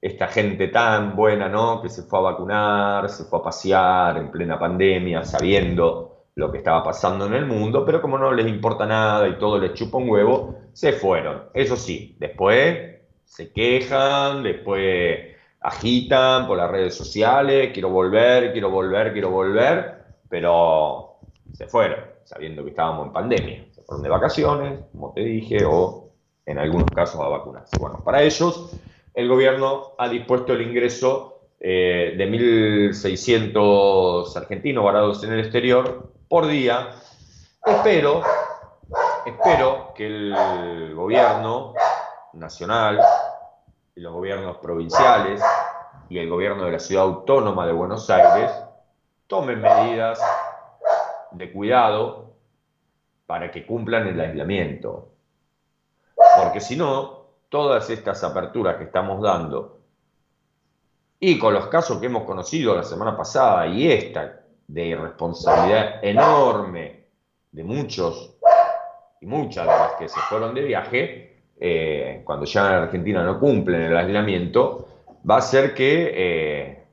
Esta 0.00 0.28
gente 0.28 0.68
tan 0.68 1.16
buena, 1.16 1.48
¿no? 1.48 1.80
Que 1.80 1.88
se 1.88 2.02
fue 2.02 2.18
a 2.18 2.22
vacunar, 2.22 3.08
se 3.08 3.24
fue 3.24 3.38
a 3.38 3.42
pasear 3.42 4.18
en 4.18 4.30
plena 4.30 4.58
pandemia, 4.58 5.24
sabiendo 5.24 6.26
lo 6.34 6.50
que 6.50 6.58
estaba 6.58 6.82
pasando 6.82 7.26
en 7.26 7.34
el 7.34 7.46
mundo, 7.46 7.84
pero 7.86 8.02
como 8.02 8.18
no 8.18 8.32
les 8.32 8.46
importa 8.46 8.86
nada 8.86 9.28
y 9.28 9.38
todo 9.38 9.58
les 9.58 9.72
chupa 9.74 9.98
un 9.98 10.08
huevo, 10.08 10.58
se 10.72 10.92
fueron. 10.92 11.44
Eso 11.54 11.76
sí, 11.76 12.16
después 12.18 12.93
se 13.24 13.52
quejan, 13.52 14.42
después 14.42 15.34
agitan 15.60 16.46
por 16.46 16.58
las 16.58 16.70
redes 16.70 16.94
sociales, 16.94 17.70
quiero 17.72 17.88
volver, 17.88 18.52
quiero 18.52 18.70
volver, 18.70 19.12
quiero 19.12 19.30
volver, 19.30 20.04
pero 20.28 21.16
se 21.52 21.66
fueron, 21.66 22.00
sabiendo 22.24 22.62
que 22.62 22.70
estábamos 22.70 23.06
en 23.06 23.12
pandemia. 23.12 23.64
Se 23.72 23.82
fueron 23.82 24.02
de 24.02 24.10
vacaciones, 24.10 24.80
como 24.92 25.12
te 25.14 25.22
dije, 25.22 25.64
o 25.64 26.10
en 26.44 26.58
algunos 26.58 26.90
casos 26.90 27.20
a 27.20 27.28
vacunarse. 27.28 27.78
Bueno, 27.78 28.02
para 28.04 28.22
ellos, 28.22 28.76
el 29.14 29.28
gobierno 29.28 29.94
ha 29.96 30.08
dispuesto 30.08 30.52
el 30.52 30.62
ingreso 30.62 31.48
eh, 31.58 32.14
de 32.18 32.28
1.600 32.28 34.36
argentinos 34.36 34.84
varados 34.84 35.24
en 35.24 35.32
el 35.32 35.40
exterior 35.40 36.12
por 36.28 36.46
día. 36.46 36.90
Espero, 37.64 38.20
espero 39.24 39.94
que 39.96 40.06
el 40.06 40.94
gobierno 40.94 41.72
nacional 42.34 43.00
y 43.94 44.00
los 44.00 44.12
gobiernos 44.12 44.58
provinciales 44.58 45.42
y 46.08 46.18
el 46.18 46.28
gobierno 46.28 46.64
de 46.64 46.72
la 46.72 46.78
ciudad 46.78 47.04
autónoma 47.04 47.66
de 47.66 47.72
Buenos 47.72 48.08
Aires 48.10 48.50
tomen 49.26 49.60
medidas 49.60 50.20
de 51.32 51.52
cuidado 51.52 52.34
para 53.26 53.50
que 53.50 53.66
cumplan 53.66 54.06
el 54.06 54.20
aislamiento. 54.20 55.12
Porque 56.36 56.60
si 56.60 56.76
no, 56.76 57.24
todas 57.48 57.88
estas 57.90 58.22
aperturas 58.24 58.76
que 58.76 58.84
estamos 58.84 59.22
dando 59.22 59.80
y 61.20 61.38
con 61.38 61.54
los 61.54 61.68
casos 61.68 61.98
que 62.00 62.06
hemos 62.06 62.24
conocido 62.24 62.74
la 62.74 62.82
semana 62.82 63.16
pasada 63.16 63.66
y 63.66 63.90
esta 63.90 64.40
de 64.66 64.84
irresponsabilidad 64.86 66.04
enorme 66.04 67.06
de 67.50 67.64
muchos 67.64 68.36
y 69.20 69.26
muchas 69.26 69.66
de 69.66 69.72
las 69.72 69.92
que 69.92 70.08
se 70.08 70.20
fueron 70.20 70.54
de 70.54 70.62
viaje, 70.62 71.33
eh, 71.66 72.20
cuando 72.24 72.44
llegan 72.44 72.66
a 72.66 72.76
la 72.76 72.82
Argentina 72.82 73.24
no 73.24 73.40
cumplen 73.40 73.80
el 73.80 73.96
aislamiento, 73.96 74.86
va 75.28 75.38
a 75.38 75.40
ser 75.40 75.72
que 75.72 76.12
eh, 76.14 76.84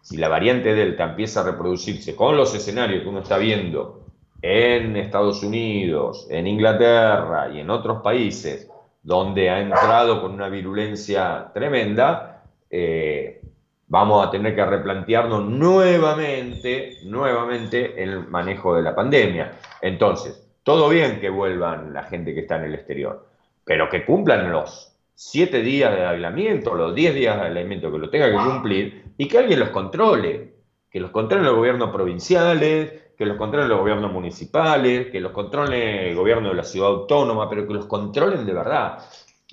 si 0.00 0.16
la 0.16 0.26
variante 0.26 0.74
Delta 0.74 1.04
empieza 1.04 1.42
a 1.42 1.44
reproducirse 1.44 2.16
con 2.16 2.36
los 2.36 2.52
escenarios 2.52 3.04
que 3.04 3.08
uno 3.08 3.20
está 3.20 3.38
viendo 3.38 4.06
en 4.42 4.96
Estados 4.96 5.40
Unidos, 5.44 6.26
en 6.30 6.48
Inglaterra 6.48 7.48
y 7.48 7.60
en 7.60 7.70
otros 7.70 8.02
países, 8.02 8.68
donde 9.04 9.50
ha 9.50 9.60
entrado 9.60 10.20
con 10.20 10.32
una 10.32 10.48
virulencia 10.48 11.52
tremenda, 11.54 12.42
eh, 12.68 13.40
vamos 13.86 14.26
a 14.26 14.32
tener 14.32 14.56
que 14.56 14.66
replantearnos 14.66 15.44
nuevamente, 15.44 16.96
nuevamente 17.04 18.02
el 18.02 18.26
manejo 18.26 18.74
de 18.74 18.82
la 18.82 18.96
pandemia. 18.96 19.52
Entonces, 19.80 20.44
todo 20.64 20.88
bien 20.88 21.20
que 21.20 21.30
vuelvan 21.30 21.92
la 21.92 22.02
gente 22.02 22.34
que 22.34 22.40
está 22.40 22.56
en 22.56 22.64
el 22.64 22.74
exterior, 22.74 23.35
pero 23.66 23.90
que 23.90 24.06
cumplan 24.06 24.50
los 24.52 24.96
siete 25.16 25.60
días 25.60 25.92
de 25.92 26.06
aislamiento, 26.06 26.74
los 26.74 26.94
diez 26.94 27.12
días 27.14 27.36
de 27.36 27.46
aislamiento 27.48 27.90
que 27.90 27.98
lo 27.98 28.08
tenga 28.08 28.26
que 28.30 28.48
cumplir 28.48 29.12
y 29.18 29.26
que 29.26 29.38
alguien 29.38 29.58
los 29.58 29.70
controle, 29.70 30.52
que 30.88 31.00
los 31.00 31.10
controlen 31.10 31.46
los 31.46 31.56
gobiernos 31.56 31.90
provinciales, 31.90 32.92
que 33.18 33.26
los 33.26 33.36
controlen 33.36 33.68
los 33.68 33.80
gobiernos 33.80 34.12
municipales, 34.12 35.08
que 35.08 35.20
los 35.20 35.32
controle 35.32 36.10
el 36.10 36.14
gobierno 36.14 36.50
de 36.50 36.54
la 36.54 36.62
ciudad 36.62 36.90
autónoma, 36.90 37.50
pero 37.50 37.66
que 37.66 37.74
los 37.74 37.86
controlen 37.86 38.46
de 38.46 38.52
verdad. 38.52 38.98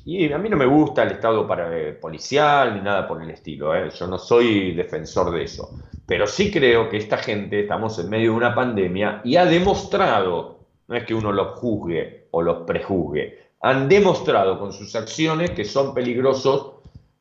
Y 0.06 0.32
a 0.32 0.38
mí 0.38 0.48
no 0.48 0.58
me 0.58 0.66
gusta 0.68 1.02
el 1.04 1.14
Estado 1.14 1.48
para, 1.48 1.76
eh, 1.76 1.94
policial 1.94 2.76
ni 2.76 2.82
nada 2.82 3.08
por 3.08 3.24
el 3.24 3.32
estilo, 3.32 3.74
¿eh? 3.74 3.90
yo 3.90 4.06
no 4.06 4.20
soy 4.20 4.74
defensor 4.74 5.32
de 5.32 5.44
eso. 5.44 5.72
Pero 6.06 6.28
sí 6.28 6.52
creo 6.52 6.88
que 6.88 6.98
esta 6.98 7.18
gente, 7.18 7.62
estamos 7.62 7.98
en 7.98 8.10
medio 8.12 8.32
de 8.32 8.38
una 8.38 8.54
pandemia 8.54 9.22
y 9.24 9.38
ha 9.38 9.46
demostrado, 9.46 10.60
no 10.88 10.96
es 10.96 11.04
que 11.06 11.16
uno 11.16 11.32
los 11.32 11.58
juzgue 11.58 12.28
o 12.30 12.44
los 12.44 12.58
prejuzgue, 12.68 13.43
han 13.64 13.88
demostrado 13.88 14.60
con 14.60 14.74
sus 14.74 14.94
acciones 14.94 15.52
que 15.52 15.64
son 15.64 15.94
peligrosos, 15.94 16.74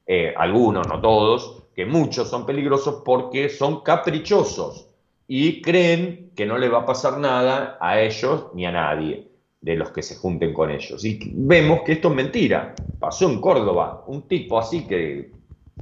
eh, 0.05 0.35
algunos, 0.37 0.87
no 0.89 1.01
todos, 1.01 1.63
que 1.75 1.87
muchos 1.87 2.29
son 2.29 2.45
peligrosos 2.45 3.03
porque 3.05 3.49
son 3.49 3.81
caprichosos 3.83 4.89
y 5.29 5.63
creen 5.63 6.33
que 6.35 6.45
no 6.45 6.59
le 6.59 6.69
va 6.69 6.81
a 6.81 6.87
pasar 6.87 7.19
nada 7.19 7.79
a 7.81 8.01
ellos 8.01 8.47
ni 8.55 8.67
a 8.67 8.73
nadie 8.73 9.29
de 9.61 9.77
los 9.77 9.93
que 9.93 10.03
se 10.03 10.17
junten 10.17 10.53
con 10.53 10.73
ellos. 10.73 11.05
Y 11.05 11.31
vemos 11.33 11.83
que 11.87 11.93
esto 11.93 12.09
es 12.09 12.15
mentira. 12.15 12.75
Pasó 12.99 13.31
en 13.31 13.41
Córdoba, 13.41 14.03
un 14.09 14.23
tipo 14.23 14.59
así 14.59 14.85
que 14.85 15.31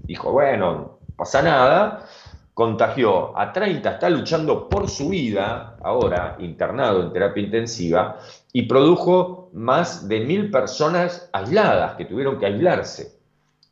dijo, 0.03 0.31
bueno, 0.31 0.73
no 0.73 0.99
pasa 1.17 1.41
nada, 1.41 2.07
contagió 2.53 3.37
a 3.37 3.51
30, 3.51 3.93
está 3.93 4.11
luchando 4.11 4.69
por 4.69 4.91
su 4.91 5.09
vida, 5.09 5.79
ahora 5.83 6.37
internado 6.39 7.03
en 7.03 7.13
terapia 7.15 7.43
intensiva, 7.43 8.19
y 8.53 8.63
produjo 8.63 9.40
más 9.53 10.09
de 10.09 10.21
mil 10.21 10.51
personas 10.51 11.29
aisladas 11.33 11.95
que 11.97 12.05
tuvieron 12.05 12.39
que 12.39 12.47
aislarse, 12.47 13.21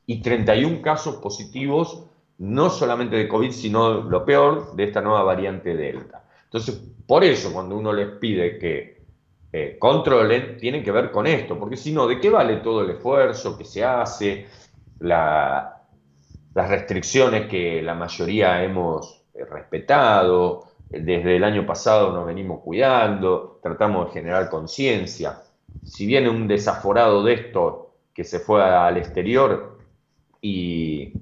y 0.08 0.22
31 0.22 0.80
casos 0.80 1.16
positivos, 1.16 2.04
no 2.38 2.70
solamente 2.70 3.16
de 3.16 3.28
COVID, 3.28 3.50
sino 3.50 4.00
lo 4.02 4.24
peor, 4.24 4.74
de 4.74 4.84
esta 4.84 5.02
nueva 5.02 5.22
variante 5.22 5.76
Delta. 5.76 6.24
Entonces, 6.44 6.82
por 7.06 7.24
eso 7.24 7.52
cuando 7.52 7.76
uno 7.76 7.92
les 7.92 8.08
pide 8.12 8.58
que 8.58 9.02
eh, 9.52 9.76
controlen 9.78 10.56
tienen 10.56 10.82
que 10.82 10.92
ver 10.92 11.10
con 11.10 11.26
esto, 11.26 11.58
porque 11.58 11.76
si 11.76 11.92
no, 11.92 12.06
¿de 12.06 12.18
qué 12.20 12.30
vale 12.30 12.56
todo 12.56 12.82
el 12.82 12.90
esfuerzo 12.90 13.56
que 13.58 13.66
se 13.66 13.84
hace, 13.84 14.46
las 15.00 15.74
restricciones 16.54 17.46
que 17.46 17.82
la 17.82 17.94
mayoría 17.94 18.64
hemos 18.64 19.24
eh, 19.34 19.44
respetado? 19.44 20.68
Desde 20.88 21.36
el 21.36 21.44
año 21.44 21.66
pasado 21.66 22.12
nos 22.12 22.24
venimos 22.24 22.60
cuidando, 22.60 23.60
tratamos 23.62 24.06
de 24.06 24.12
generar 24.12 24.48
conciencia. 24.48 25.42
Si 25.88 26.06
viene 26.06 26.28
un 26.28 26.46
desaforado 26.46 27.24
de 27.24 27.32
esto 27.32 27.94
que 28.12 28.22
se 28.22 28.38
fue 28.40 28.62
al 28.62 28.98
exterior 28.98 29.78
y 30.40 31.14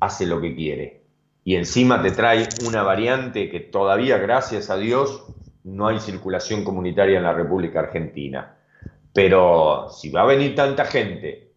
hace 0.00 0.26
lo 0.26 0.40
que 0.40 0.54
quiere, 0.54 1.04
y 1.44 1.54
encima 1.54 2.02
te 2.02 2.10
trae 2.10 2.48
una 2.66 2.82
variante 2.82 3.48
que 3.50 3.60
todavía, 3.60 4.18
gracias 4.18 4.68
a 4.68 4.76
Dios, 4.76 5.24
no 5.64 5.86
hay 5.86 6.00
circulación 6.00 6.64
comunitaria 6.64 7.18
en 7.18 7.24
la 7.24 7.32
República 7.32 7.80
Argentina. 7.80 8.56
Pero 9.12 9.88
si 9.90 10.10
va 10.10 10.22
a 10.22 10.26
venir 10.26 10.54
tanta 10.54 10.84
gente, 10.84 11.52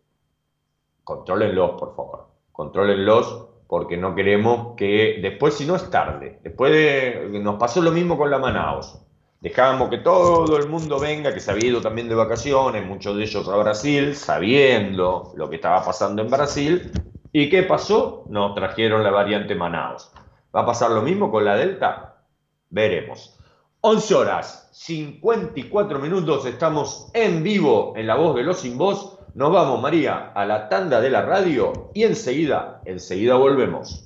contrólenlos, 1.03 1.71
por 1.71 1.95
favor. 1.95 2.27
Contrólenlos 2.51 3.47
porque 3.67 3.97
no 3.97 4.13
queremos 4.13 4.75
que 4.75 5.19
después, 5.21 5.55
si 5.55 5.65
no 5.65 5.75
es 5.75 5.89
tarde, 5.89 6.39
después 6.43 6.71
de, 6.71 7.39
nos 7.39 7.55
pasó 7.55 7.81
lo 7.81 7.91
mismo 7.91 8.17
con 8.17 8.29
la 8.29 8.37
Manaos. 8.37 9.04
Dejábamos 9.41 9.89
que 9.89 9.99
todo 9.99 10.57
el 10.57 10.67
mundo 10.67 10.99
venga, 10.99 11.33
que 11.33 11.39
se 11.39 11.51
había 11.51 11.69
ido 11.69 11.81
también 11.81 12.09
de 12.09 12.15
vacaciones, 12.15 12.85
muchos 12.85 13.15
de 13.15 13.23
ellos 13.23 13.47
a 13.47 13.55
Brasil, 13.57 14.15
sabiendo 14.15 15.33
lo 15.35 15.49
que 15.49 15.57
estaba 15.57 15.83
pasando 15.83 16.21
en 16.21 16.29
Brasil. 16.29 16.91
¿Y 17.31 17.49
qué 17.49 17.63
pasó? 17.63 18.25
Nos 18.29 18.55
trajeron 18.55 19.03
la 19.03 19.11
variante 19.11 19.55
Manaos. 19.55 20.11
¿Va 20.55 20.61
a 20.61 20.65
pasar 20.65 20.91
lo 20.91 21.01
mismo 21.01 21.29
con 21.29 21.45
la 21.45 21.55
Delta? 21.55 22.23
Veremos. 22.69 23.37
11 23.81 24.15
horas 24.15 24.69
54 24.71 25.99
minutos, 25.99 26.45
estamos 26.45 27.11
en 27.13 27.43
vivo 27.43 27.93
en 27.95 28.07
La 28.07 28.15
Voz 28.15 28.35
de 28.35 28.43
los 28.43 28.59
Sin 28.59 28.77
Voz. 28.77 29.19
Nos 29.35 29.51
vamos, 29.51 29.81
María, 29.81 30.31
a 30.33 30.45
la 30.45 30.69
tanda 30.69 30.99
de 31.01 31.09
la 31.09 31.21
radio 31.21 31.91
y 31.93 32.03
enseguida, 32.03 32.81
enseguida 32.85 33.35
volvemos. 33.35 34.05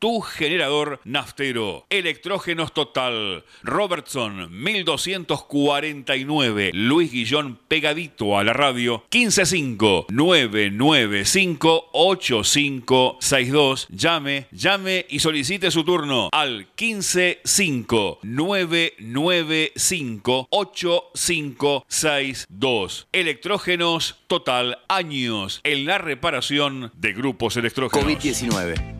tu 0.00 0.20
generador 0.20 1.00
naftero. 1.04 1.86
Electrógenos 1.90 2.74
Total. 2.74 3.44
Robertson 3.62 4.48
1249. 4.50 6.70
Luis 6.72 7.12
Guillón 7.12 7.60
pegadito 7.68 8.36
a 8.36 8.42
la 8.42 8.54
radio. 8.54 9.04
155 9.10 10.06
995 10.08 11.90
8562. 11.92 13.86
Llame, 13.90 14.48
llame 14.50 15.06
y 15.08 15.20
solicite 15.20 15.70
su 15.70 15.84
turno 15.84 16.30
al 16.32 16.66
155 16.76 18.18
995 18.22 20.48
8562. 20.50 23.06
Electrógenos 23.12 24.16
Total. 24.26 24.78
Años 24.88 25.60
en 25.62 25.84
la 25.84 25.98
reparación 25.98 26.90
de 26.96 27.12
grupos 27.12 27.58
electrógenos. 27.58 28.06
COVID-19. 28.06 28.99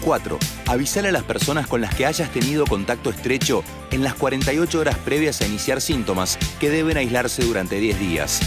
4. 0.00 0.38
Avisar 0.66 1.06
a 1.06 1.12
las 1.12 1.22
personas 1.22 1.66
con 1.66 1.80
las 1.80 1.94
que 1.94 2.06
hayas 2.06 2.30
tenido 2.32 2.66
contacto 2.66 3.10
estrecho 3.10 3.62
en 3.90 4.02
las 4.02 4.14
48 4.14 4.80
horas 4.80 4.98
previas 4.98 5.40
a 5.40 5.46
iniciar 5.46 5.80
síntomas 5.80 6.38
que 6.58 6.70
deben 6.70 6.96
aislarse 6.96 7.44
durante 7.44 7.78
10 7.78 7.98
días. 7.98 8.40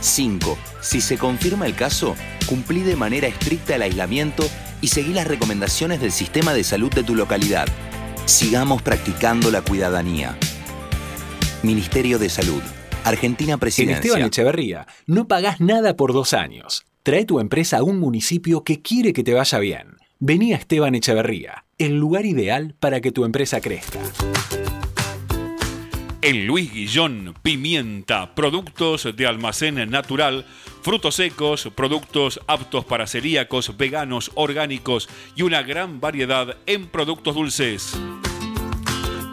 5. 0.00 0.58
Si 0.80 1.00
se 1.00 1.18
confirma 1.18 1.66
el 1.66 1.74
caso, 1.74 2.16
cumplí 2.46 2.82
de 2.82 2.96
manera 2.96 3.28
estricta 3.28 3.76
el 3.76 3.82
aislamiento 3.82 4.48
y 4.80 4.88
seguí 4.88 5.12
las 5.12 5.26
recomendaciones 5.26 6.00
del 6.00 6.12
sistema 6.12 6.54
de 6.54 6.64
salud 6.64 6.92
de 6.92 7.02
tu 7.02 7.14
localidad. 7.14 7.66
Sigamos 8.24 8.82
practicando 8.82 9.50
la 9.50 9.62
cuidadanía. 9.62 10.36
Ministerio 11.62 12.18
de 12.18 12.28
Salud. 12.28 12.62
Argentina 13.04 13.54
En 13.54 13.58
Presidencia. 13.58 13.96
Esteban 13.96 14.22
Echeverría 14.22 14.86
no 15.06 15.26
pagás 15.26 15.60
nada 15.60 15.96
por 15.96 16.12
dos 16.12 16.32
años. 16.32 16.84
Trae 17.02 17.24
tu 17.24 17.40
empresa 17.40 17.78
a 17.78 17.82
un 17.82 17.98
municipio 17.98 18.62
que 18.62 18.82
quiere 18.82 19.12
que 19.12 19.24
te 19.24 19.34
vaya 19.34 19.58
bien. 19.58 19.99
Vení 20.22 20.52
a 20.52 20.56
Esteban 20.56 20.94
Echeverría, 20.94 21.64
el 21.78 21.96
lugar 21.96 22.26
ideal 22.26 22.74
para 22.78 23.00
que 23.00 23.10
tu 23.10 23.24
empresa 23.24 23.62
crezca. 23.62 24.00
En 26.20 26.46
Luis 26.46 26.70
Guillón, 26.70 27.34
pimienta, 27.40 28.34
productos 28.34 29.08
de 29.16 29.26
almacén 29.26 29.88
natural, 29.88 30.44
frutos 30.82 31.14
secos, 31.14 31.70
productos 31.74 32.38
aptos 32.46 32.84
para 32.84 33.06
celíacos, 33.06 33.74
veganos, 33.78 34.30
orgánicos 34.34 35.08
y 35.36 35.40
una 35.40 35.62
gran 35.62 36.00
variedad 36.00 36.54
en 36.66 36.88
productos 36.88 37.34
dulces. 37.34 37.98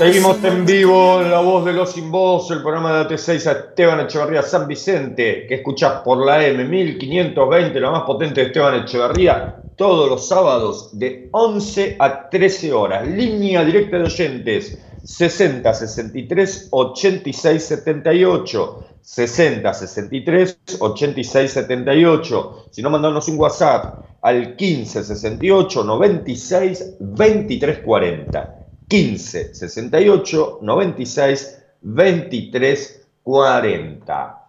Seguimos 0.00 0.42
en 0.44 0.64
vivo 0.64 1.20
en 1.20 1.30
La 1.30 1.40
Voz 1.40 1.62
de 1.66 1.74
los 1.74 1.92
Sin 1.92 2.10
Voz, 2.10 2.50
el 2.50 2.62
programa 2.62 3.04
de 3.04 3.04
AT6 3.06 3.46
a 3.46 3.52
Esteban 3.52 4.00
Echeverría 4.00 4.42
San 4.42 4.66
Vicente, 4.66 5.44
que 5.46 5.56
escuchás 5.56 6.00
por 6.00 6.24
la 6.24 6.42
M 6.46 6.64
1520, 6.64 7.78
la 7.78 7.90
más 7.90 8.04
potente 8.04 8.40
de 8.40 8.46
Esteban 8.46 8.76
Echeverría, 8.76 9.56
todos 9.76 10.08
los 10.08 10.26
sábados 10.26 10.98
de 10.98 11.28
11 11.32 11.96
a 11.98 12.30
13 12.30 12.72
horas. 12.72 13.06
Línea 13.06 13.62
directa 13.62 13.98
de 13.98 14.04
oyentes 14.04 14.78
60 15.04 15.74
63 15.74 16.68
86 16.70 17.62
78. 17.62 18.84
60 19.02 19.74
63 19.74 20.58
86 20.80 21.50
78. 21.52 22.66
Si 22.70 22.80
no, 22.80 22.88
mandanos 22.88 23.28
un 23.28 23.38
WhatsApp 23.38 24.02
al 24.22 24.56
15 24.56 25.04
68 25.04 25.84
96 25.84 26.96
23 27.00 27.78
40. 27.80 28.59
15 28.90 29.54
68 29.54 30.58
96 30.62 31.62
23 31.82 33.06
40. 33.22 34.48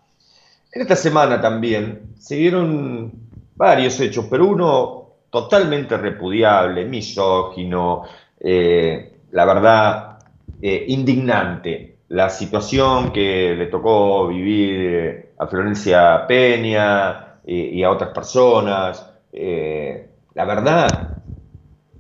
En 0.74 0.82
esta 0.82 0.96
semana 0.96 1.40
también 1.40 2.16
se 2.18 2.36
dieron 2.38 3.12
varios 3.56 4.00
hechos, 4.00 4.26
pero 4.28 4.48
uno 4.48 5.10
totalmente 5.30 5.96
repudiable, 5.96 6.86
misógino, 6.86 8.04
eh, 8.40 9.14
la 9.32 9.46
verdad, 9.46 10.20
eh, 10.60 10.86
indignante. 10.88 11.98
La 12.08 12.30
situación 12.30 13.14
que 13.14 13.54
le 13.56 13.68
tocó 13.68 14.28
vivir 14.28 14.76
eh, 14.82 15.30
a 15.38 15.46
Florencia 15.46 16.26
Peña 16.28 17.28
y 17.46 17.84
a 17.84 17.92
otras 17.92 18.10
personas. 18.12 19.08
la 19.32 20.46
verdad, 20.46 21.11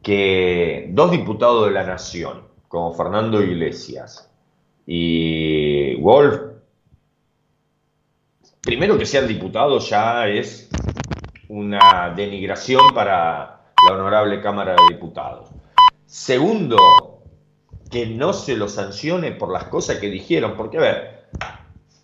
que 0.01 0.89
dos 0.91 1.11
diputados 1.11 1.65
de 1.65 1.71
la 1.71 1.83
Nación, 1.83 2.43
como 2.67 2.93
Fernando 2.93 3.41
Iglesias 3.41 4.31
y 4.85 5.95
Wolf, 5.95 6.39
primero 8.61 8.97
que 8.97 9.05
sean 9.05 9.27
diputados 9.27 9.89
ya 9.89 10.27
es 10.27 10.69
una 11.49 12.13
denigración 12.15 12.93
para 12.93 13.61
la 13.87 13.95
honorable 13.95 14.41
Cámara 14.41 14.71
de 14.73 14.95
Diputados. 14.95 15.49
Segundo, 16.05 16.77
que 17.89 18.05
no 18.05 18.33
se 18.33 18.55
lo 18.55 18.67
sancione 18.67 19.31
por 19.33 19.51
las 19.51 19.65
cosas 19.65 19.97
que 19.97 20.09
dijeron, 20.09 20.55
porque 20.55 20.77
a 20.77 20.81
ver, 20.81 21.21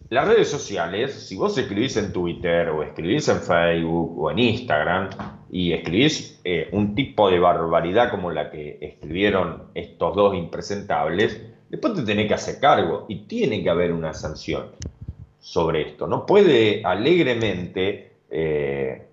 las 0.10 0.28
redes 0.28 0.50
sociales, 0.50 1.14
si 1.28 1.36
vos 1.36 1.58
escribís 1.58 1.98
en 1.98 2.12
Twitter 2.14 2.70
o 2.70 2.84
escribís 2.84 3.28
en 3.30 3.42
Facebook 3.42 4.20
o 4.20 4.32
en 4.32 4.40
Instagram 4.40 5.10
y 5.52 5.72
escribís 5.74 6.40
eh, 6.44 6.70
un 6.72 6.96
tipo 6.96 7.30
de 7.30 7.40
barbaridad 7.40 8.12
como 8.12 8.32
la 8.32 8.50
que 8.52 8.78
escribieron 8.82 9.64
estos 9.76 10.16
dos 10.16 10.36
impresentables, 10.36 11.42
después 11.70 11.94
te 11.94 12.04
tenés 12.04 12.28
que 12.28 12.34
hacer 12.34 12.60
cargo 12.60 13.06
y 13.08 13.28
tiene 13.28 13.64
que 13.64 13.70
haber 13.70 13.92
una 13.94 14.14
sanción 14.14 14.72
sobre 15.40 15.90
esto. 15.90 16.08
No 16.08 16.26
puede 16.26 16.84
alegremente 16.84 18.12
eh, 18.30 19.08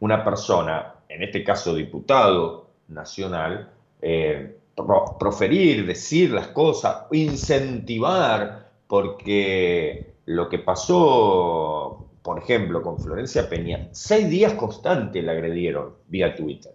una 0.00 0.24
persona, 0.24 0.94
en 1.08 1.22
este 1.22 1.44
caso 1.44 1.74
diputado 1.74 2.68
nacional, 2.88 3.70
eh, 4.00 4.56
pro- 4.74 5.16
proferir, 5.18 5.86
decir 5.86 6.30
las 6.30 6.48
cosas, 6.48 7.04
incentivar, 7.12 8.70
porque 8.86 10.14
lo 10.26 10.48
que 10.48 10.58
pasó, 10.58 12.05
por 12.26 12.40
ejemplo, 12.40 12.82
con 12.82 12.98
Florencia 12.98 13.48
Peña, 13.48 13.88
seis 13.92 14.28
días 14.28 14.54
constantes 14.54 15.22
la 15.22 15.30
agredieron 15.30 15.94
vía 16.08 16.34
Twitter. 16.34 16.72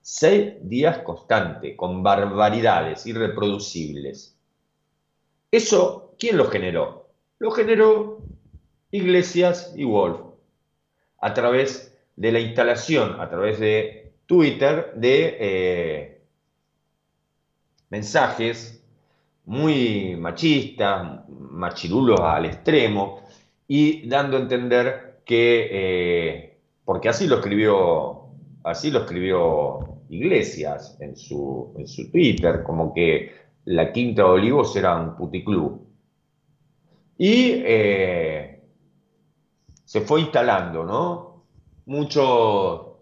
Seis 0.00 0.54
días 0.62 1.00
constantes, 1.00 1.76
con 1.76 2.02
barbaridades 2.02 3.04
irreproducibles. 3.04 4.34
Eso, 5.50 6.14
¿quién 6.18 6.38
lo 6.38 6.46
generó? 6.46 7.10
Lo 7.38 7.50
generó 7.50 8.22
Iglesias 8.92 9.74
y 9.76 9.84
Wolf 9.84 10.20
a 11.18 11.34
través 11.34 11.94
de 12.16 12.32
la 12.32 12.40
instalación, 12.40 13.20
a 13.20 13.28
través 13.28 13.60
de 13.60 14.14
Twitter, 14.24 14.94
de 14.96 15.36
eh, 15.38 16.22
mensajes 17.90 18.82
muy 19.44 20.16
machistas, 20.16 21.28
machirulos 21.28 22.20
al 22.20 22.46
extremo, 22.46 23.23
y 23.68 24.08
dando 24.08 24.36
a 24.36 24.40
entender 24.40 25.22
que, 25.24 25.68
eh, 25.70 26.58
porque 26.84 27.08
así 27.08 27.26
lo 27.26 27.36
escribió, 27.36 28.26
así 28.62 28.90
lo 28.90 29.00
escribió 29.00 30.00
Iglesias 30.08 30.96
en 31.00 31.16
su, 31.16 31.74
en 31.78 31.86
su 31.88 32.10
Twitter, 32.10 32.62
como 32.62 32.92
que 32.92 33.32
la 33.64 33.92
Quinta 33.92 34.22
de 34.22 34.28
Olivos 34.28 34.76
era 34.76 34.96
un 34.96 35.16
puticlub. 35.16 35.80
Y 37.16 37.62
eh, 37.64 38.62
se 39.84 40.00
fue 40.00 40.20
instalando, 40.20 40.84
¿no? 40.84 41.44
Muchos 41.86 42.94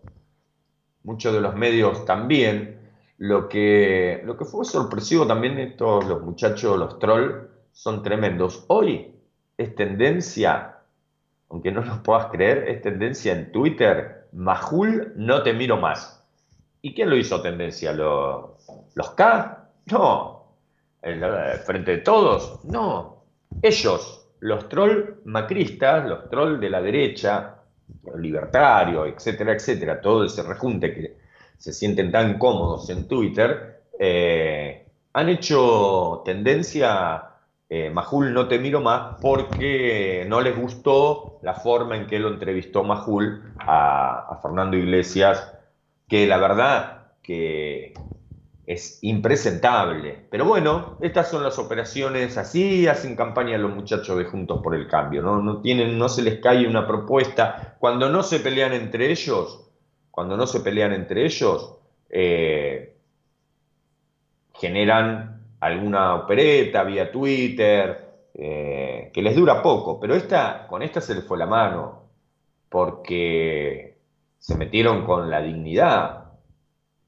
muchos 1.05 1.33
de 1.33 1.41
los 1.41 1.55
medios 1.55 2.05
también. 2.05 2.81
Lo 3.19 3.49
que, 3.49 4.21
lo 4.25 4.37
que 4.37 4.45
fue 4.45 4.65
sorpresivo 4.65 5.27
también, 5.27 5.59
estos, 5.59 6.05
los 6.07 6.23
muchachos, 6.23 6.77
los 6.77 6.99
trolls, 6.99 7.47
son 7.73 8.03
tremendos. 8.03 8.65
Hoy 8.69 9.12
es 9.63 9.75
tendencia, 9.75 10.79
aunque 11.49 11.71
no 11.71 11.83
lo 11.83 12.03
puedas 12.03 12.27
creer, 12.27 12.69
es 12.69 12.83
tendencia 12.83 13.33
en 13.33 13.53
Twitter, 13.53 14.29
Majul, 14.33 15.13
no 15.17 15.43
te 15.43 15.53
miro 15.53 15.77
más. 15.77 16.25
¿Y 16.81 16.95
quién 16.95 17.11
lo 17.11 17.17
hizo 17.17 17.41
tendencia? 17.41 17.93
¿Los, 17.93 18.67
los 18.95 19.11
K? 19.11 19.69
No. 19.87 20.57
¿Frente 21.01 21.93
de 21.93 21.99
todos? 21.99 22.65
No. 22.65 23.25
Ellos, 23.61 24.29
los 24.41 24.69
trolls 24.69 25.25
macristas, 25.25 26.09
los 26.09 26.29
trolls 26.31 26.61
de 26.61 26.71
la 26.71 26.81
derecha, 26.81 27.57
libertario, 28.19 29.07
etcétera, 29.07 29.53
etcétera, 29.53 30.01
todo 30.01 30.25
ese 30.25 30.43
rejunte 30.43 30.95
que 30.95 31.17
se 31.59 31.73
sienten 31.73 32.11
tan 32.11 32.39
cómodos 32.39 32.89
en 32.91 33.07
Twitter, 33.07 33.83
eh, 33.99 34.87
han 35.13 35.29
hecho 35.29 36.23
tendencia, 36.25 37.32
eh, 37.75 37.89
Majul 37.89 38.35
no 38.35 38.49
te 38.49 38.59
miro 38.59 38.83
más, 38.83 39.17
porque 39.23 40.27
no 40.29 40.43
les 40.43 40.55
gustó 40.55 41.39
la 41.41 41.55
forma 41.55 41.97
en 41.97 42.07
que 42.07 42.19
lo 42.19 42.29
entrevistó 42.29 42.85
Majul 42.85 43.55
a, 43.61 44.39
Fernando 44.43 44.77
Iglesias, 44.77 45.55
que 46.07 46.27
la 46.27 46.37
verdad 46.37 47.13
que 47.23 47.95
es 48.67 48.99
impresentable. 49.01 50.27
Pero 50.31 50.45
bueno, 50.45 50.99
estas 51.01 51.31
son 51.31 51.43
las 51.43 51.59
operaciones, 51.59 52.37
así 52.37 52.87
hacen 52.89 53.17
campaña 53.17 53.57
los 53.57 53.75
muchachos 53.75 54.19
de 54.19 54.27
Juntos 54.27 54.61
por 54.63 54.75
el 54.75 54.87
Cambio, 54.87 55.23
¿no? 55.23 55.41
No, 55.41 55.63
tienen, 55.63 55.99
no 55.99 56.11
se 56.11 56.21
les 56.21 56.41
cae 56.41 56.69
una 56.69 56.87
propuesta. 56.87 57.77
Cuando 57.79 58.11
no 58.11 58.23
se 58.23 58.41
pelean 58.41 58.75
entre 58.75 59.11
ellos, 59.11 59.71
cuando 60.11 60.37
no 60.37 60.47
se 60.47 60.61
pelean 60.61 60.93
entre 60.93 61.25
ellos, 61.25 61.77
eh, 62.11 62.99
generan 64.53 65.32
alguna 65.63 66.15
opereta 66.15 66.85
vía 66.85 67.11
Twitter, 67.11 68.29
eh, 68.35 69.11
que 69.13 69.23
les 69.23 69.35
dura 69.35 69.63
poco, 69.63 69.99
pero 69.99 70.15
esta, 70.15 70.67
con 70.69 70.83
esta 70.83 71.01
se 71.01 71.15
les 71.15 71.25
fue 71.25 71.39
la 71.39 71.47
mano, 71.47 72.03
porque 72.69 73.99
se 74.39 74.57
metieron 74.57 75.05
con 75.05 75.31
la 75.31 75.41
dignidad, 75.41 76.23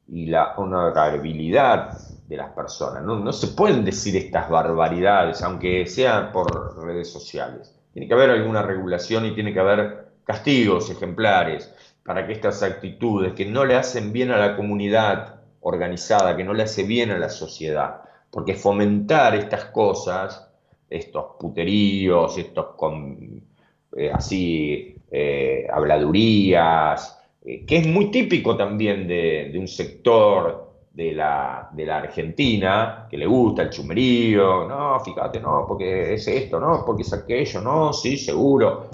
y 0.09 0.27
la 0.27 0.55
honorabilidad 0.57 1.99
de 2.27 2.37
las 2.37 2.53
personas. 2.53 3.03
No, 3.03 3.33
se 3.33 3.49
pueden 3.49 3.85
decir 3.85 4.17
estas 4.17 4.49
barbaridades, 4.49 5.43
aunque 5.43 5.87
sean 5.87 6.33
por 6.33 6.85
redes 6.85 7.11
sociales. 7.11 7.75
Tiene 7.93 8.09
que 8.09 8.15
haber 8.15 8.31
alguna 8.31 8.63
regulación 8.63 9.25
y 9.25 9.35
tiene 9.35 9.53
que 9.53 9.61
haber 9.61 10.09
castigos 10.25 10.91
ejemplares 10.91 11.73
para 12.05 12.27
que 12.27 12.33
estas 12.33 12.63
actitudes 12.63 13.33
que 13.35 13.47
no 13.47 13.65
le 13.65 13.77
hacen 13.77 14.13
bien 14.13 14.31
a 14.31 14.37
la 14.39 14.57
comunidad 14.57 15.37
organizada, 15.61 16.37
que 16.37 16.45
no 16.45 16.53
le 16.53 16.65
hace 16.65 16.85
bien 16.85 17.11
a 17.11 17.19
la 17.19 17.31
sociedad, 17.31 18.03
porque 18.35 18.55
fomentar 18.55 19.37
estas 19.37 19.67
cosas, 19.67 20.51
estos 20.91 21.37
puteríos, 21.39 22.37
estos 22.37 22.67
eh, 23.97 24.11
así 24.13 24.97
eh, 25.09 25.69
habladurías, 25.73 27.17
eh, 27.45 27.65
que 27.65 27.77
es 27.77 27.87
muy 27.87 28.11
típico 28.11 28.57
también 28.57 29.07
de, 29.07 29.55
un 29.57 29.69
sector 29.69 30.73
de 30.93 31.13
la, 31.13 31.71
Argentina, 31.93 33.07
que 33.09 33.19
le 33.19 33.27
gusta 33.27 33.63
el 33.63 33.71
chumerío, 33.71 34.67
no, 34.67 34.99
fíjate, 34.99 35.39
no, 35.39 35.65
porque 35.69 36.15
es 36.15 36.27
esto, 36.27 36.59
no, 36.59 36.83
porque 36.85 37.03
es 37.03 37.13
aquello, 37.13 37.61
no, 37.61 37.93
sí, 37.93 38.17
seguro. 38.17 38.89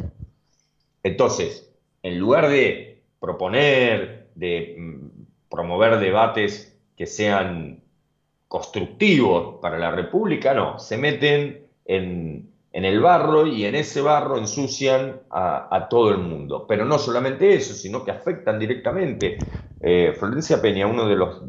Entonces, 1.03 1.73
en 2.03 2.19
lugar 2.19 2.51
de 2.51 3.05
proponer, 3.19 4.29
de 4.35 4.77
mm, 4.79 5.49
promover 5.49 5.99
debates 5.99 6.79
que 6.95 7.07
sean 7.07 7.80
constructivos 8.51 9.61
para 9.63 9.79
la 9.79 9.93
República, 9.93 10.53
no, 10.53 10.81
se 10.81 10.99
meten 10.99 11.69
en, 11.85 12.51
en 12.73 12.85
el 12.85 13.01
barro 13.01 13.47
y 13.47 13.65
en 13.65 13.77
ese 13.77 14.01
barro 14.01 14.39
ensucian 14.39 15.21
a, 15.31 15.87
todo 15.89 16.11
el 16.11 16.19
mundo. 16.19 16.67
Pero 16.67 16.85
no 16.85 16.99
solamente 16.99 17.55
eso, 17.55 17.75
sino 17.75 18.05
que 18.05 18.11
afectan 18.11 18.59
directamente. 18.59 19.39
Eh, 19.81 20.17
Florencia 20.19 20.61
Peña, 20.61 20.89
uno 20.89 21.07
de 21.07 21.15
los 21.15 21.43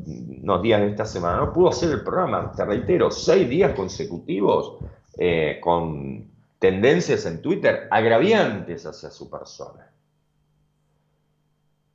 días 0.61 0.79
de 0.79 0.89
esta 0.89 1.05
semana, 1.05 1.37
no 1.37 1.51
pudo 1.51 1.69
hacer 1.69 1.89
el 1.89 2.03
programa, 2.03 2.51
te 2.55 2.63
reitero, 2.65 3.09
seis 3.09 3.49
días 3.49 3.73
consecutivos 3.73 4.77
eh, 5.17 5.59
con 5.59 6.29
tendencias 6.59 7.25
en 7.25 7.41
Twitter 7.41 7.87
agraviantes 7.89 8.85
hacia 8.85 9.09
su 9.09 9.27
persona. 9.27 9.91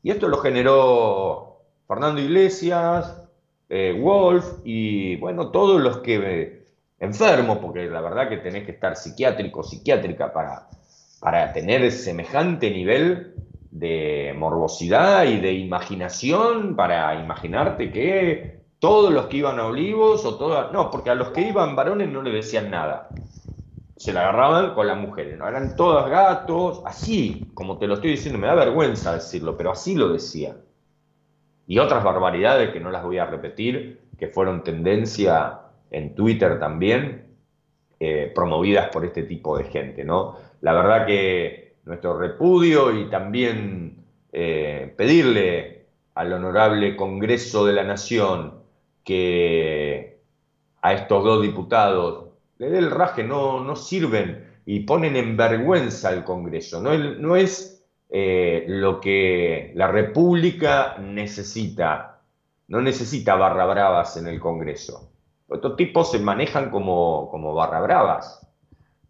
Y 0.03 0.11
esto 0.11 0.27
lo 0.27 0.39
generó 0.39 1.61
Fernando 1.87 2.21
Iglesias, 2.21 3.26
eh, 3.69 3.99
Wolf 4.01 4.61
y 4.65 5.17
bueno, 5.17 5.51
todos 5.51 5.81
los 5.81 5.99
que 5.99 6.67
enfermo, 6.99 7.61
porque 7.61 7.87
la 7.87 8.01
verdad 8.01 8.29
que 8.29 8.39
tenés 8.39 8.65
que 8.65 8.73
estar 8.73 8.97
psiquiátrico, 8.97 9.63
psiquiátrica 9.63 10.33
para, 10.33 10.69
para 11.21 11.53
tener 11.53 11.91
semejante 11.93 12.71
nivel 12.71 13.35
de 13.71 14.35
morbosidad 14.37 15.25
y 15.25 15.39
de 15.39 15.53
imaginación 15.53 16.77
para 16.77 17.21
imaginarte 17.21 17.91
que 17.91 18.57
todos 18.79 19.13
los 19.13 19.27
que 19.27 19.39
iban 19.39 19.59
a 19.59 19.67
Olivos 19.67 20.25
o 20.25 20.37
todas, 20.37 20.73
no, 20.73 20.91
porque 20.91 21.11
a 21.11 21.15
los 21.15 21.31
que 21.31 21.49
iban 21.49 21.77
varones 21.77 22.09
no 22.11 22.23
le 22.23 22.31
decían 22.31 22.71
nada. 22.71 23.11
Se 23.97 24.13
la 24.13 24.21
agarraban 24.21 24.75
con 24.75 24.87
las 24.87 24.99
mujeres, 24.99 25.39
¿no? 25.39 25.49
Eran 25.49 25.75
todos 25.75 26.09
gatos, 26.11 26.83
así, 26.85 27.51
como 27.55 27.79
te 27.79 27.87
lo 27.87 27.95
estoy 27.95 28.11
diciendo, 28.11 28.39
me 28.39 28.47
da 28.47 28.55
vergüenza 28.55 29.15
decirlo, 29.15 29.57
pero 29.57 29.73
así 29.73 29.95
lo 29.95 30.11
decían. 30.11 30.59
Y 31.67 31.79
otras 31.79 32.05
barbaridades 32.05 32.71
que 32.71 32.81
no 32.81 32.91
las 32.91 33.03
voy 33.03 33.19
a 33.19 33.27
repetir, 33.27 34.01
que 34.19 34.29
fueron 34.29 34.63
tendencia 34.63 35.61
en 35.91 36.15
Twitter 36.15 36.59
también, 36.59 37.27
eh, 37.99 38.31
promovidas 38.35 38.89
por 38.91 39.05
este 39.05 39.23
tipo 39.23 39.57
de 39.57 39.65
gente, 39.65 40.05
¿no? 40.05 40.37
La 40.61 40.73
verdad 40.73 41.07
que 41.07 41.77
nuestro 41.85 42.19
repudio 42.19 42.93
y 42.93 43.09
también 43.09 44.05
eh, 44.33 44.93
pedirle 44.97 45.87
al 46.15 46.33
honorable 46.33 46.97
Congreso 46.97 47.65
de 47.65 47.73
la 47.73 47.85
Nación 47.85 48.55
que 49.05 50.19
a 50.83 50.93
estos 50.93 51.25
dos 51.25 51.43
diputados 51.43 52.27
le 52.59 52.71
dé 52.71 52.79
el 52.79 52.91
raje, 52.91 53.23
no, 53.23 53.63
no 53.63 53.77
sirven 53.77 54.61
y 54.67 54.81
ponen 54.81 55.17
en 55.17 55.37
vergüenza 55.37 56.09
al 56.09 56.25
Congreso. 56.25 56.81
No, 56.81 56.97
no 56.97 57.37
es 57.37 57.76
eh, 58.09 58.65
lo 58.69 59.01
que 59.01 59.73
la 59.75 59.89
República 59.89 60.97
necesita, 60.99 62.21
no 62.69 62.81
necesita 62.81 63.35
barra 63.35 63.67
bravas 63.67 64.17
en 64.17 64.29
el 64.29 64.39
Congreso. 64.39 65.11
Estos 65.49 65.77
tipos 65.77 66.11
se 66.11 66.19
manejan 66.19 66.71
como, 66.71 67.55
barra 67.55 67.81
bravas. 67.81 68.47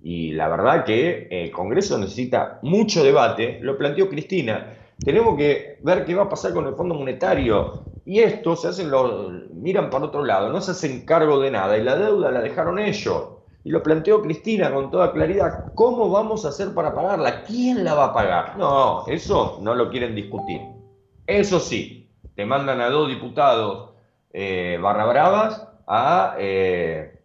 Y 0.02 0.32
la 0.32 0.48
verdad 0.48 0.84
que 0.84 1.28
el 1.30 1.50
Congreso 1.50 1.98
necesita 1.98 2.58
mucho 2.62 3.02
debate, 3.02 3.58
lo 3.62 3.76
planteó 3.76 4.08
Cristina. 4.08 4.74
Tenemos 4.98 5.36
que 5.36 5.78
ver 5.82 6.04
qué 6.04 6.14
va 6.14 6.24
a 6.24 6.28
pasar 6.28 6.52
con 6.54 6.66
el 6.66 6.74
Fondo 6.74 6.94
Monetario. 6.94 7.84
Y 8.04 8.20
esto 8.20 8.56
se 8.56 8.68
hacen, 8.68 8.90
lo, 8.90 9.30
miran 9.52 9.90
para 9.90 10.06
otro 10.06 10.24
lado, 10.24 10.50
no 10.50 10.60
se 10.60 10.70
hacen 10.70 11.04
cargo 11.04 11.40
de 11.40 11.50
nada. 11.50 11.76
Y 11.76 11.82
la 11.82 11.96
deuda 11.96 12.30
la 12.30 12.40
dejaron 12.40 12.78
ellos. 12.78 13.35
Y 13.66 13.70
lo 13.70 13.82
planteó 13.82 14.22
Cristina 14.22 14.72
con 14.72 14.92
toda 14.92 15.10
claridad. 15.10 15.72
¿Cómo 15.74 16.08
vamos 16.08 16.44
a 16.44 16.50
hacer 16.50 16.72
para 16.72 16.94
pagarla? 16.94 17.42
¿Quién 17.42 17.82
la 17.82 17.94
va 17.94 18.04
a 18.04 18.14
pagar? 18.14 18.56
No, 18.56 19.04
eso 19.08 19.58
no 19.60 19.74
lo 19.74 19.90
quieren 19.90 20.14
discutir. 20.14 20.60
Eso 21.26 21.58
sí, 21.58 22.08
te 22.36 22.46
mandan 22.46 22.80
a 22.80 22.90
dos 22.90 23.08
diputados 23.08 23.90
eh, 24.32 24.78
barra 24.80 25.06
bravas 25.06 25.66
a 25.88 26.36
eh, 26.38 27.18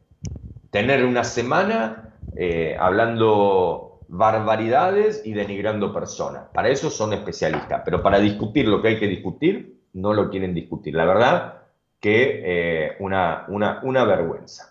tener 0.72 1.06
una 1.06 1.24
semana 1.24 2.16
eh, 2.36 2.76
hablando 2.80 4.00
barbaridades 4.08 5.22
y 5.24 5.34
denigrando 5.34 5.94
personas. 5.94 6.48
Para 6.56 6.70
eso 6.70 6.90
son 6.90 7.14
especialistas, 7.14 7.84
pero 7.86 8.02
para 8.02 8.18
discutir 8.18 8.68
lo 8.68 8.82
que 8.82 8.88
hay 8.88 9.00
que 9.00 9.06
discutir, 9.08 9.80
no 9.94 10.12
lo 10.16 10.32
quieren 10.32 10.56
discutir. 10.56 10.96
La 10.96 11.06
verdad 11.06 11.62
que 12.00 12.42
eh, 12.44 12.96
una, 12.98 13.46
una, 13.48 13.80
una 13.84 14.04
vergüenza. 14.06 14.71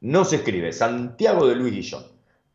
No 0.00 0.24
se 0.24 0.36
escribe 0.36 0.72
Santiago 0.72 1.48
de 1.48 1.56
Luis 1.56 1.74
Guillón. 1.74 2.04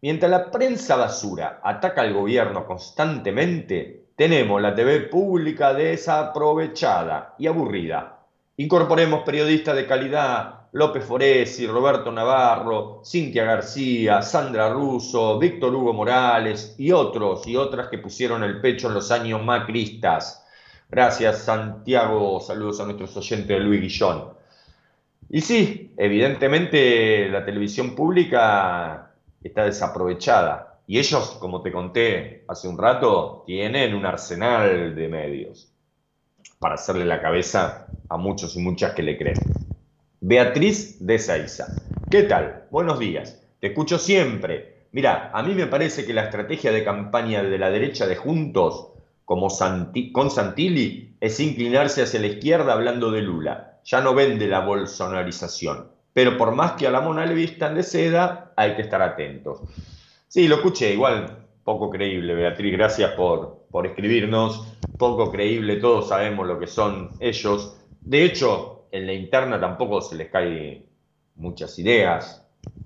Mientras 0.02 0.32
la 0.32 0.50
prensa 0.50 0.96
basura 0.96 1.60
ataca 1.62 2.02
al 2.02 2.14
gobierno 2.14 2.66
constantemente, 2.66 4.06
tenemos 4.16 4.62
la 4.62 4.74
TV 4.74 5.02
pública 5.02 5.74
desaprovechada 5.74 7.36
y 7.38 7.48
aburrida. 7.48 8.20
Incorporemos 8.56 9.24
periodistas 9.24 9.76
de 9.76 9.86
calidad, 9.86 10.68
López 10.72 11.04
Foresi, 11.04 11.68
Roberto 11.68 12.14
Navarro, 12.14 13.02
Cintia 13.04 13.44
García, 13.44 14.22
Sandra 14.22 14.70
Russo, 14.70 15.38
Víctor 15.38 15.76
Hugo 15.76 15.92
Morales 15.92 16.76
y 16.78 16.94
otros 16.94 17.46
y 17.46 17.58
otras 17.58 17.90
que 17.90 17.98
pusieron 17.98 18.46
el 18.46 18.62
pecho 18.62 18.88
en 18.88 18.94
los 18.94 19.12
años 19.12 19.44
macristas. 19.44 20.46
Gracias 20.90 21.40
Santiago, 21.40 22.40
saludos 22.40 22.80
a 22.80 22.86
nuestros 22.86 23.18
oyentes 23.18 23.50
de 23.50 23.60
Luis 23.60 23.82
Guillón. 23.82 24.43
Y 25.34 25.42
sí, 25.42 25.92
evidentemente 25.98 27.28
la 27.28 27.44
televisión 27.44 27.96
pública 27.96 29.16
está 29.44 29.66
desaprovechada. 29.66 30.80
Y 30.86 31.00
ellos, 31.00 31.38
como 31.40 31.64
te 31.64 31.72
conté 31.72 32.44
hace 32.48 32.68
un 32.68 32.78
rato, 32.78 33.44
tienen 33.48 33.96
un 33.96 34.06
arsenal 34.06 34.94
de 34.94 35.08
medios 35.08 35.74
para 36.60 36.76
hacerle 36.76 37.06
la 37.06 37.20
cabeza 37.20 37.88
a 38.10 38.18
muchos 38.18 38.56
y 38.58 38.60
muchas 38.60 38.94
que 38.94 39.02
le 39.02 39.18
creen. 39.18 39.40
Beatriz 40.22 41.04
de 41.04 41.18
Seiza. 41.18 41.66
¿Qué 42.12 42.22
tal? 42.22 42.66
Buenos 42.70 43.00
días. 43.00 43.44
Te 43.60 43.70
escucho 43.70 43.98
siempre. 43.98 44.86
Mira, 44.92 45.32
a 45.34 45.42
mí 45.42 45.56
me 45.56 45.66
parece 45.66 46.06
que 46.06 46.14
la 46.14 46.26
estrategia 46.26 46.72
de 46.72 46.84
campaña 46.84 47.42
de 47.42 47.58
la 47.58 47.72
derecha 47.72 48.06
de 48.06 48.18
Juntos, 48.18 48.90
como 49.26 49.48
con 50.12 50.30
Santilli, 50.30 51.18
es 51.20 51.40
inclinarse 51.40 52.04
hacia 52.04 52.20
la 52.20 52.28
izquierda 52.28 52.74
hablando 52.74 53.10
de 53.10 53.24
Lula. 53.24 53.73
Ya 53.86 54.02
no 54.02 54.14
vende 54.14 54.48
la 54.48 54.60
bolsonarización. 54.60 55.90
Pero 56.14 56.38
por 56.38 56.54
más 56.54 56.74
que 56.74 56.88
a 56.88 56.92
la 56.92 57.02
mona 57.02 57.26
le 57.26 57.34
vistan 57.34 57.76
de 57.76 57.84
seda, 57.84 58.54
hay 58.56 58.76
que 58.76 58.84
estar 58.84 59.02
atentos. 59.02 59.62
Sí, 60.28 60.48
lo 60.48 60.56
escuché, 60.56 60.94
igual 60.94 61.44
poco 61.64 61.90
creíble, 61.90 62.36
Beatriz, 62.36 62.74
gracias 62.74 63.12
por, 63.12 63.66
por 63.72 63.88
escribirnos. 63.88 64.68
Poco 64.98 65.32
creíble, 65.32 65.78
todos 65.78 66.10
sabemos 66.10 66.48
lo 66.48 66.60
que 66.60 66.68
son 66.68 67.12
ellos. 67.20 67.78
De 68.02 68.24
hecho, 68.24 68.86
en 68.92 69.08
la 69.08 69.14
interna 69.14 69.60
tampoco 69.60 70.02
se 70.02 70.16
les 70.16 70.30
cae 70.30 70.86
muchas 71.36 71.78
ideas, 71.80 72.46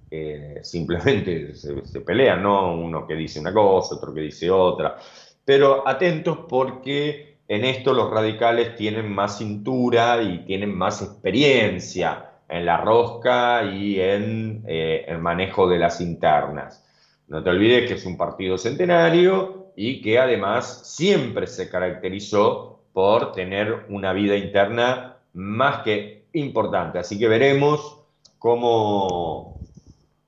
eh, 0.10 0.60
simplemente 0.64 1.54
se, 1.56 1.86
se, 1.86 2.02
pelean, 2.02 2.42
¿no? 2.42 2.76
Uno 2.76 3.06
que 3.06 3.16
dice 3.16 3.40
una 3.40 3.54
cosa, 3.54 3.96
otro 3.96 4.14
que 4.14 4.22
dice 4.22 4.50
otra. 4.50 4.96
Pero 5.44 5.88
atentos 5.88 6.40
porque 6.48 7.27
en 7.48 7.66
esto 7.66 7.94
los 7.94 8.10
radicales 8.12 8.76
tienen 8.76 9.14
más 9.14 9.38
cintura 9.38 10.22
y 10.22 10.40
tienen 10.40 10.76
más 10.76 11.02
experiencia 11.02 12.32
en 12.50 12.66
la 12.66 12.78
rosca 12.78 13.64
y 13.64 14.00
en 14.00 14.64
eh, 14.68 15.06
el 15.08 15.20
manejo 15.20 15.68
de 15.68 15.80
las 15.80 16.02
internas. 16.02 16.84
No 17.28 17.44
te 17.44 17.50
olvides 17.50 17.88
que 17.88 17.96
es 17.96 18.06
un 18.06 18.18
partido 18.18 18.58
centenario 18.58 19.72
y 19.76 20.02
que 20.02 20.18
además 20.20 20.82
siempre 20.96 21.48
se 21.48 21.70
caracterizó 21.70 22.80
por 22.94 23.32
tener 23.34 23.86
una 23.90 24.14
vida 24.14 24.36
interna 24.36 25.18
más 25.34 25.84
que 25.84 26.26
importante. 26.34 27.00
Así 27.00 27.20
que 27.20 27.28
veremos 27.28 28.00
cómo, 28.40 29.60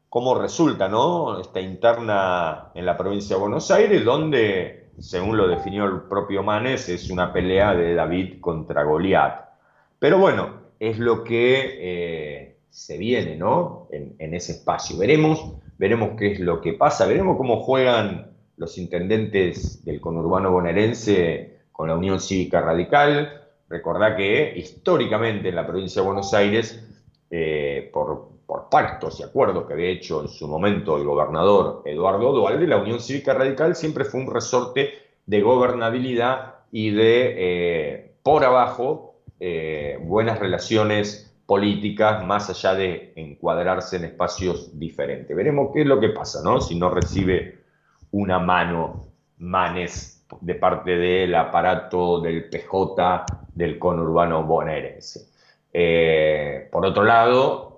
cómo 0.09 0.35
resulta 0.35 0.87
¿no? 0.87 1.39
esta 1.39 1.61
interna 1.61 2.71
en 2.75 2.85
la 2.85 2.97
provincia 2.97 3.35
de 3.35 3.41
Buenos 3.41 3.71
Aires, 3.71 4.03
donde, 4.03 4.78
según 4.99 5.37
lo 5.37 5.47
definió 5.47 5.85
el 5.85 6.01
propio 6.01 6.43
Manes, 6.43 6.89
es 6.89 7.09
una 7.09 7.31
pelea 7.33 7.75
de 7.75 7.93
David 7.93 8.39
contra 8.39 8.83
Goliat. 8.83 9.49
Pero 9.97 10.17
bueno, 10.17 10.59
es 10.79 10.99
lo 10.99 11.23
que 11.23 11.77
eh, 11.79 12.57
se 12.69 12.97
viene, 12.97 13.35
¿no? 13.35 13.87
En, 13.91 14.33
ese 14.33 14.53
espacio. 14.53 14.97
Veremos, 14.97 15.53
veremos 15.77 16.11
qué 16.17 16.33
es 16.33 16.39
lo 16.39 16.61
que 16.61 16.73
pasa, 16.73 17.07
veremos 17.07 17.37
cómo 17.37 17.63
juegan 17.63 18.31
los 18.57 18.77
intendentes 18.77 19.83
del 19.83 19.99
conurbano 19.99 20.51
bonaerense 20.51 21.59
con 21.71 21.89
la 21.89 21.95
Unión 21.95 22.19
Cívica 22.19 22.61
Radical. 22.61 23.41
Recordá 23.67 24.15
que 24.15 24.53
históricamente 24.55 25.49
en 25.49 25.55
la 25.55 25.67
provincia 25.67 26.01
de 26.01 26.07
Buenos 26.07 26.33
Aires, 26.33 26.85
eh, 27.31 27.89
por, 27.93 28.29
por, 28.49 28.67
pactos 28.69 29.19
y 29.19 29.23
acuerdos 29.23 29.67
que 29.67 29.73
había 29.73 29.89
hecho 29.89 30.21
en 30.21 30.27
su 30.27 30.47
momento 30.47 30.97
el 30.97 31.03
gobernador 31.03 31.83
Eduardo 31.85 32.31
Dualde, 32.33 32.65
la 32.65 32.77
Unión 32.77 32.99
Cívica 32.99 33.35
Radical 33.35 33.75
siempre 33.75 34.05
fue 34.05 34.21
un 34.21 34.33
resorte 34.33 34.89
de 35.27 35.41
gobernabilidad 35.41 36.55
y 36.71 36.89
de 36.89 37.35
eh, 37.37 38.11
por 38.23 38.43
abajo 38.43 39.21
eh, 39.39 39.99
buenas 40.01 40.39
relaciones 40.39 41.31
políticas 41.45 42.25
más 42.25 42.49
allá 42.49 42.73
de 42.73 43.13
encuadrarse 43.15 43.97
en 43.97 44.05
espacios 44.05 44.79
diferentes. 44.79 45.35
Veremos 45.37 45.69
qué 45.71 45.81
es 45.81 45.87
lo 45.87 45.99
que 45.99 46.09
pasa, 46.09 46.41
¿no? 46.43 46.59
Si 46.59 46.77
no 46.77 46.89
recibe 46.89 47.59
una 48.11 48.39
mano 48.39 49.05
manes 49.37 50.25
de 50.41 50.55
parte 50.55 50.97
del 50.97 51.35
aparato 51.35 52.19
del 52.19 52.49
PJ 52.49 53.25
del 53.53 53.77
conurbano 53.77 54.43
bonaerense. 54.43 55.27
Eh, 55.71 56.67
por 56.71 56.85
otro 56.85 57.03
lado, 57.03 57.68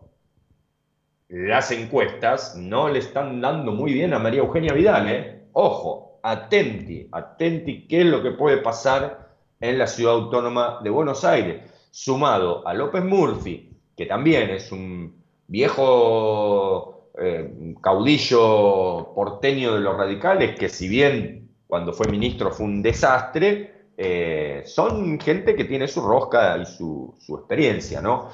las 1.32 1.71
encuestas 1.71 2.57
no 2.57 2.89
le 2.89 2.99
están 2.99 3.39
dando 3.39 3.71
muy 3.71 3.93
bien 3.93 4.13
a 4.13 4.19
María 4.19 4.41
Eugenia 4.41 4.73
Vidal, 4.73 5.09
¿eh? 5.09 5.43
Ojo, 5.53 6.19
atenti, 6.21 7.07
atenti 7.09 7.88
qué 7.88 8.01
es 8.01 8.05
lo 8.05 8.21
que 8.21 8.32
puede 8.32 8.57
pasar 8.57 9.29
en 9.61 9.77
la 9.77 9.88
ciudad 9.88 10.15
autónoma 10.15 10.79
de 10.84 10.89
Buenos 10.89 11.23
Aires, 11.23 11.61
sumado 11.89 12.67
a 12.67 12.73
López 12.73 13.05
Murphy, 13.05 13.69
que 13.95 14.05
también 14.05 14.49
es 14.49 14.73
un 14.73 15.23
viejo 15.47 17.11
eh, 17.17 17.75
caudillo 17.82 19.13
porteño 19.15 19.75
de 19.75 19.79
los 19.79 19.95
radicales, 19.95 20.59
que 20.59 20.67
si 20.67 20.89
bien 20.89 21.49
cuando 21.65 21.93
fue 21.93 22.09
ministro 22.09 22.51
fue 22.51 22.65
un 22.65 22.82
desastre, 22.82 23.88
eh, 23.95 24.63
son 24.65 25.17
gente 25.17 25.55
que 25.55 25.63
tiene 25.63 25.88
su 25.88 26.01
rosca 26.01 26.57
y 26.57 26.65
su, 26.65 27.15
su, 27.19 27.38
experiencia, 27.38 28.01
¿no? 28.01 28.29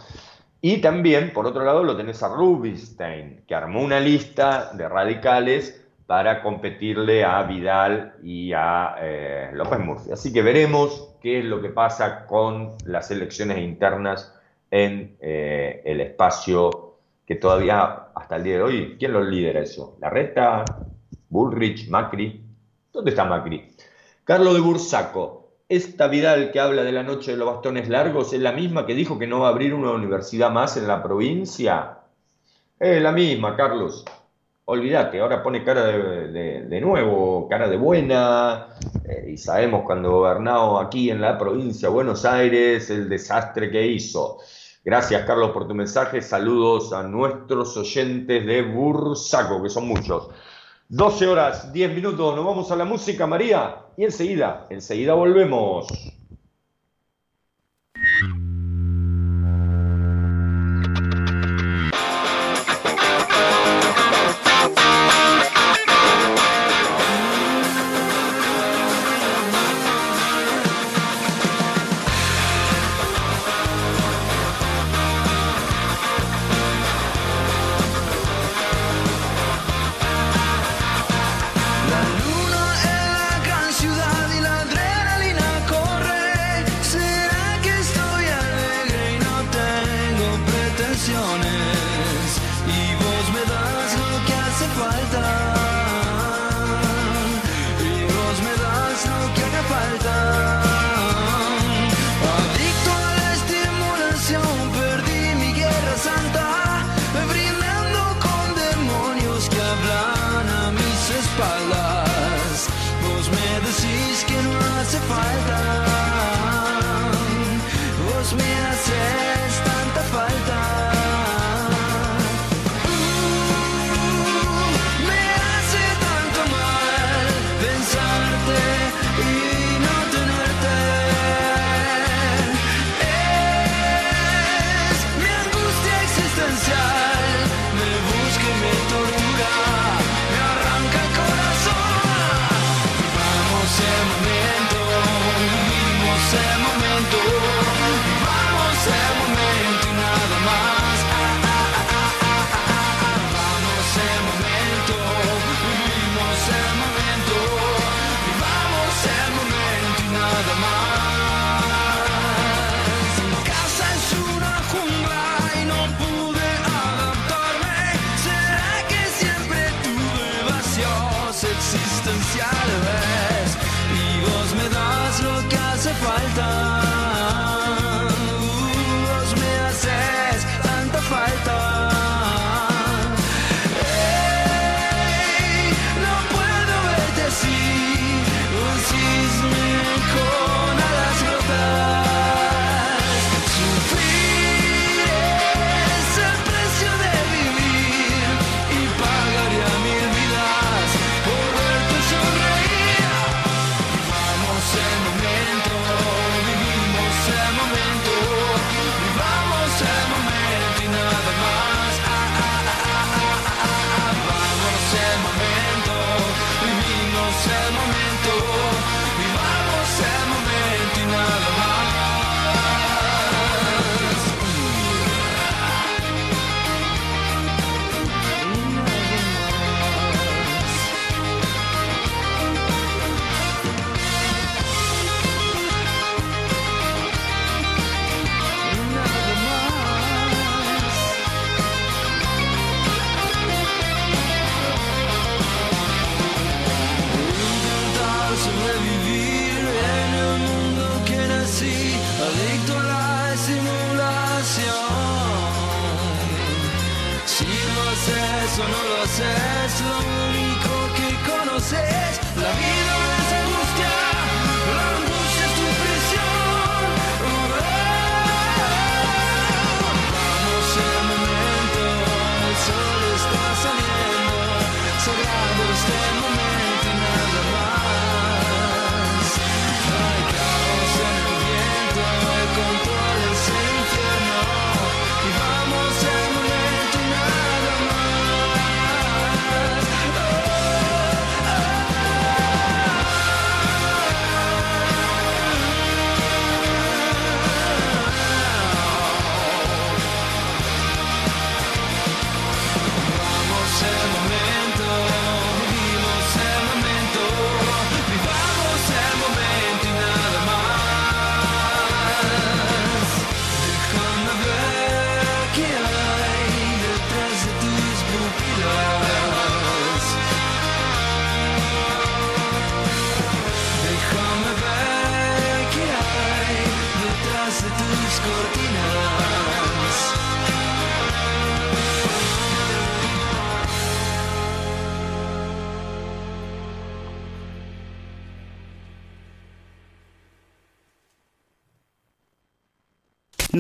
Y 0.61 0.77
también, 0.81 1.33
por 1.33 1.45
otro 1.45 1.63
lado, 1.63 1.83
lo 1.83 1.95
tenés 1.95 2.23
a 2.23 2.29
Rubinstein, 2.29 3.43
que 3.47 3.55
armó 3.55 3.81
una 3.81 3.99
lista 3.99 4.71
de 4.73 4.89
radicales 4.89 5.83
para 6.07 6.41
competirle 6.41 7.23
a 7.23 7.43
Vidal 7.43 8.15
y 8.23 8.53
a 8.53 8.95
eh, 8.99 9.49
López 9.53 9.79
Murphy. 9.79 10.11
Así 10.11 10.33
que 10.33 10.41
veremos 10.41 11.15
qué 11.21 11.39
es 11.39 11.45
lo 11.45 11.61
que 11.61 11.69
pasa 11.69 12.25
con 12.25 12.75
las 12.85 13.11
elecciones 13.11 13.59
internas 13.59 14.33
en 14.71 15.17
eh, 15.19 15.81
el 15.85 16.01
espacio 16.01 16.95
que 17.25 17.35
todavía 17.35 18.07
hasta 18.15 18.37
el 18.37 18.43
día 18.43 18.55
de 18.55 18.63
hoy, 18.63 18.95
¿quién 18.97 19.11
lo 19.11 19.21
lidera 19.21 19.59
eso? 19.59 19.97
¿La 19.99 20.09
Reta? 20.09 20.63
¿Bullrich? 21.29 21.89
¿Macri? 21.89 22.41
¿Dónde 22.91 23.11
está 23.11 23.25
Macri? 23.25 23.69
Carlos 24.23 24.53
de 24.53 24.61
Bursaco, 24.61 25.46
esta 25.69 26.07
Vidal 26.07 26.51
que 26.51 26.59
habla 26.59 26.83
de 26.83 26.91
la 26.91 27.03
noche 27.03 27.31
de 27.31 27.37
los 27.37 27.47
bastones 27.47 27.89
largos 27.89 28.33
es 28.33 28.39
la 28.39 28.51
misma 28.51 28.85
que 28.85 28.95
dijo 28.95 29.19
que 29.19 29.27
no 29.27 29.41
va 29.41 29.47
a 29.47 29.51
abrir 29.51 29.73
una 29.73 29.91
universidad 29.91 30.51
más 30.51 30.77
en 30.77 30.87
la 30.87 31.03
provincia. 31.03 31.99
Es 32.79 33.01
la 33.01 33.11
misma, 33.11 33.55
Carlos 33.55 34.05
olvídate, 34.69 35.21
ahora 35.21 35.41
pone 35.41 35.63
cara 35.63 35.85
de, 35.85 36.81
nuevo, 36.81 37.47
cara 37.47 37.69
de 37.69 37.77
buena, 37.77 38.67
eh, 39.05 39.31
y 39.33 39.37
sabemos 39.37 39.83
cuando 39.85 40.11
gobernó 40.11 40.79
aquí 40.79 41.09
en 41.09 41.21
la 41.21 41.37
provincia 41.37 41.87
de 41.87 41.93
Buenos 41.93 42.25
Aires 42.25 42.89
el 42.89 43.07
desastre 43.07 43.71
que 43.71 43.87
hizo. 43.87 44.39
Gracias, 44.83 45.25
Carlos, 45.25 45.51
por 45.51 45.67
tu 45.69 45.73
mensaje. 45.73 46.21
Saludos 46.21 46.91
a 46.91 47.03
nuestros 47.03 47.77
oyentes 47.77 48.45
de 48.45 48.61
Bursaco, 48.61 49.63
que 49.63 49.69
son 49.69 49.87
muchos. 49.87 50.29
12 50.89 51.27
horas, 51.27 51.73
10 51.73 51.93
minutos, 51.93 52.33
nos 52.33 52.45
vamos 52.45 52.71
a 52.71 52.75
la 52.77 52.85
música, 52.85 53.27
María, 53.27 53.75
y 53.97 54.05
enseguida, 54.05 54.67
enseguida 54.69 55.15
volvemos. 55.15 55.85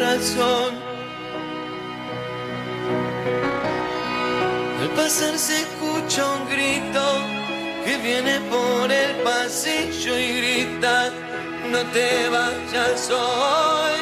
Al 0.00 0.20
pasar 4.94 5.36
se 5.36 5.62
escucha 5.62 6.24
un 6.36 6.48
grito 6.48 7.02
que 7.84 7.96
viene 7.96 8.38
por 8.48 8.92
el 8.92 9.16
pasillo 9.24 10.16
y 10.16 10.40
grita, 10.40 11.10
no 11.72 11.80
te 11.92 12.28
vayas 12.28 13.10
hoy. 13.10 14.00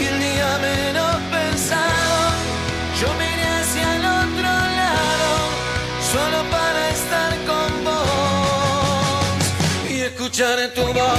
Y 0.00 0.04
el 0.06 0.18
día 0.18 0.58
menos 0.62 1.16
pensado, 1.30 2.32
yo 3.00 3.08
miré 3.18 3.48
hacia 3.60 3.96
el 3.96 4.04
otro 4.22 4.50
lado, 4.80 5.30
solo 6.10 6.38
para 6.50 6.80
estar 6.88 7.32
con 7.46 7.70
vos 7.84 9.40
y 9.90 9.92
escuchar 10.00 10.58
en 10.58 10.72
tu 10.72 10.86
voz. 10.94 11.17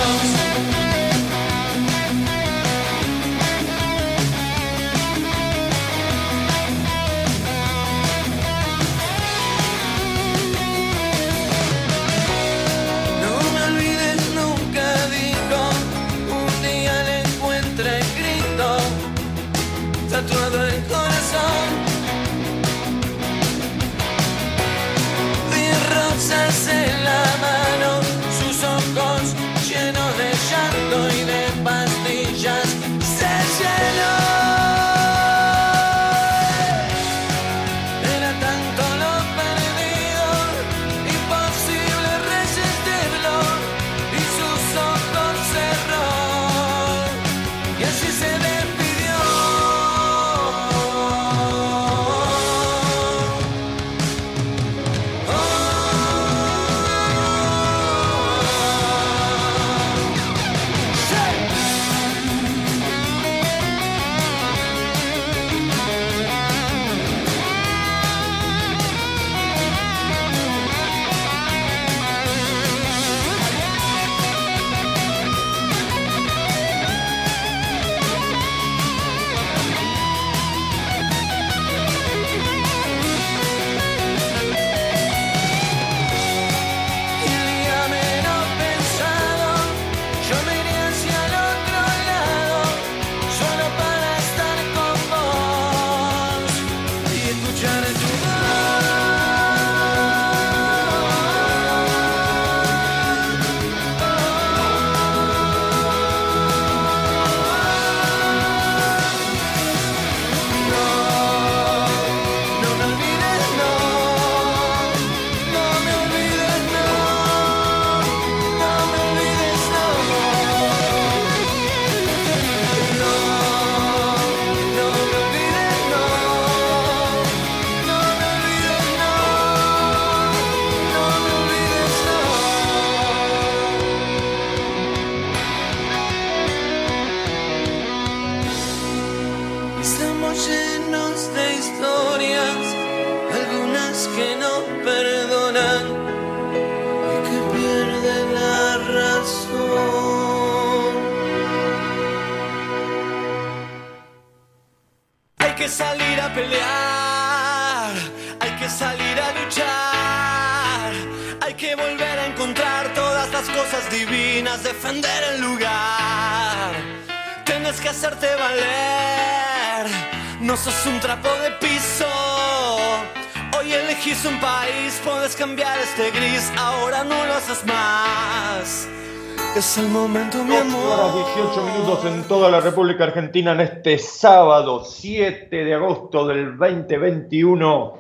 Toda 182.30 182.52
la 182.52 182.62
República 182.62 183.06
Argentina 183.06 183.54
en 183.54 183.62
este 183.62 183.98
sábado 183.98 184.86
7 184.86 185.66
de 185.66 185.74
agosto 185.74 186.28
del 186.28 186.56
2021, 186.60 187.98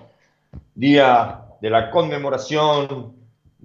día 0.75 1.45
de 1.59 1.69
la 1.71 1.89
conmemoración 1.89 3.15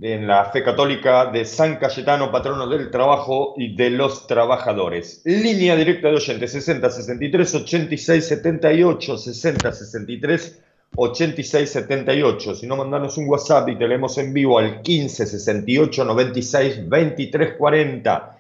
en 0.01 0.27
la 0.27 0.47
fe 0.47 0.65
católica 0.65 1.27
de 1.27 1.45
San 1.45 1.77
Cayetano, 1.77 2.33
patrono 2.33 2.67
del 2.67 2.91
trabajo 2.91 3.53
y 3.59 3.77
de 3.77 3.91
los 3.91 4.27
trabajadores. 4.27 5.21
Línea 5.27 5.77
directa 5.77 6.09
de 6.09 6.15
oyentes 6.15 6.53
60 6.53 6.91
63 6.91 7.55
86 7.57 8.27
78 8.27 9.19
60 9.19 9.71
63 9.71 10.63
86 10.97 11.71
78. 11.71 12.55
Si 12.55 12.67
no, 12.67 12.77
mandanos 12.77 13.19
un 13.19 13.29
WhatsApp 13.29 13.69
y 13.69 13.77
te 13.77 13.87
leemos 13.87 14.17
en 14.17 14.33
vivo 14.33 14.59
al 14.59 14.81
15 14.81 15.27
68 15.27 16.05
96 16.07 16.89
23 16.89 17.53
40. 17.59 18.34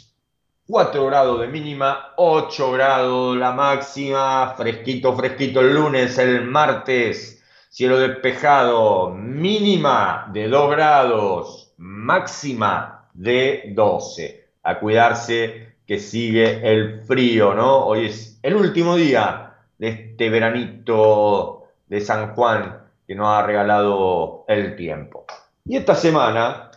4 0.68 1.06
grados 1.06 1.40
de 1.40 1.46
mínima, 1.46 2.12
8 2.16 2.72
grados 2.72 3.38
la 3.38 3.52
máxima, 3.52 4.52
fresquito, 4.54 5.16
fresquito 5.16 5.60
el 5.60 5.74
lunes, 5.74 6.18
el 6.18 6.44
martes, 6.44 7.42
cielo 7.70 7.98
despejado, 7.98 9.08
mínima 9.08 10.28
de 10.30 10.46
2 10.46 10.70
grados, 10.70 11.72
máxima 11.78 13.08
de 13.14 13.72
12. 13.74 14.46
A 14.62 14.78
cuidarse 14.78 15.76
que 15.86 15.98
sigue 15.98 16.60
el 16.70 17.00
frío, 17.00 17.54
¿no? 17.54 17.86
Hoy 17.86 18.04
es 18.04 18.38
el 18.42 18.54
último 18.54 18.96
día 18.96 19.54
de 19.78 19.88
este 19.88 20.28
veranito 20.28 21.68
de 21.86 22.02
San 22.02 22.34
Juan 22.34 22.82
que 23.06 23.14
nos 23.14 23.28
ha 23.28 23.42
regalado 23.42 24.44
el 24.46 24.76
tiempo. 24.76 25.24
Y 25.64 25.78
esta 25.78 25.94
semana, 25.94 26.70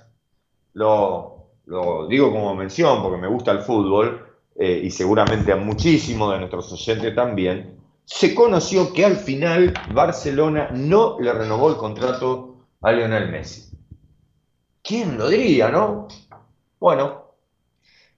lo, 0.76 1.41
lo 1.66 2.08
digo 2.08 2.32
como 2.32 2.56
mención 2.56 3.02
porque 3.02 3.18
me 3.18 3.28
gusta 3.28 3.52
el 3.52 3.60
fútbol 3.60 4.26
eh, 4.56 4.82
y 4.84 4.92
seguramente 4.92 5.52
a 5.52 5.56
muchísimos 5.56 6.32
de 6.34 6.40
nuestros 6.40 6.72
oyentes 6.74 7.16
también, 7.16 7.80
se 8.04 8.36
conoció 8.36 8.92
que 8.94 9.06
al 9.06 9.16
final 9.16 9.74
Barcelona 9.94 10.70
no 10.74 11.18
le 11.20 11.32
renovó 11.34 11.70
el 11.70 11.78
contrato 11.78 12.58
a 12.82 12.92
Lionel 12.92 13.30
Messi. 13.30 13.72
¿Quién 14.84 15.18
lo 15.18 15.30
diría, 15.30 15.70
no? 15.70 16.08
Bueno, 16.80 17.36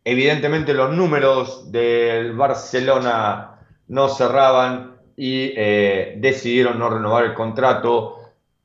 evidentemente 0.04 0.74
los 0.74 0.92
números 0.96 1.72
del 1.72 2.34
Barcelona 2.34 3.60
no 3.90 4.10
cerraban 4.10 4.98
y 5.16 5.54
eh, 5.56 6.16
decidieron 6.18 6.80
no 6.80 6.90
renovar 6.90 7.26
el 7.26 7.34
contrato. 7.34 8.18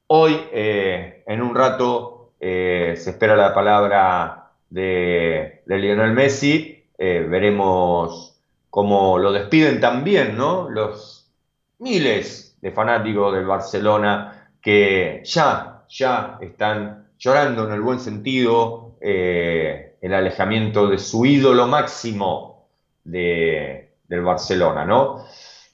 Hoy, 0.06 0.40
eh, 0.52 1.24
en 1.26 1.42
un 1.42 1.54
rato, 1.54 2.32
se 2.40 2.92
espera 2.94 3.36
la 3.36 3.52
palabra 3.52 4.47
de, 4.70 5.62
Lionel 5.66 6.12
Messi. 6.12 6.84
Eh, 6.96 7.26
veremos 7.28 8.40
cómo 8.70 9.18
lo 9.18 9.32
despiden 9.32 9.80
también, 9.80 10.36
¿no? 10.36 10.68
Los 10.68 11.30
miles 11.78 12.56
de 12.60 12.72
fanáticos 12.72 13.34
del 13.34 13.46
Barcelona 13.46 14.50
que 14.60 15.22
ya, 15.24 15.84
ya 15.88 16.38
están 16.40 17.08
llorando 17.18 17.66
en 17.66 17.72
el 17.72 17.80
buen 17.80 18.00
sentido 18.00 18.96
eh, 19.00 19.96
el 20.00 20.14
alejamiento 20.14 20.88
de 20.88 20.98
su 20.98 21.24
ídolo 21.24 21.66
máximo 21.66 22.68
de, 23.04 23.92
del 24.08 24.22
Barcelona, 24.22 24.84
¿no? 24.84 25.24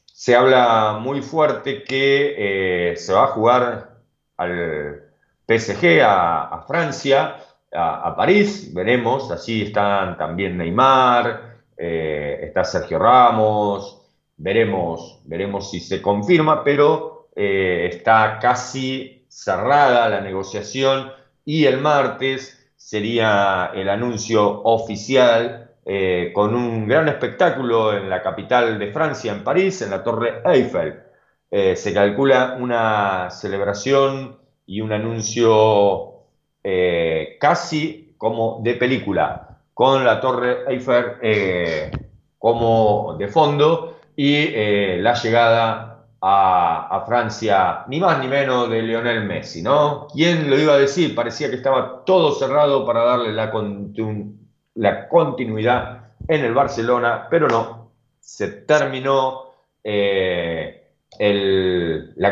Se 0.04 0.36
habla 0.36 0.98
muy 1.00 1.22
fuerte 1.22 1.82
que 1.82 2.34
eh, 2.92 2.96
se 2.96 3.12
va 3.12 3.24
a 3.24 3.28
jugar 3.28 3.98
al 4.36 5.10
PSG, 5.46 6.00
a 6.02 6.64
Francia, 6.66 7.36
a, 7.74 8.14
París, 8.16 8.72
veremos, 8.72 9.30
allí 9.30 9.62
están 9.62 10.16
también 10.16 10.56
Neymar, 10.56 11.56
eh, 11.76 12.40
está 12.42 12.64
Sergio 12.64 12.98
Ramos, 12.98 14.00
veremos, 14.36 15.20
veremos 15.24 15.70
si 15.70 15.80
se 15.80 16.00
confirma, 16.00 16.62
pero 16.62 17.28
eh, 17.34 17.88
está 17.92 18.38
casi 18.40 19.26
cerrada 19.28 20.08
la 20.08 20.20
negociación 20.20 21.10
y 21.44 21.64
el 21.64 21.80
martes 21.80 22.70
sería 22.76 23.72
el 23.74 23.88
anuncio 23.88 24.62
oficial 24.62 25.72
eh, 25.84 26.30
con 26.32 26.54
un 26.54 26.86
gran 26.86 27.08
espectáculo 27.08 27.96
en 27.96 28.08
la 28.08 28.22
capital 28.22 28.78
de 28.78 28.92
Francia, 28.92 29.32
en 29.32 29.42
París, 29.42 29.82
en 29.82 29.90
la 29.90 30.02
Torre 30.02 30.42
Eiffel. 30.44 31.00
Se 31.50 31.94
calcula 31.94 32.56
una 32.58 33.30
celebración 33.30 34.38
y 34.66 34.80
un 34.80 34.92
anuncio 34.92 36.13
eh, 36.66 37.36
casi 37.38 38.14
como 38.16 38.60
de 38.62 38.76
película, 38.76 39.58
con 39.74 40.02
la 40.02 40.18
Torre 40.18 40.60
Eiffel 40.66 41.16
eh, 41.20 41.90
como 42.38 43.16
de 43.18 43.28
fondo 43.28 43.98
y 44.16 44.34
eh, 44.34 44.96
la 44.98 45.12
llegada 45.12 46.06
a, 46.22 47.04
Francia, 47.06 47.84
ni 47.88 48.00
más 48.00 48.18
ni 48.18 48.28
menos 48.28 48.70
de 48.70 48.80
Lionel 48.80 49.24
Messi, 49.24 49.60
¿no? 49.60 50.08
¿Quién 50.10 50.48
lo 50.48 50.58
iba 50.58 50.72
a 50.72 50.78
decir? 50.78 51.14
Parecía 51.14 51.50
que 51.50 51.56
estaba 51.56 52.02
todo 52.06 52.32
cerrado 52.32 52.86
para 52.86 53.04
darle 53.04 53.34
la, 53.34 53.52
la 54.74 55.08
continuidad 55.08 56.14
en 56.26 56.46
el 56.46 56.54
Barcelona, 56.54 57.26
pero 57.28 57.46
no, 57.46 57.90
se 58.20 58.48
terminó 58.48 59.50
la 59.84 60.72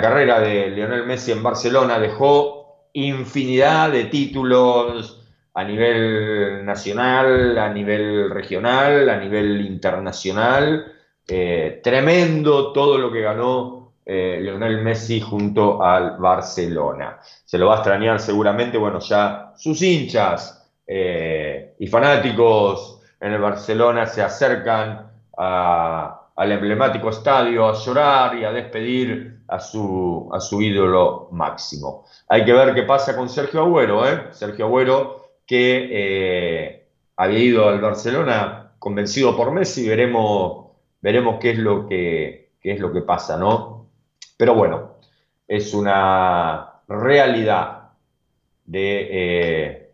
carrera 0.00 0.40
de 0.40 0.70
Lionel 0.70 1.04
Messi 1.04 1.32
en 1.32 1.42
Barcelona, 1.42 1.98
dejó 1.98 2.61
infinidad 2.94 3.90
de 3.90 4.05
títulos 4.05 5.23
a 5.55 5.64
nivel 5.64 6.64
nacional, 6.64 7.59
a 7.59 7.69
nivel 7.73 8.31
regional, 8.31 9.09
a 9.09 9.19
nivel 9.19 9.60
internacional. 9.66 10.93
Eh, 11.27 11.81
tremendo 11.82 12.73
todo 12.73 12.98
lo 12.98 13.12
que 13.12 13.20
ganó 13.20 13.93
eh, 14.05 14.39
Lionel 14.40 14.82
Messi 14.82 15.20
junto 15.20 15.82
al 15.82 16.16
Barcelona. 16.19 17.19
Se 17.44 17.59
lo 17.59 17.66
va 17.66 17.74
a 17.74 17.77
extrañar 17.78 18.19
seguramente, 18.20 18.78
bueno, 18.78 18.98
ya 18.98 19.52
sus 19.56 19.81
hinchas 19.82 20.69
eh, 20.86 21.74
y 21.78 21.86
fanáticos 21.86 23.01
en 23.20 23.32
el 23.32 23.40
Barcelona 23.40 24.06
se 24.06 24.23
acercan 24.23 25.10
al 25.36 26.52
emblemático 26.52 27.10
estadio 27.10 27.69
a 27.69 27.74
llorar 27.74 28.36
y 28.36 28.44
a 28.44 28.52
despedir 28.52 29.31
a 29.52 29.60
su, 29.60 30.30
a 30.32 30.40
su 30.40 30.62
ídolo 30.62 31.28
máximo. 31.30 32.06
Hay 32.28 32.44
que 32.44 32.54
ver 32.54 32.74
qué 32.74 32.84
pasa 32.84 33.14
con 33.14 33.28
Sergio 33.28 33.60
Agüero, 33.60 34.08
¿eh? 34.08 34.28
Sergio 34.30 34.64
Agüero 34.64 35.26
que 35.46 35.88
eh, 35.92 36.88
había 37.16 37.38
ido 37.38 37.68
al 37.68 37.80
Barcelona 37.80 38.72
convencido 38.78 39.36
por 39.36 39.52
Messi, 39.52 39.86
veremos, 39.86 40.68
veremos 41.02 41.36
qué, 41.38 41.50
es 41.50 41.58
lo 41.58 41.86
que, 41.86 42.52
qué 42.62 42.72
es 42.72 42.80
lo 42.80 42.92
que 42.92 43.02
pasa, 43.02 43.36
¿no? 43.36 43.90
Pero 44.38 44.54
bueno, 44.54 44.96
es 45.46 45.74
una 45.74 46.80
realidad 46.88 47.90
de 48.64 49.08
eh, 49.10 49.92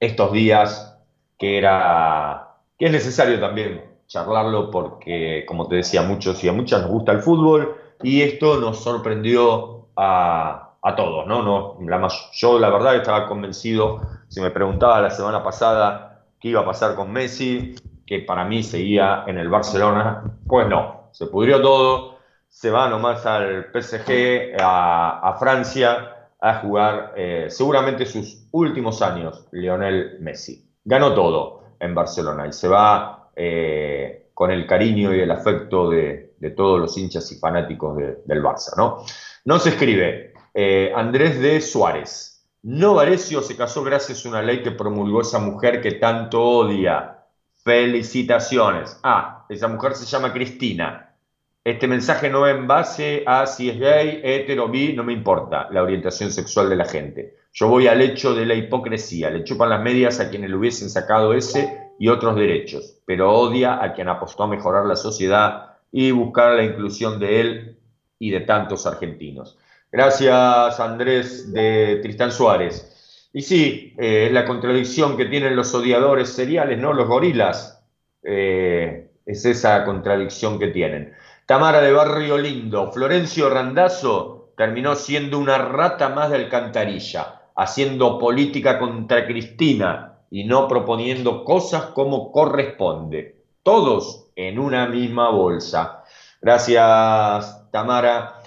estos 0.00 0.32
días 0.32 0.98
que 1.38 1.58
era 1.58 2.56
que 2.78 2.86
es 2.86 2.92
necesario 2.92 3.38
también 3.38 3.84
charlarlo 4.06 4.70
porque, 4.70 5.44
como 5.46 5.68
te 5.68 5.76
decía, 5.76 6.00
a 6.00 6.04
muchos 6.04 6.42
y 6.42 6.48
a 6.48 6.52
muchas 6.52 6.80
nos 6.82 6.90
gusta 6.90 7.12
el 7.12 7.20
fútbol 7.20 7.83
y 8.04 8.22
esto 8.22 8.60
nos 8.60 8.82
sorprendió 8.82 9.88
a, 9.96 10.60
todos, 10.96 11.26
¿no? 11.26 11.42
no 11.42 12.08
yo 12.34 12.58
la 12.58 12.68
verdad 12.68 12.96
estaba 12.96 13.26
convencido, 13.26 14.02
si 14.28 14.40
me 14.42 14.50
preguntaba 14.50 15.00
la 15.00 15.10
semana 15.10 15.42
pasada 15.42 16.26
qué 16.38 16.48
iba 16.48 16.60
a 16.60 16.66
pasar 16.66 16.94
con 16.94 17.10
Messi, 17.10 17.74
que 18.06 18.20
para 18.20 18.44
mí 18.44 18.62
seguía 18.62 19.24
en 19.26 19.38
el 19.38 19.48
Barcelona, 19.48 20.22
pues 20.46 20.68
no, 20.68 21.08
se 21.12 21.26
pudrió 21.26 21.62
todo, 21.62 22.18
se 22.48 22.70
va 22.70 22.90
nomás 22.90 23.24
al 23.24 23.70
PSG, 23.72 24.56
a, 24.60 25.36
Francia, 25.40 26.28
a 26.38 26.56
jugar 26.56 27.14
eh, 27.16 27.46
seguramente 27.48 28.04
sus 28.04 28.46
últimos 28.52 29.00
años, 29.00 29.48
Lionel 29.52 30.18
Messi. 30.20 30.70
Ganó 30.84 31.14
todo 31.14 31.62
en 31.80 31.94
Barcelona 31.94 32.46
y 32.46 32.52
se 32.52 32.68
va 32.68 33.30
eh, 33.34 34.28
con 34.34 34.50
el 34.50 34.66
cariño 34.66 35.14
y 35.14 35.20
el 35.20 35.30
afecto 35.30 35.88
de, 35.88 36.23
todos 36.56 36.80
los 36.80 36.96
hinchas 36.98 37.30
y 37.32 37.38
fanáticos 37.38 37.96
del 37.96 38.42
Barça, 38.42 38.76
¿no? 38.76 39.04
No 39.44 39.58
se 39.58 39.70
escribe 39.70 40.32
eh, 40.54 40.92
Andrés 40.94 41.40
de 41.40 41.60
Suárez. 41.60 42.46
No 42.62 42.94
Varecio 42.94 43.42
se 43.42 43.56
casó 43.56 43.84
gracias 43.84 44.24
a 44.24 44.28
una 44.28 44.40
ley 44.40 44.62
que 44.62 44.70
promulgó 44.70 45.20
esa 45.20 45.38
mujer 45.38 45.82
que 45.82 45.92
tanto 45.92 46.42
odia. 46.42 47.24
Felicitaciones. 47.62 48.98
Ah, 49.02 49.44
esa 49.48 49.68
mujer 49.68 49.94
se 49.94 50.06
llama 50.06 50.32
Cristina. 50.32 51.14
Este 51.62 51.86
mensaje 51.88 52.28
no 52.28 52.40
va 52.40 52.50
en 52.50 52.66
base 52.66 53.24
a 53.26 53.46
si 53.46 53.70
es 53.70 53.78
gay, 53.78 54.20
hetero, 54.22 54.68
bi, 54.68 54.92
no 54.92 55.02
me 55.02 55.14
importa 55.14 55.68
la 55.70 55.82
orientación 55.82 56.30
sexual 56.30 56.68
de 56.68 56.76
la 56.76 56.84
gente. 56.84 57.36
Yo 57.52 57.68
voy 57.68 57.86
al 57.86 58.02
hecho 58.02 58.34
de 58.34 58.44
la 58.44 58.54
hipocresía. 58.54 59.30
Le 59.30 59.44
chupan 59.44 59.70
las 59.70 59.80
medias 59.80 60.20
a 60.20 60.28
quienes 60.28 60.50
le 60.50 60.56
hubiesen 60.56 60.90
sacado 60.90 61.32
ese 61.32 61.90
y 61.98 62.08
otros 62.08 62.36
derechos, 62.36 63.00
pero 63.06 63.32
odia 63.32 63.82
a 63.82 63.92
quien 63.94 64.08
apostó 64.08 64.42
a 64.42 64.48
mejorar 64.48 64.84
la 64.84 64.96
sociedad 64.96 65.73
y 65.96 66.10
buscar 66.10 66.56
la 66.56 66.64
inclusión 66.64 67.20
de 67.20 67.40
él 67.40 67.78
y 68.18 68.30
de 68.30 68.40
tantos 68.40 68.84
argentinos. 68.84 69.56
Gracias, 69.92 70.80
Andrés 70.80 71.52
de 71.52 72.00
Tristán 72.02 72.32
Suárez. 72.32 73.30
Y 73.32 73.42
sí, 73.42 73.94
eh, 73.96 74.26
es 74.26 74.32
la 74.32 74.44
contradicción 74.44 75.16
que 75.16 75.26
tienen 75.26 75.54
los 75.54 75.72
odiadores 75.72 76.30
seriales, 76.30 76.80
¿no? 76.80 76.92
Los 76.92 77.06
gorilas. 77.06 77.80
Eh, 78.24 79.08
es 79.24 79.44
esa 79.44 79.84
contradicción 79.84 80.58
que 80.58 80.66
tienen. 80.66 81.14
Tamara 81.46 81.80
de 81.80 81.92
Barrio 81.92 82.38
Lindo, 82.38 82.90
Florencio 82.90 83.48
Randazzo 83.48 84.52
terminó 84.56 84.96
siendo 84.96 85.38
una 85.38 85.58
rata 85.58 86.08
más 86.08 86.28
de 86.30 86.38
alcantarilla, 86.38 87.42
haciendo 87.54 88.18
política 88.18 88.80
contra 88.80 89.28
Cristina 89.28 90.18
y 90.28 90.42
no 90.42 90.66
proponiendo 90.66 91.44
cosas 91.44 91.84
como 91.94 92.32
corresponde. 92.32 93.44
Todos 93.62 94.23
en 94.36 94.58
una 94.58 94.86
misma 94.86 95.30
bolsa. 95.30 96.04
Gracias, 96.40 97.70
Tamara. 97.70 98.40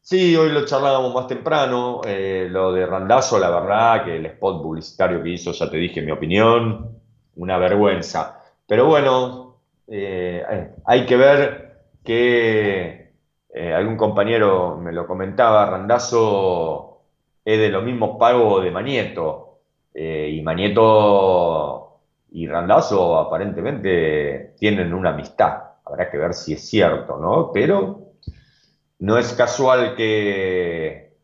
Sí, 0.00 0.36
hoy 0.36 0.50
lo 0.52 0.64
charlábamos 0.64 1.12
más 1.12 1.26
temprano, 1.26 2.00
eh, 2.06 2.46
lo 2.48 2.72
de 2.72 2.86
Randazo, 2.86 3.40
la 3.40 3.50
verdad 3.50 4.04
que 4.04 4.16
el 4.16 4.26
spot 4.26 4.62
publicitario 4.62 5.20
que 5.20 5.30
hizo, 5.30 5.50
ya 5.50 5.68
te 5.68 5.78
dije 5.78 6.00
mi 6.00 6.12
opinión, 6.12 7.00
una 7.34 7.58
vergüenza. 7.58 8.40
Pero 8.68 8.86
bueno, 8.86 9.56
eh, 9.88 10.44
eh, 10.48 10.70
hay 10.84 11.06
que 11.06 11.16
ver 11.16 11.80
que 12.04 13.10
algún 13.74 13.96
compañero 13.96 14.76
me 14.76 14.92
lo 14.92 15.06
comentaba, 15.06 15.66
Randazo 15.66 17.00
es 17.44 17.58
de 17.58 17.68
los 17.68 17.82
mismos 17.82 18.16
pagos 18.18 18.62
de 18.62 18.70
Manieto, 18.70 19.58
y 19.94 20.40
Manieto 20.42 21.95
y 22.36 22.46
Randazo 22.46 23.18
aparentemente 23.18 24.52
tienen 24.58 24.92
una 24.92 25.08
amistad, 25.08 25.54
habrá 25.86 26.10
que 26.10 26.18
ver 26.18 26.34
si 26.34 26.52
es 26.52 26.68
cierto, 26.68 27.16
¿no? 27.16 27.50
Pero 27.50 28.12
no 28.98 29.16
es 29.16 29.32
casual 29.32 29.96
que 29.96 31.14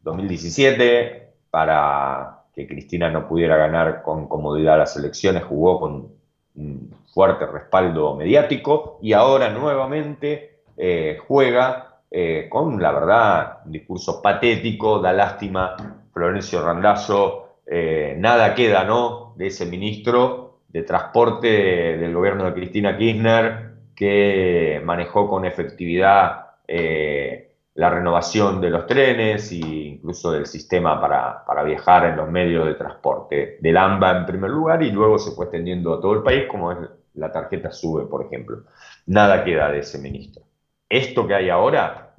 2017, 0.00 1.34
para 1.50 2.40
que 2.52 2.66
Cristina 2.66 3.08
no 3.08 3.28
pudiera 3.28 3.56
ganar 3.56 4.02
con 4.02 4.26
comodidad 4.26 4.76
las 4.76 4.96
elecciones, 4.96 5.44
jugó 5.44 5.78
con 5.78 6.08
un 6.56 6.94
fuerte 7.14 7.46
respaldo 7.46 8.16
mediático 8.16 8.98
y 9.00 9.12
ahora 9.12 9.50
nuevamente 9.50 10.62
eh, 10.76 11.16
juega 11.28 12.00
eh, 12.10 12.48
con, 12.50 12.82
la 12.82 12.90
verdad, 12.90 13.58
un 13.66 13.70
discurso 13.70 14.20
patético, 14.20 14.98
da 14.98 15.12
lástima, 15.12 15.76
Florencio 16.12 16.60
Randazzo, 16.60 17.60
eh, 17.64 18.16
nada 18.18 18.52
queda, 18.56 18.82
¿no?, 18.82 19.32
de 19.36 19.46
ese 19.46 19.66
ministro 19.66 20.45
de 20.68 20.82
transporte 20.82 21.48
del 21.96 22.14
gobierno 22.14 22.44
de 22.44 22.54
Cristina 22.54 22.96
Kirchner 22.96 23.76
que 23.94 24.80
manejó 24.84 25.28
con 25.28 25.44
efectividad 25.44 26.46
eh, 26.68 27.54
la 27.74 27.90
renovación 27.90 28.60
de 28.60 28.70
los 28.70 28.86
trenes 28.86 29.52
e 29.52 29.56
incluso 29.56 30.32
del 30.32 30.46
sistema 30.46 31.00
para, 31.00 31.44
para, 31.44 31.62
viajar 31.62 32.06
en 32.06 32.16
los 32.16 32.28
medios 32.30 32.66
de 32.66 32.74
transporte, 32.74 33.58
del 33.60 33.76
AMBA 33.76 34.18
en 34.18 34.26
primer 34.26 34.50
lugar 34.50 34.82
y 34.82 34.90
luego 34.90 35.18
se 35.18 35.32
fue 35.32 35.46
extendiendo 35.46 35.94
a 35.94 36.00
todo 36.00 36.14
el 36.14 36.22
país, 36.22 36.44
como 36.48 36.72
es 36.72 36.78
la 37.14 37.32
tarjeta 37.32 37.70
SUBE, 37.70 38.06
por 38.06 38.24
ejemplo. 38.24 38.64
Nada 39.06 39.44
queda 39.44 39.70
de 39.70 39.80
ese 39.80 39.98
ministro. 39.98 40.42
Esto 40.88 41.26
que 41.26 41.34
hay 41.34 41.50
ahora 41.50 42.14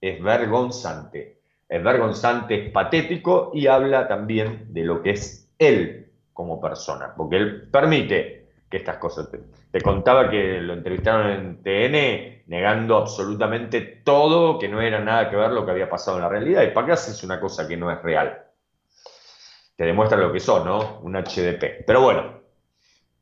es 0.00 0.22
vergonzante, 0.22 1.40
es 1.68 1.82
vergonzante, 1.82 2.66
es 2.66 2.72
patético 2.72 3.50
y 3.54 3.66
habla 3.66 4.08
también 4.08 4.72
de 4.72 4.84
lo 4.84 5.02
que 5.02 5.10
es 5.10 5.52
él 5.58 6.07
como 6.38 6.60
persona, 6.60 7.12
porque 7.16 7.36
él 7.36 7.68
permite 7.68 8.50
que 8.70 8.76
estas 8.76 8.98
cosas... 8.98 9.28
Te, 9.72 9.80
contaba 9.80 10.30
que 10.30 10.60
lo 10.60 10.74
entrevistaron 10.74 11.30
en 11.32 11.62
TN 11.64 12.44
negando 12.46 12.96
absolutamente 12.96 13.80
todo, 14.04 14.56
que 14.56 14.68
no 14.68 14.80
era 14.80 15.00
nada 15.00 15.28
que 15.28 15.34
ver 15.34 15.50
lo 15.50 15.64
que 15.64 15.72
había 15.72 15.90
pasado 15.90 16.16
en 16.16 16.22
la 16.22 16.28
realidad. 16.28 16.62
¿Y 16.62 16.72
qué 16.72 16.92
haces 16.92 17.24
una 17.24 17.40
cosa 17.40 17.66
que 17.66 17.76
no 17.76 17.90
es 17.90 18.00
real? 18.02 18.40
Te 19.74 19.84
demuestra 19.84 20.16
lo 20.16 20.32
que 20.32 20.38
son, 20.38 20.64
¿no? 20.64 21.00
Un 21.02 21.16
HDP. 21.16 21.84
Pero 21.84 22.02
bueno, 22.02 22.40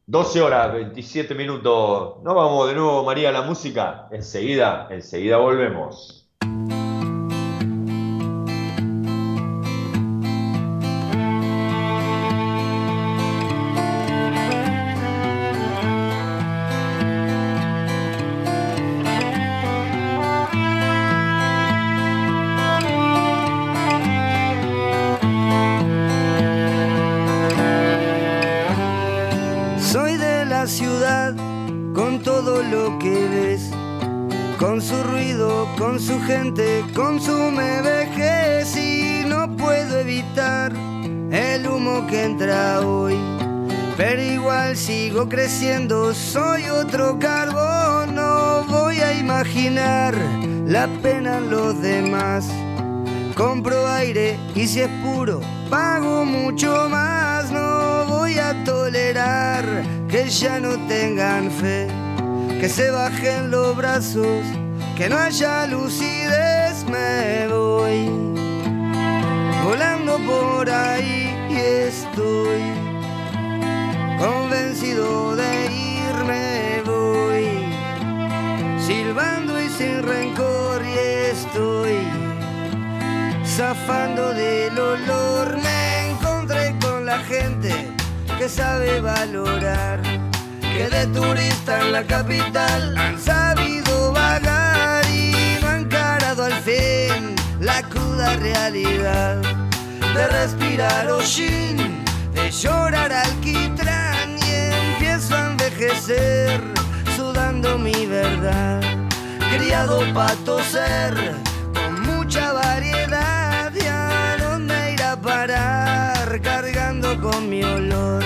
12 0.04 0.42
horas, 0.42 0.74
27 0.74 1.34
minutos. 1.34 2.22
¿No 2.22 2.34
vamos 2.34 2.68
de 2.68 2.74
nuevo, 2.74 3.02
María, 3.02 3.30
a 3.30 3.32
la 3.32 3.42
música? 3.42 4.08
Enseguida, 4.10 4.88
enseguida 4.90 5.38
volvemos. 5.38 6.25
Y 54.56 54.66
si 54.66 54.80
es 54.80 54.88
puro, 55.02 55.40
pago 55.68 56.24
mucho 56.24 56.88
más, 56.88 57.50
no 57.50 58.06
voy 58.06 58.38
a 58.38 58.64
tolerar 58.64 59.84
que 60.08 60.30
ya 60.30 60.58
no 60.58 60.78
tengan 60.88 61.50
fe, 61.50 61.86
que 62.58 62.66
se 62.66 62.90
bajen 62.90 63.50
los 63.50 63.76
brazos, 63.76 64.42
que 64.96 65.10
no 65.10 65.18
haya 65.18 65.66
lucidez 65.66 66.86
me 66.88 67.48
voy. 67.48 68.08
Volando 69.62 70.18
por 70.20 70.70
ahí 70.70 71.36
y 71.50 71.56
estoy 71.56 72.62
convencido 74.18 75.25
zafando 83.56 84.34
del 84.34 84.78
olor. 84.78 85.56
Me 85.56 86.10
encontré 86.10 86.76
con 86.78 87.06
la 87.06 87.18
gente 87.20 87.90
que 88.38 88.48
sabe 88.50 89.00
valorar 89.00 90.02
que 90.60 90.88
de 90.90 91.06
turista 91.06 91.80
en 91.80 91.92
la 91.92 92.04
capital 92.04 92.96
han 92.98 93.18
sabido 93.18 94.12
vagar 94.12 95.06
y 95.06 95.58
no 95.62 95.68
han 95.68 95.80
encarado 95.82 96.44
al 96.44 96.52
fin 96.52 97.34
la 97.58 97.82
cruda 97.82 98.36
realidad 98.36 99.40
de 100.14 100.28
respirar 100.28 101.10
hollín, 101.10 102.04
de 102.34 102.50
llorar 102.50 103.10
alquitrán 103.10 104.36
y 104.38 104.52
empiezo 104.92 105.34
a 105.34 105.46
envejecer 105.46 106.60
sudando 107.16 107.78
mi 107.78 108.04
verdad. 108.04 108.82
Criado 109.50 110.02
para 110.12 110.34
toser 110.44 111.45
con 117.20 117.48
mi 117.48 117.62
olor. 117.62 118.24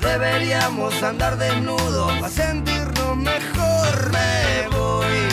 Deberíamos 0.00 1.02
andar 1.02 1.36
desnudos 1.36 2.12
para 2.14 2.28
sentirnos 2.28 3.16
mejor. 3.16 4.12
Me 4.12 4.68
voy 4.76 5.28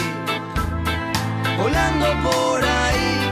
volando 1.58 2.08
por 2.30 2.64
ahí 2.64 3.27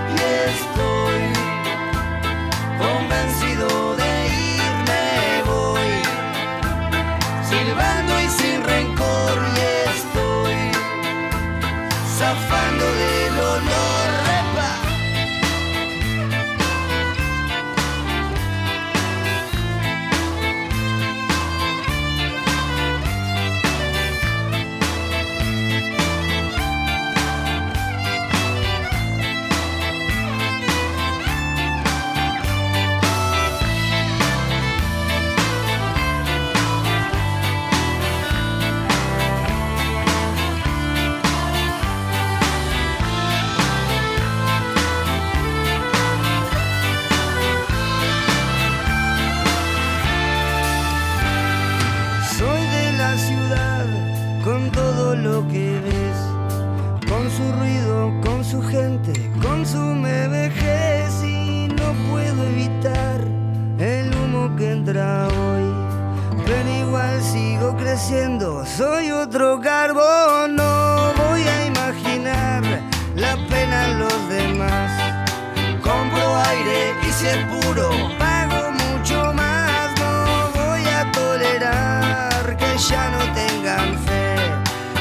puro, 77.50 77.90
pago 78.20 78.72
mucho 78.72 79.34
más. 79.34 79.92
No 80.00 80.52
voy 80.54 80.86
a 80.86 81.12
tolerar 81.12 82.58
que 82.58 82.78
ya 82.78 83.10
no 83.10 83.34
tengan 83.34 83.98
fe, 84.06 84.36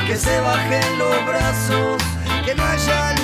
que 0.07 0.17
se 0.17 0.41
bajen 0.41 0.99
los 0.99 1.27
brazos, 1.27 2.03
que 2.45 2.55
no 2.55 2.65
haya 2.65 3.24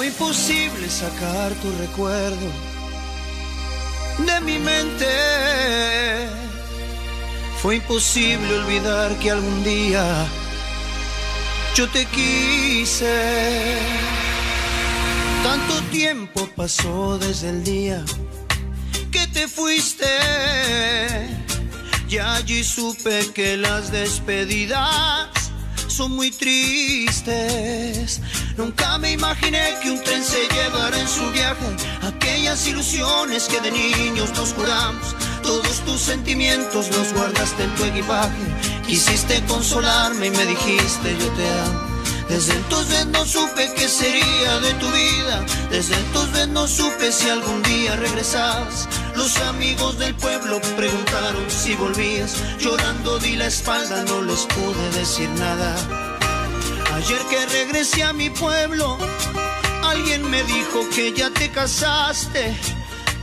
Fue 0.00 0.06
imposible 0.06 0.88
sacar 0.88 1.52
tu 1.56 1.70
recuerdo 1.72 2.50
de 4.16 4.40
mi 4.40 4.58
mente. 4.58 6.26
Fue 7.60 7.76
imposible 7.76 8.60
olvidar 8.60 9.14
que 9.18 9.30
algún 9.30 9.62
día 9.62 10.26
yo 11.74 11.86
te 11.90 12.06
quise. 12.06 13.76
Tanto 15.42 15.82
tiempo 15.90 16.48
pasó 16.56 17.18
desde 17.18 17.50
el 17.50 17.62
día 17.62 18.02
que 19.12 19.26
te 19.26 19.48
fuiste. 19.48 20.06
Y 22.08 22.16
allí 22.16 22.64
supe 22.64 23.30
que 23.34 23.58
las 23.58 23.92
despedidas 23.92 25.39
son 26.00 26.12
muy 26.12 26.30
tristes. 26.30 27.30
Nunca 28.56 28.96
me 28.96 29.12
imaginé 29.12 29.60
que 29.82 29.90
un 29.90 30.02
tren 30.02 30.24
se 30.24 30.48
llevara 30.48 30.98
en 30.98 31.06
su 31.06 31.30
viaje 31.30 31.66
aquellas 32.00 32.66
ilusiones 32.66 33.46
que 33.48 33.60
de 33.60 33.70
niños 33.70 34.32
nos 34.34 34.54
juramos. 34.54 35.14
Todos 35.42 35.80
tus 35.84 36.00
sentimientos 36.00 36.88
los 36.96 37.12
guardaste 37.12 37.64
en 37.64 37.74
tu 37.74 37.84
equipaje. 37.84 38.46
Quisiste 38.86 39.42
consolarme 39.44 40.28
y 40.28 40.30
me 40.30 40.46
dijiste 40.46 41.18
yo 41.18 41.28
te 41.32 41.46
amo. 41.68 41.89
Desde 42.30 42.54
entonces 42.54 43.06
no 43.06 43.26
supe 43.26 43.72
qué 43.76 43.88
sería 43.88 44.60
de 44.60 44.72
tu 44.74 44.86
vida. 44.86 45.44
Desde 45.68 45.96
entonces 45.96 46.46
no 46.46 46.68
supe 46.68 47.10
si 47.10 47.28
algún 47.28 47.60
día 47.64 47.96
regresabas. 47.96 48.88
Los 49.16 49.36
amigos 49.38 49.98
del 49.98 50.14
pueblo 50.14 50.60
preguntaron 50.76 51.50
si 51.50 51.74
volvías. 51.74 52.36
Llorando 52.60 53.18
di 53.18 53.34
la 53.34 53.46
espalda, 53.48 54.04
no 54.04 54.22
les 54.22 54.46
pude 54.46 54.90
decir 55.00 55.28
nada. 55.30 55.74
Ayer 56.94 57.20
que 57.30 57.46
regresé 57.46 58.04
a 58.04 58.12
mi 58.12 58.30
pueblo, 58.30 58.96
alguien 59.82 60.30
me 60.30 60.44
dijo 60.44 60.88
que 60.94 61.12
ya 61.12 61.30
te 61.30 61.50
casaste. 61.50 62.56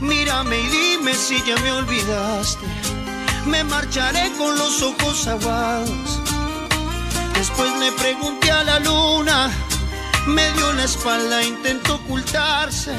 Mírame 0.00 0.60
y 0.60 0.66
dime 0.66 1.14
si 1.14 1.42
ya 1.46 1.56
me 1.62 1.72
olvidaste. 1.72 2.66
me 3.46 3.64
marcharé 3.64 4.30
con 4.36 4.58
los 4.58 4.82
ojos 4.82 5.26
aguados. 5.26 6.37
Después 7.38 7.70
le 7.78 7.92
pregunté 7.92 8.50
a 8.50 8.64
la 8.64 8.80
luna, 8.80 9.48
me 10.26 10.50
dio 10.54 10.72
la 10.72 10.82
espalda, 10.82 11.40
intentó 11.44 11.94
ocultarse. 11.94 12.92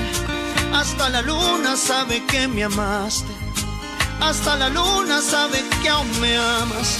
Hasta 0.73 1.09
la 1.09 1.21
luna 1.21 1.75
sabe 1.75 2.23
que 2.25 2.47
me 2.47 2.63
amaste. 2.63 3.33
Hasta 4.21 4.55
la 4.55 4.69
luna 4.69 5.21
sabe 5.21 5.61
que 5.81 5.89
aún 5.89 6.19
me 6.21 6.37
amas. 6.37 6.99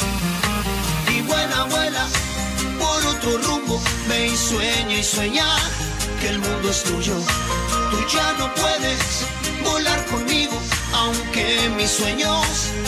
Y 1.16 1.22
buena 1.22 1.62
abuela, 1.62 2.06
por 2.78 3.06
otro 3.06 3.38
rumbo, 3.38 3.82
ve 4.10 4.28
y 4.28 4.94
y 4.94 5.02
sueña 5.02 5.48
que 6.20 6.28
el 6.32 6.40
mundo 6.40 6.70
es 6.70 6.84
tuyo. 6.84 7.16
Tú 7.90 7.98
ya 8.14 8.34
no 8.38 8.54
puedes 8.54 9.26
volar 9.64 10.06
conmigo, 10.08 10.62
aunque 10.92 11.72
mis 11.78 11.90
sueños 11.90 12.46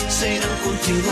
serán 0.09 0.57
contigo. 0.57 1.11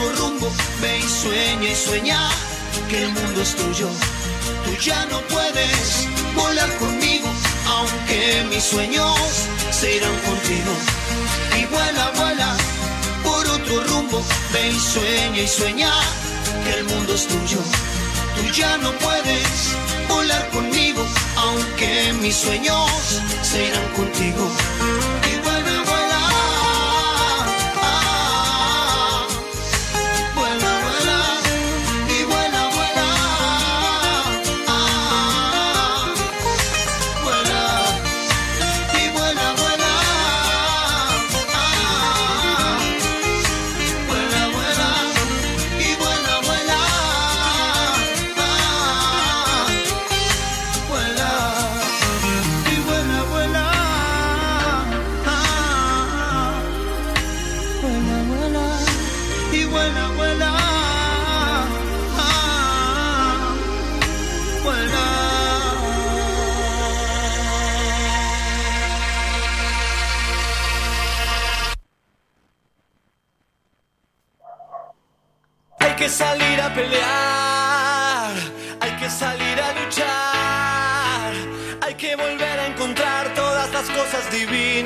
otro 0.00 0.16
rumbo, 0.16 0.50
ve 0.80 0.98
y 0.98 1.02
sueña 1.02 1.68
y 1.70 1.74
sueña 1.74 2.30
que 2.88 3.02
el 3.02 3.12
mundo 3.12 3.42
es 3.42 3.54
tuyo. 3.54 3.88
Tú 4.64 4.72
ya 4.80 5.04
no 5.06 5.20
puedes 5.22 6.06
volar 6.34 6.70
conmigo, 6.78 7.28
aunque 7.66 8.44
mis 8.48 8.64
sueños 8.64 9.18
se 9.70 9.96
irán 9.96 10.16
contigo. 10.20 10.72
Y 11.58 11.66
vuela, 11.66 12.12
vuela, 12.16 12.56
por 13.22 13.46
otro 13.48 13.84
rumbo, 13.84 14.22
ve 14.52 14.70
y 14.70 14.80
sueña 14.80 15.42
y 15.42 15.48
sueña 15.48 15.92
que 16.64 16.78
el 16.78 16.84
mundo 16.84 17.14
es 17.14 17.26
tuyo. 17.26 17.58
Tú 18.36 18.52
ya 18.52 18.76
no 18.78 18.92
puedes 18.92 19.76
volar 20.08 20.48
conmigo, 20.50 21.04
aunque 21.36 22.12
mis 22.20 22.36
sueños 22.36 22.90
se 23.42 23.66
irán 23.66 23.88
contigo. 23.96 24.50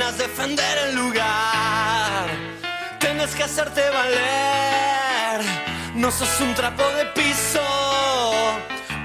Divinas, 0.04 0.18
defender 0.18 0.78
el 0.88 0.96
lugar. 0.96 2.28
Tienes 2.98 3.34
que 3.34 3.42
hacerte 3.44 3.80
valer, 3.90 5.44
no 5.94 6.10
sos 6.10 6.40
un 6.40 6.54
trapo 6.54 6.82
de 6.96 7.06
piso. 7.14 7.60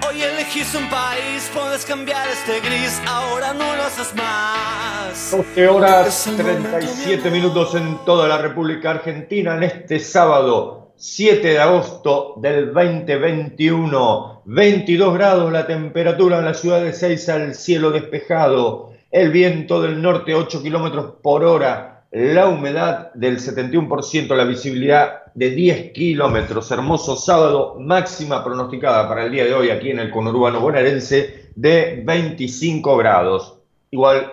Hoy 0.07 0.21
elegís 0.21 0.73
un 0.75 0.89
país, 0.89 1.49
puedes 1.53 1.85
cambiar 1.85 2.27
este 2.27 2.59
gris, 2.61 3.01
ahora 3.07 3.53
no 3.53 3.75
lo 3.75 3.83
haces 3.83 4.13
más. 4.15 5.31
12 5.31 5.67
horas 5.67 6.07
Es 6.07 6.27
el 6.27 6.37
momento 6.37 6.69
37 6.69 7.31
minutos 7.31 7.75
en 7.75 7.97
toda 8.05 8.27
la 8.27 8.37
República 8.37 8.91
Argentina 8.91 9.55
en 9.55 9.63
este 9.63 9.99
sábado 9.99 10.93
7 10.95 11.47
de 11.47 11.59
agosto 11.59 12.33
del 12.37 12.73
2021. 12.73 14.41
22 14.45 15.13
grados 15.13 15.51
la 15.51 15.67
temperatura 15.67 16.39
en 16.39 16.45
la 16.45 16.53
ciudad 16.53 16.81
de 16.81 16.91
Seiza, 16.91 17.35
el 17.35 17.55
cielo 17.55 17.91
despejado, 17.91 18.88
el 19.11 19.31
viento 19.31 19.81
del 19.81 20.01
norte 20.01 20.35
8 20.35 20.61
kilómetros 20.61 21.13
por 21.21 21.43
hora, 21.43 22.05
la 22.11 22.47
humedad 22.47 23.11
del 23.13 23.39
71%, 23.39 24.35
la 24.35 24.43
visibilidad 24.43 25.23
de 25.33 25.49
10 25.49 25.91
kilómetros. 25.93 26.69
Hermoso 26.71 27.15
sábado, 27.15 27.75
máxima 27.79 28.43
pronosticada 28.43 29.07
para 29.07 29.25
el 29.25 29.31
día 29.31 29.45
de 29.45 29.53
hoy 29.53 29.69
aquí 29.69 29.91
en 29.91 29.99
el 29.99 30.11
conurbano 30.11 30.59
bonaerense 30.59 31.51
de 31.55 32.01
25 32.05 32.97
grados. 32.97 33.57
Igual 33.91 34.31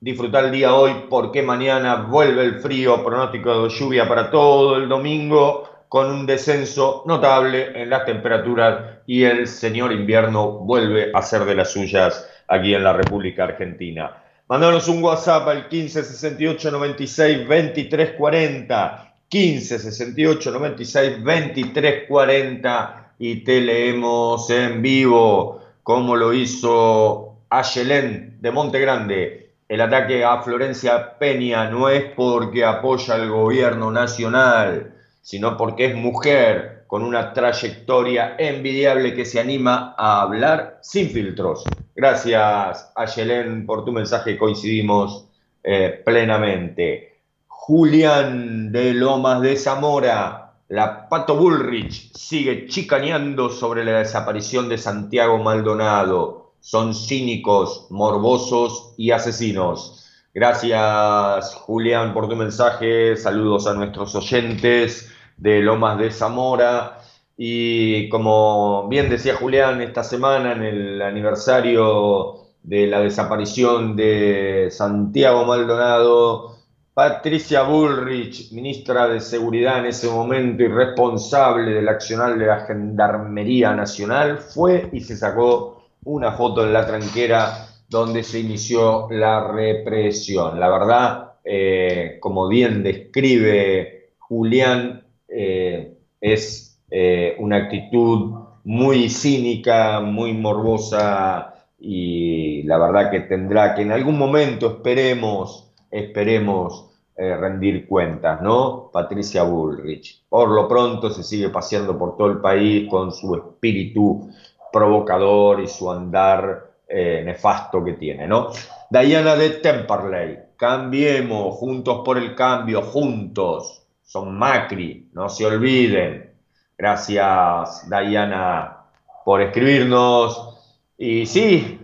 disfrutar 0.00 0.46
el 0.46 0.52
día 0.52 0.74
hoy 0.74 0.92
porque 1.08 1.42
mañana 1.42 1.96
vuelve 1.96 2.42
el 2.42 2.60
frío, 2.60 3.02
pronóstico 3.02 3.64
de 3.64 3.68
lluvia 3.70 4.08
para 4.08 4.30
todo 4.30 4.76
el 4.76 4.88
domingo, 4.88 5.68
con 5.88 6.10
un 6.10 6.26
descenso 6.26 7.02
notable 7.06 7.72
en 7.74 7.90
las 7.90 8.04
temperaturas 8.04 9.00
y 9.06 9.24
el 9.24 9.48
señor 9.48 9.92
invierno 9.92 10.52
vuelve 10.52 11.10
a 11.12 11.20
ser 11.20 11.44
de 11.44 11.54
las 11.54 11.72
suyas 11.72 12.29
aquí 12.50 12.74
en 12.74 12.84
la 12.84 12.92
República 12.92 13.44
Argentina. 13.44 14.10
Mandanos 14.48 14.88
un 14.88 15.02
WhatsApp 15.02 15.46
al 15.48 15.68
15 15.68 16.02
68 16.02 16.70
96 16.72 17.48
23 17.48 18.10
40, 18.12 19.14
15 19.28 19.78
68 19.78 20.50
96 20.50 21.22
23 21.22 22.08
40 22.08 23.12
y 23.20 23.36
te 23.44 23.60
leemos 23.60 24.50
en 24.50 24.82
vivo 24.82 25.62
como 25.84 26.16
lo 26.16 26.32
hizo 26.32 27.36
Ayelén 27.48 28.38
de 28.40 28.50
Monte 28.50 28.80
Grande. 28.80 29.52
El 29.68 29.80
ataque 29.80 30.24
a 30.24 30.42
Florencia 30.42 31.16
Peña 31.18 31.70
no 31.70 31.88
es 31.88 32.04
porque 32.16 32.64
apoya 32.64 33.14
al 33.14 33.30
gobierno 33.30 33.92
nacional, 33.92 34.94
sino 35.22 35.56
porque 35.56 35.86
es 35.86 35.94
mujer 35.94 36.79
con 36.90 37.04
una 37.04 37.32
trayectoria 37.32 38.34
envidiable 38.36 39.14
que 39.14 39.24
se 39.24 39.38
anima 39.38 39.94
a 39.96 40.22
hablar 40.22 40.80
sin 40.82 41.08
filtros. 41.08 41.62
Gracias, 41.94 42.90
Ayelén, 42.96 43.64
por 43.64 43.84
tu 43.84 43.92
mensaje. 43.92 44.36
Coincidimos 44.36 45.28
eh, 45.62 46.02
plenamente. 46.04 47.20
Julián 47.46 48.72
de 48.72 48.92
Lomas 48.92 49.40
de 49.40 49.54
Zamora, 49.54 50.54
la 50.66 51.08
Pato 51.08 51.36
Bullrich 51.36 52.12
sigue 52.12 52.66
chicaneando 52.66 53.50
sobre 53.50 53.84
la 53.84 53.98
desaparición 53.98 54.68
de 54.68 54.76
Santiago 54.76 55.38
Maldonado. 55.38 56.54
Son 56.58 56.92
cínicos, 56.92 57.86
morbosos 57.90 58.94
y 58.96 59.12
asesinos. 59.12 60.10
Gracias, 60.34 61.54
Julián, 61.54 62.12
por 62.12 62.28
tu 62.28 62.34
mensaje. 62.34 63.16
Saludos 63.16 63.68
a 63.68 63.74
nuestros 63.74 64.12
oyentes 64.16 65.08
de 65.40 65.60
Lomas 65.60 65.98
de 65.98 66.10
Zamora. 66.10 66.98
Y 67.36 68.08
como 68.10 68.86
bien 68.88 69.08
decía 69.08 69.34
Julián, 69.34 69.80
esta 69.80 70.04
semana 70.04 70.52
en 70.52 70.62
el 70.62 71.02
aniversario 71.02 72.40
de 72.62 72.86
la 72.86 73.00
desaparición 73.00 73.96
de 73.96 74.68
Santiago 74.70 75.46
Maldonado, 75.46 76.56
Patricia 76.92 77.62
Bullrich, 77.62 78.52
ministra 78.52 79.08
de 79.08 79.20
Seguridad 79.20 79.78
en 79.78 79.86
ese 79.86 80.10
momento 80.10 80.62
y 80.62 80.68
responsable 80.68 81.72
del 81.72 81.88
accional 81.88 82.38
de 82.38 82.46
la 82.46 82.66
Gendarmería 82.66 83.74
Nacional, 83.74 84.38
fue 84.38 84.90
y 84.92 85.00
se 85.00 85.16
sacó 85.16 85.84
una 86.04 86.32
foto 86.32 86.64
en 86.64 86.74
la 86.74 86.86
tranquera 86.86 87.68
donde 87.88 88.22
se 88.22 88.40
inició 88.40 89.08
la 89.10 89.50
represión. 89.50 90.60
La 90.60 90.68
verdad, 90.68 91.32
eh, 91.42 92.18
como 92.20 92.48
bien 92.48 92.82
describe 92.82 94.12
Julián, 94.18 95.04
eh, 95.30 95.96
es 96.20 96.80
eh, 96.90 97.36
una 97.38 97.56
actitud 97.56 98.34
muy 98.64 99.08
cínica, 99.08 100.00
muy 100.00 100.34
morbosa 100.34 101.54
y 101.78 102.62
la 102.64 102.78
verdad 102.78 103.10
que 103.10 103.20
tendrá 103.20 103.74
que 103.74 103.82
en 103.82 103.92
algún 103.92 104.18
momento 104.18 104.66
esperemos, 104.66 105.72
esperemos 105.90 106.90
eh, 107.16 107.36
rendir 107.36 107.86
cuentas, 107.86 108.42
¿no? 108.42 108.90
Patricia 108.92 109.44
Bullrich. 109.44 110.24
Por 110.28 110.50
lo 110.50 110.68
pronto 110.68 111.10
se 111.10 111.22
sigue 111.22 111.48
paseando 111.48 111.96
por 111.96 112.16
todo 112.16 112.28
el 112.28 112.40
país 112.40 112.88
con 112.88 113.12
su 113.12 113.34
espíritu 113.34 114.28
provocador 114.72 115.60
y 115.60 115.68
su 115.68 115.90
andar 115.90 116.68
nefasto 116.92 117.84
que 117.84 117.92
tiene, 117.92 118.26
¿no? 118.26 118.48
Diana 118.90 119.36
de 119.36 119.50
Temperley, 119.50 120.38
cambiemos, 120.56 121.54
juntos 121.54 122.02
por 122.04 122.18
el 122.18 122.34
cambio, 122.34 122.82
juntos, 122.82 123.80
son 124.10 124.36
Macri, 124.36 125.08
no 125.12 125.28
se 125.28 125.46
olviden. 125.46 126.32
Gracias, 126.76 127.88
Diana, 127.88 128.78
por 129.24 129.40
escribirnos. 129.40 130.58
Y 130.98 131.26
sí, 131.26 131.78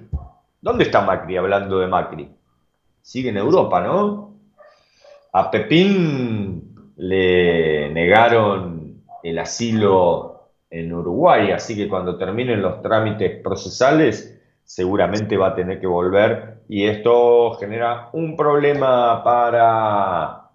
¿dónde 0.60 0.82
está 0.82 1.02
Macri 1.02 1.36
hablando 1.36 1.78
de 1.78 1.86
Macri? 1.86 2.28
Sigue 3.00 3.28
en 3.28 3.36
Europa, 3.36 3.80
¿no? 3.80 4.34
A 5.34 5.48
Pepín 5.52 6.74
le 6.96 7.90
negaron 7.90 9.04
el 9.22 9.38
asilo 9.38 10.48
en 10.68 10.92
Uruguay, 10.92 11.52
así 11.52 11.76
que 11.76 11.88
cuando 11.88 12.18
terminen 12.18 12.60
los 12.60 12.82
trámites 12.82 13.40
procesales 13.40 14.36
seguramente 14.64 15.36
va 15.36 15.50
a 15.50 15.54
tener 15.54 15.78
que 15.78 15.86
volver 15.86 16.62
y 16.68 16.86
esto 16.86 17.52
genera 17.52 18.08
un 18.14 18.36
problema 18.36 19.22
para 19.22 20.45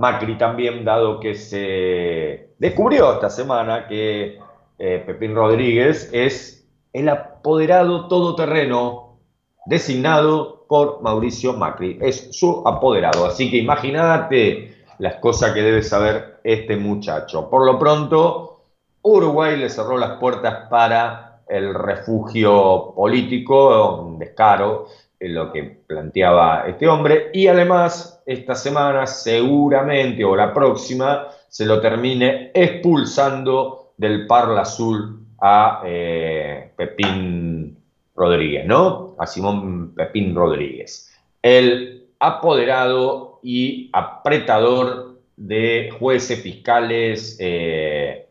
Macri 0.00 0.38
también, 0.38 0.82
dado 0.82 1.20
que 1.20 1.34
se 1.34 2.54
descubrió 2.58 3.12
esta 3.12 3.28
semana 3.28 3.86
que 3.86 4.38
eh, 4.78 5.02
Pepín 5.06 5.34
Rodríguez 5.34 6.08
es 6.10 6.66
el 6.94 7.10
apoderado 7.10 8.08
todoterreno 8.08 9.18
designado 9.66 10.64
por 10.66 11.02
Mauricio 11.02 11.52
Macri. 11.52 11.98
Es 12.00 12.30
su 12.32 12.62
apoderado. 12.66 13.26
Así 13.26 13.50
que 13.50 13.58
imagínate 13.58 14.74
las 14.98 15.16
cosas 15.16 15.52
que 15.52 15.60
debe 15.60 15.82
saber 15.82 16.40
este 16.44 16.78
muchacho. 16.78 17.50
Por 17.50 17.66
lo 17.66 17.78
pronto, 17.78 18.62
Uruguay 19.02 19.58
le 19.58 19.68
cerró 19.68 19.98
las 19.98 20.18
puertas 20.18 20.66
para 20.70 21.42
el 21.46 21.74
refugio 21.74 22.94
político, 22.96 24.00
un 24.00 24.18
descaro, 24.18 24.86
lo 25.20 25.52
que 25.52 25.64
planteaba 25.86 26.64
este 26.66 26.88
hombre, 26.88 27.30
y 27.32 27.46
además 27.46 28.22
esta 28.26 28.54
semana 28.54 29.06
seguramente 29.06 30.24
o 30.24 30.34
la 30.34 30.54
próxima 30.54 31.28
se 31.48 31.66
lo 31.66 31.80
termine 31.80 32.50
expulsando 32.54 33.92
del 33.96 34.26
Parla 34.26 34.62
Azul 34.62 35.26
a 35.40 35.82
eh, 35.84 36.72
Pepín 36.76 37.76
Rodríguez, 38.14 38.66
¿no? 38.66 39.14
A 39.18 39.26
Simón 39.26 39.94
Pepín 39.94 40.34
Rodríguez. 40.34 41.14
El 41.42 42.08
apoderado 42.18 43.40
y 43.42 43.90
apretador 43.92 45.20
de 45.36 45.90
jueces 45.98 46.42
fiscales 46.42 47.36
eh, 47.40 48.28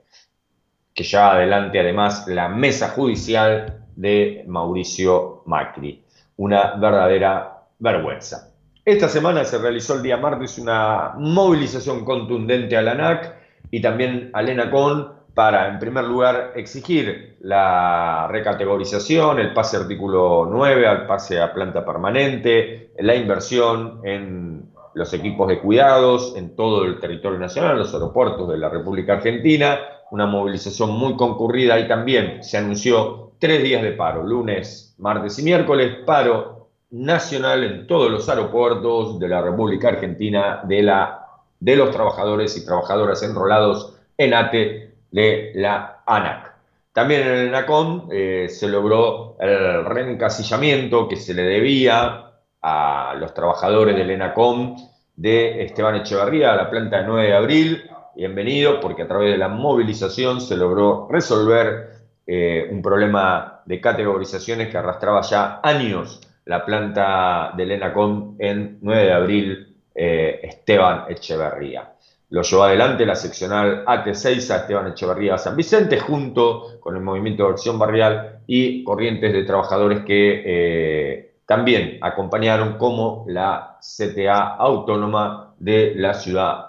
que 0.94 1.04
lleva 1.04 1.34
adelante 1.34 1.80
además 1.80 2.28
la 2.28 2.50
mesa 2.50 2.90
judicial 2.90 3.86
de 3.96 4.44
Mauricio 4.48 5.44
Macri. 5.46 6.04
Una 6.40 6.76
verdadera 6.76 7.66
vergüenza. 7.80 8.54
Esta 8.86 9.10
semana 9.10 9.44
se 9.44 9.58
realizó 9.58 9.96
el 9.96 10.04
día 10.04 10.16
martes 10.16 10.58
una 10.58 11.12
movilización 11.18 12.06
contundente 12.06 12.78
a 12.78 12.82
la 12.82 12.92
ANAC 12.94 13.36
y 13.72 13.82
también 13.82 14.30
a 14.32 14.42
ENACON 14.42 15.16
para, 15.34 15.68
en 15.68 15.80
primer 15.80 16.06
lugar, 16.06 16.54
exigir 16.56 17.36
la 17.42 18.30
recategorización, 18.32 19.40
el 19.40 19.54
pase 19.54 19.76
artículo 19.76 20.48
9 20.50 20.88
al 20.88 21.08
pase 21.08 21.42
a 21.42 21.54
planta 21.54 21.84
permanente, 21.84 22.94
la 23.00 23.16
inversión 23.16 24.00
en 24.06 24.72
los 24.94 25.14
equipos 25.14 25.50
de 25.50 25.60
cuidados 25.60 26.36
en 26.38 26.56
todo 26.56 26.86
el 26.86 27.02
territorio 27.02 27.38
nacional, 27.38 27.78
los 27.78 27.94
aeropuertos 27.94 28.48
de 28.48 28.58
la 28.58 28.70
República 28.70 29.16
Argentina, 29.16 29.78
una 30.12 30.26
movilización 30.26 30.92
muy 30.92 31.16
concurrida 31.16 31.80
y 31.80 31.88
también 31.88 32.44
se 32.44 32.58
anunció 32.58 33.32
tres 33.40 33.64
días 33.64 33.82
de 33.82 33.94
paro, 33.94 34.24
lunes, 34.24 34.96
martes 34.98 35.40
y 35.40 35.44
miércoles, 35.44 35.98
paro 36.06 36.70
nacional 36.92 37.64
en 37.64 37.88
todos 37.88 38.12
los 38.12 38.28
aeropuertos 38.28 39.20
de 39.20 39.28
la 39.28 39.42
República 39.42 39.90
Argentina 39.90 40.62
de, 40.64 40.82
la, 40.82 41.28
de 41.60 41.76
los 41.76 41.92
trabajadores 41.92 42.58
y 42.58 42.66
trabajadoras 42.66 43.22
enrolados 43.24 43.96
en 44.18 44.34
ATE 44.34 44.94
de 45.12 45.52
la 45.56 46.04
ANAC. 46.06 46.50
También 46.94 47.22
en 47.22 47.28
el 47.28 47.48
ENACOM 47.48 48.10
eh, 48.12 48.48
se 48.50 48.68
logró 48.68 49.38
el 49.40 49.86
reencasillamiento 49.86 51.08
que 51.08 51.16
se 51.16 51.34
le 51.34 51.44
debía 51.44 52.32
a 52.62 53.16
los 53.18 53.34
trabajadores 53.34 53.96
del 53.96 54.10
ENACOM 54.10 54.76
de 55.16 55.64
Esteban 55.64 55.96
Echeverría 55.96 56.54
a 56.54 56.56
la 56.56 56.70
planta 56.70 56.98
de 56.98 57.08
9 57.08 57.28
de 57.28 57.36
abril. 57.36 57.90
Bienvenido, 58.20 58.82
porque 58.82 59.04
a 59.04 59.08
través 59.08 59.32
de 59.32 59.38
la 59.38 59.48
movilización 59.48 60.42
se 60.42 60.58
logró 60.58 61.08
resolver 61.10 61.92
eh, 62.28 62.68
un 62.70 62.82
problema 62.82 63.62
de 63.64 63.80
categorizaciones 63.80 64.68
que 64.68 64.78
arrastraba 64.78 65.22
ya 65.22 65.62
años 65.64 66.20
la 66.44 66.66
planta 66.66 67.54
del 67.56 67.72
ENACOM 67.72 68.36
en 68.38 68.78
9 68.82 69.04
de 69.04 69.14
abril, 69.14 69.78
eh, 69.96 70.42
Esteban 70.44 71.06
Echeverría. 71.08 71.94
Lo 72.32 72.42
llevó 72.42 72.64
adelante 72.64 73.06
la 73.06 73.16
seccional 73.16 73.86
AT6 73.86 74.52
a 74.52 74.58
Esteban 74.58 74.88
Echeverría 74.88 75.38
San 75.38 75.56
Vicente, 75.56 75.98
junto 75.98 76.78
con 76.82 76.98
el 76.98 77.02
Movimiento 77.02 77.46
de 77.46 77.52
Acción 77.52 77.80
Barrial 77.80 78.42
y 78.48 78.84
corrientes 78.84 79.32
de 79.32 79.46
trabajadores 79.46 80.04
que 80.04 80.44
eh, 80.46 81.36
también 81.46 81.98
acompañaron 82.02 82.78
como 82.78 83.24
la 83.30 83.78
CTA 83.80 84.56
autónoma 84.58 85.56
de 85.58 85.94
la 85.96 86.14
ciudad 86.14 86.66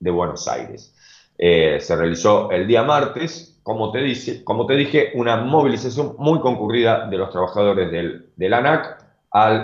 de 0.00 0.10
Buenos 0.10 0.48
Aires. 0.48 0.93
Eh, 1.36 1.78
se 1.80 1.96
realizó 1.96 2.50
el 2.50 2.66
día 2.66 2.82
martes, 2.82 3.58
como 3.62 3.90
te, 3.90 3.98
dice, 4.00 4.44
como 4.44 4.66
te 4.66 4.74
dije, 4.74 5.12
una 5.14 5.36
movilización 5.36 6.14
muy 6.18 6.38
concurrida 6.40 7.06
de 7.08 7.18
los 7.18 7.30
trabajadores 7.30 7.90
del, 7.90 8.54
ANAC 8.54 9.04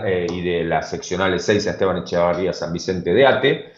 eh, 0.04 0.26
y 0.32 0.42
de 0.42 0.64
las 0.64 0.90
seccionales 0.90 1.44
6 1.44 1.66
a 1.66 1.70
Esteban 1.70 1.98
Echeverría 1.98 2.52
San 2.52 2.72
Vicente 2.72 3.12
de 3.12 3.26
ATE 3.26 3.72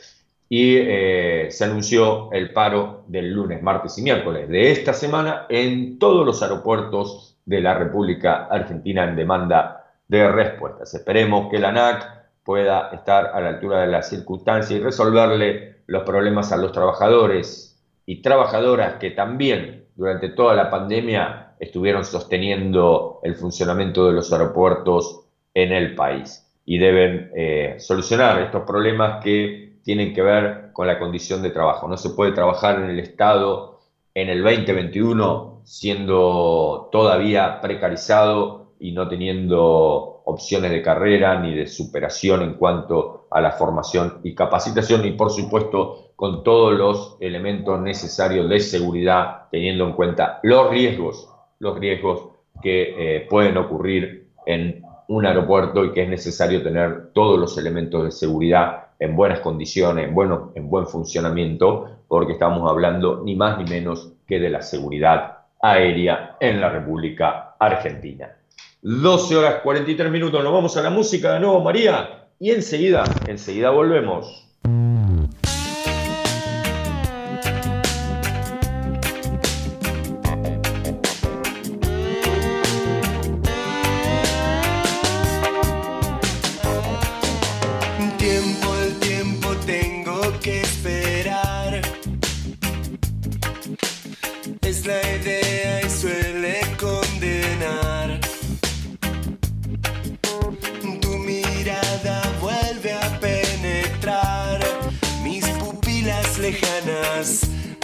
y 0.48 0.76
eh, 0.76 1.48
se 1.50 1.64
anunció 1.64 2.30
el 2.32 2.52
paro 2.52 3.04
del 3.08 3.32
lunes, 3.32 3.62
martes 3.62 3.98
y 3.98 4.02
miércoles 4.02 4.48
de 4.48 4.70
esta 4.70 4.92
semana 4.92 5.46
en 5.48 5.98
todos 5.98 6.24
los 6.24 6.42
aeropuertos 6.42 7.36
de 7.44 7.60
la 7.60 7.74
República 7.74 8.48
Argentina 8.50 9.04
en 9.04 9.16
demanda 9.16 9.86
de 10.08 10.30
respuestas. 10.30 10.94
Esperemos 10.94 11.50
que 11.50 11.58
la 11.58 11.70
ANAC 11.70 12.06
pueda 12.44 12.90
estar 12.90 13.26
a 13.34 13.40
la 13.40 13.48
altura 13.48 13.80
de 13.80 13.86
las 13.88 14.08
circunstancias 14.08 14.78
y 14.78 14.82
resolverle 14.82 15.76
los 15.86 16.04
problemas 16.04 16.52
a 16.52 16.56
los 16.56 16.72
trabajadores 16.72 17.71
y 18.06 18.22
trabajadoras 18.22 18.94
que 18.94 19.10
también 19.10 19.86
durante 19.94 20.30
toda 20.30 20.54
la 20.54 20.70
pandemia 20.70 21.54
estuvieron 21.58 22.04
sosteniendo 22.04 23.20
el 23.22 23.36
funcionamiento 23.36 24.06
de 24.06 24.14
los 24.14 24.32
aeropuertos 24.32 25.20
en 25.54 25.72
el 25.72 25.94
país 25.94 26.48
y 26.64 26.78
deben 26.78 27.30
eh, 27.36 27.76
solucionar 27.78 28.40
estos 28.42 28.62
problemas 28.62 29.22
que 29.22 29.76
tienen 29.84 30.14
que 30.14 30.22
ver 30.22 30.72
con 30.72 30.86
la 30.86 30.98
condición 30.98 31.42
de 31.42 31.50
trabajo. 31.50 31.88
No 31.88 31.96
se 31.96 32.10
puede 32.10 32.32
trabajar 32.32 32.76
en 32.80 32.90
el 32.90 32.98
Estado 33.00 33.80
en 34.14 34.28
el 34.28 34.42
2021 34.42 35.62
siendo 35.64 36.88
todavía 36.92 37.60
precarizado 37.60 38.72
y 38.78 38.92
no 38.92 39.08
teniendo 39.08 40.22
opciones 40.24 40.70
de 40.70 40.82
carrera 40.82 41.38
ni 41.40 41.54
de 41.54 41.66
superación 41.66 42.42
en 42.42 42.54
cuanto 42.54 43.11
a 43.34 43.40
la 43.40 43.52
formación 43.52 44.18
y 44.22 44.34
capacitación 44.34 45.04
y 45.04 45.12
por 45.12 45.30
supuesto 45.30 46.12
con 46.16 46.42
todos 46.42 46.74
los 46.74 47.16
elementos 47.20 47.80
necesarios 47.80 48.48
de 48.48 48.60
seguridad 48.60 49.48
teniendo 49.50 49.84
en 49.86 49.92
cuenta 49.92 50.40
los 50.42 50.70
riesgos, 50.70 51.28
los 51.58 51.78
riesgos 51.78 52.28
que 52.62 53.16
eh, 53.16 53.26
pueden 53.28 53.56
ocurrir 53.56 54.28
en 54.46 54.82
un 55.08 55.26
aeropuerto 55.26 55.84
y 55.84 55.92
que 55.92 56.04
es 56.04 56.08
necesario 56.08 56.62
tener 56.62 57.12
todos 57.12 57.38
los 57.38 57.58
elementos 57.58 58.04
de 58.04 58.10
seguridad 58.10 58.86
en 58.98 59.16
buenas 59.16 59.40
condiciones, 59.40 60.08
en, 60.08 60.14
bueno, 60.14 60.52
en 60.54 60.70
buen 60.70 60.86
funcionamiento, 60.86 61.88
porque 62.06 62.34
estamos 62.34 62.70
hablando 62.70 63.22
ni 63.24 63.34
más 63.34 63.58
ni 63.58 63.64
menos 63.64 64.12
que 64.26 64.38
de 64.38 64.48
la 64.48 64.62
seguridad 64.62 65.38
aérea 65.60 66.36
en 66.40 66.60
la 66.60 66.68
República 66.68 67.56
Argentina. 67.58 68.30
12 68.82 69.36
horas 69.36 69.54
43 69.62 70.10
minutos, 70.10 70.42
nos 70.42 70.52
vamos 70.52 70.76
a 70.76 70.82
la 70.82 70.90
música 70.90 71.32
de 71.32 71.40
nuevo, 71.40 71.60
María, 71.60 72.21
y 72.42 72.50
enseguida, 72.50 73.04
enseguida 73.28 73.70
volvemos. 73.70 74.44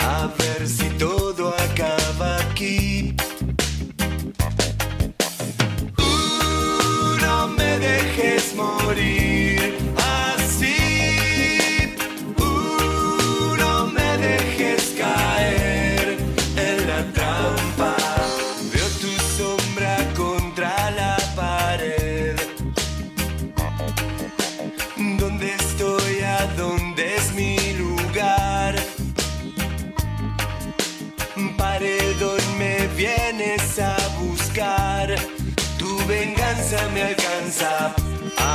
A 0.09 0.27
ver 0.39 0.67
si 0.67 0.89
todo 0.97 1.55
acaba 1.55 2.39
aquí. 2.39 3.15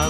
A 0.04 0.10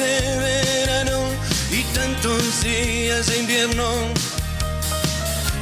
De 0.00 0.38
verano 0.38 1.18
y 1.70 1.82
tantos 1.94 2.62
días 2.62 3.26
de 3.26 3.38
invierno 3.38 3.88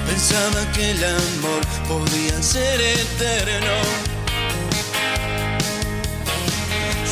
pensaba 0.07 0.61
que 0.73 0.91
el 0.93 1.05
amor 1.05 1.63
podía 1.89 2.43
ser 2.43 2.81
eterno. 2.81 3.77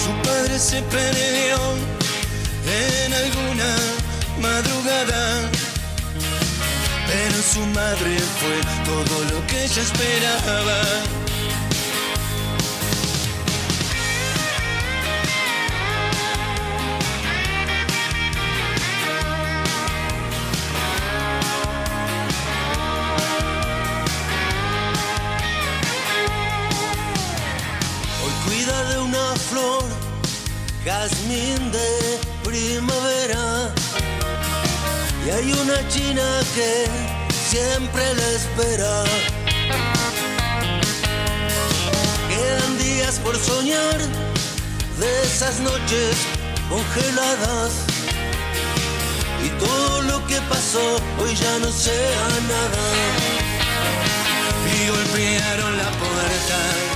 Su 0.03 0.13
padre 0.23 0.59
se 0.59 0.83
perdió 0.83 1.59
en 2.83 3.13
alguna 3.13 3.77
madrugada, 4.41 5.51
pero 7.09 7.39
su 7.53 7.61
madre 7.81 8.19
fue 8.41 8.57
todo 8.85 9.15
lo 9.33 9.47
que 9.47 9.65
ella 9.65 9.83
esperaba. 9.83 11.26
Flor, 29.51 29.85
jazmín 30.85 31.73
de 31.73 32.19
primavera. 32.45 33.73
Y 35.25 35.31
hay 35.31 35.53
una 35.53 35.89
china 35.89 36.23
que 36.55 36.87
siempre 37.51 38.03
la 38.15 38.29
espera. 38.41 39.05
Quedan 42.29 42.79
días 42.79 43.19
por 43.25 43.37
soñar 43.37 43.99
de 45.01 45.23
esas 45.23 45.61
noches 45.61 46.17
congeladas. 46.69 47.73
Y 49.45 49.49
todo 49.65 50.03
lo 50.03 50.27
que 50.27 50.41
pasó 50.43 50.97
hoy 51.21 51.35
ya 51.35 51.59
no 51.59 51.71
sea 51.71 52.29
nada. 52.55 52.85
Y 54.75 54.89
golpearon 54.89 55.77
la 55.77 55.91
puerta. 56.03 56.96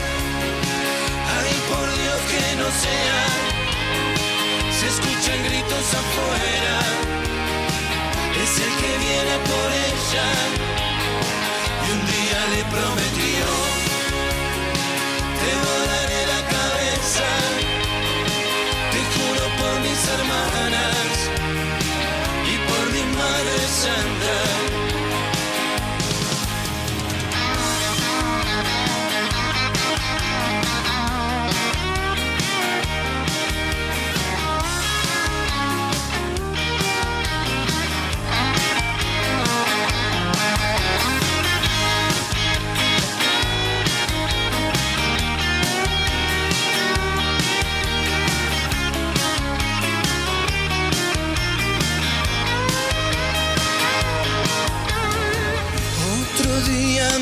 Se 4.79 4.87
escuchan 4.87 5.43
gritos 5.43 5.93
afuera. 5.93 6.79
Es 8.43 8.59
el 8.59 8.73
que 8.81 8.99
viene 8.99 9.39
por 9.45 9.73
ella. 9.89 10.27
Y 11.85 11.91
un 11.91 12.07
día 12.07 12.41
le 12.55 12.63
prometió. 12.71 13.70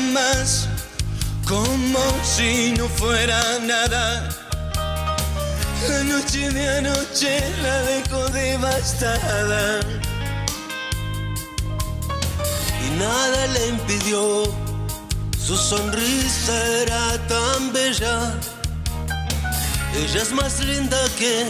Más, 0.09 0.67
como 1.47 1.99
si 2.23 2.73
no 2.77 2.87
fuera 2.87 3.59
nada. 3.59 4.29
La 5.87 6.03
noche 6.03 6.49
de 6.49 6.77
anoche 6.77 7.41
la 7.63 7.81
dejó 7.83 8.27
devastada. 8.29 9.79
Y 12.85 12.89
nada 12.99 13.47
le 13.47 13.67
impidió, 13.67 14.43
su 15.41 15.55
sonrisa 15.55 16.53
era 16.81 17.27
tan 17.27 17.73
bella. 17.73 18.33
Ella 19.95 20.21
es 20.21 20.31
más 20.31 20.59
linda 20.59 20.97
que 21.17 21.45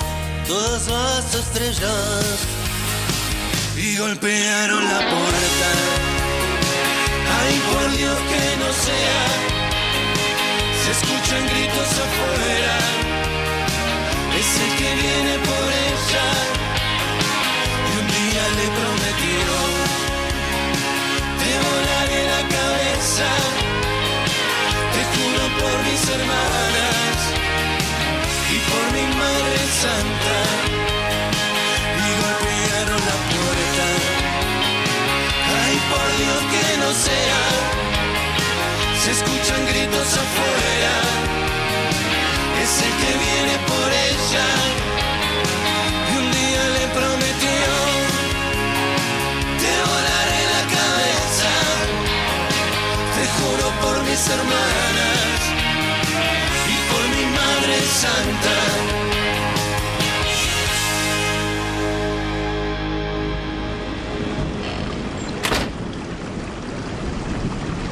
todas 0.48 0.88
las 0.88 1.36
estrellas. 1.36 2.40
Y 3.76 3.98
golpearon 3.98 4.84
la 4.84 5.00
puerta. 5.00 6.19
Ay, 7.38 7.56
por 7.72 7.92
Dios 7.98 8.18
que 8.30 8.44
no 8.62 8.70
sea. 8.86 9.22
Se 10.82 10.90
escuchan 10.98 11.44
gritos 11.52 11.92
afuera. 12.06 12.76
Es 14.40 14.50
el 14.64 14.72
que 14.80 14.90
viene 15.04 15.34
por 15.50 15.66
ella. 15.90 16.28
Y 17.88 17.92
un 18.02 18.08
día 18.18 18.44
le 18.58 18.68
prometió. 18.78 19.50
Te 21.42 21.52
volaré 21.66 22.22
la 22.34 22.44
cabeza. 22.56 23.30
Te 24.94 25.02
juro 25.12 25.44
por 25.62 25.76
mis 25.88 26.04
hermanas. 26.16 27.18
Y 28.54 28.58
por 28.70 28.86
mi 28.96 29.06
madre 29.22 29.60
santa. 29.82 30.29
Hermanas. 54.30 55.42
Y 56.74 56.78
por 56.90 57.04
mi 57.16 57.26
madre 57.40 57.76
santa. 58.04 58.58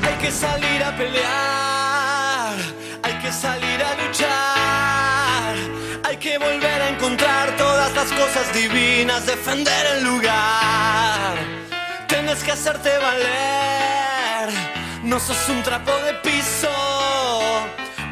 Hay 0.07 0.15
que 0.21 0.31
salir 0.31 0.83
a 0.83 0.91
pelear, 0.97 2.55
hay 3.03 3.13
que 3.21 3.31
salir 3.31 3.83
a 3.83 3.91
luchar, 4.01 5.55
hay 6.03 6.17
que 6.17 6.37
volver 6.37 6.81
a 6.81 6.89
encontrar 6.89 7.55
todas 7.55 7.93
las 7.93 8.11
cosas 8.11 8.53
divinas, 8.53 9.25
defender 9.25 9.85
el 9.95 10.03
lugar. 10.03 11.35
Tienes 12.07 12.43
que 12.43 12.51
hacerte 12.51 12.97
valer, 12.97 13.96
no 15.07 15.19
sos 15.19 15.49
un 15.49 15.63
trapo 15.63 15.91
de 16.05 16.13
piso. 16.15 16.67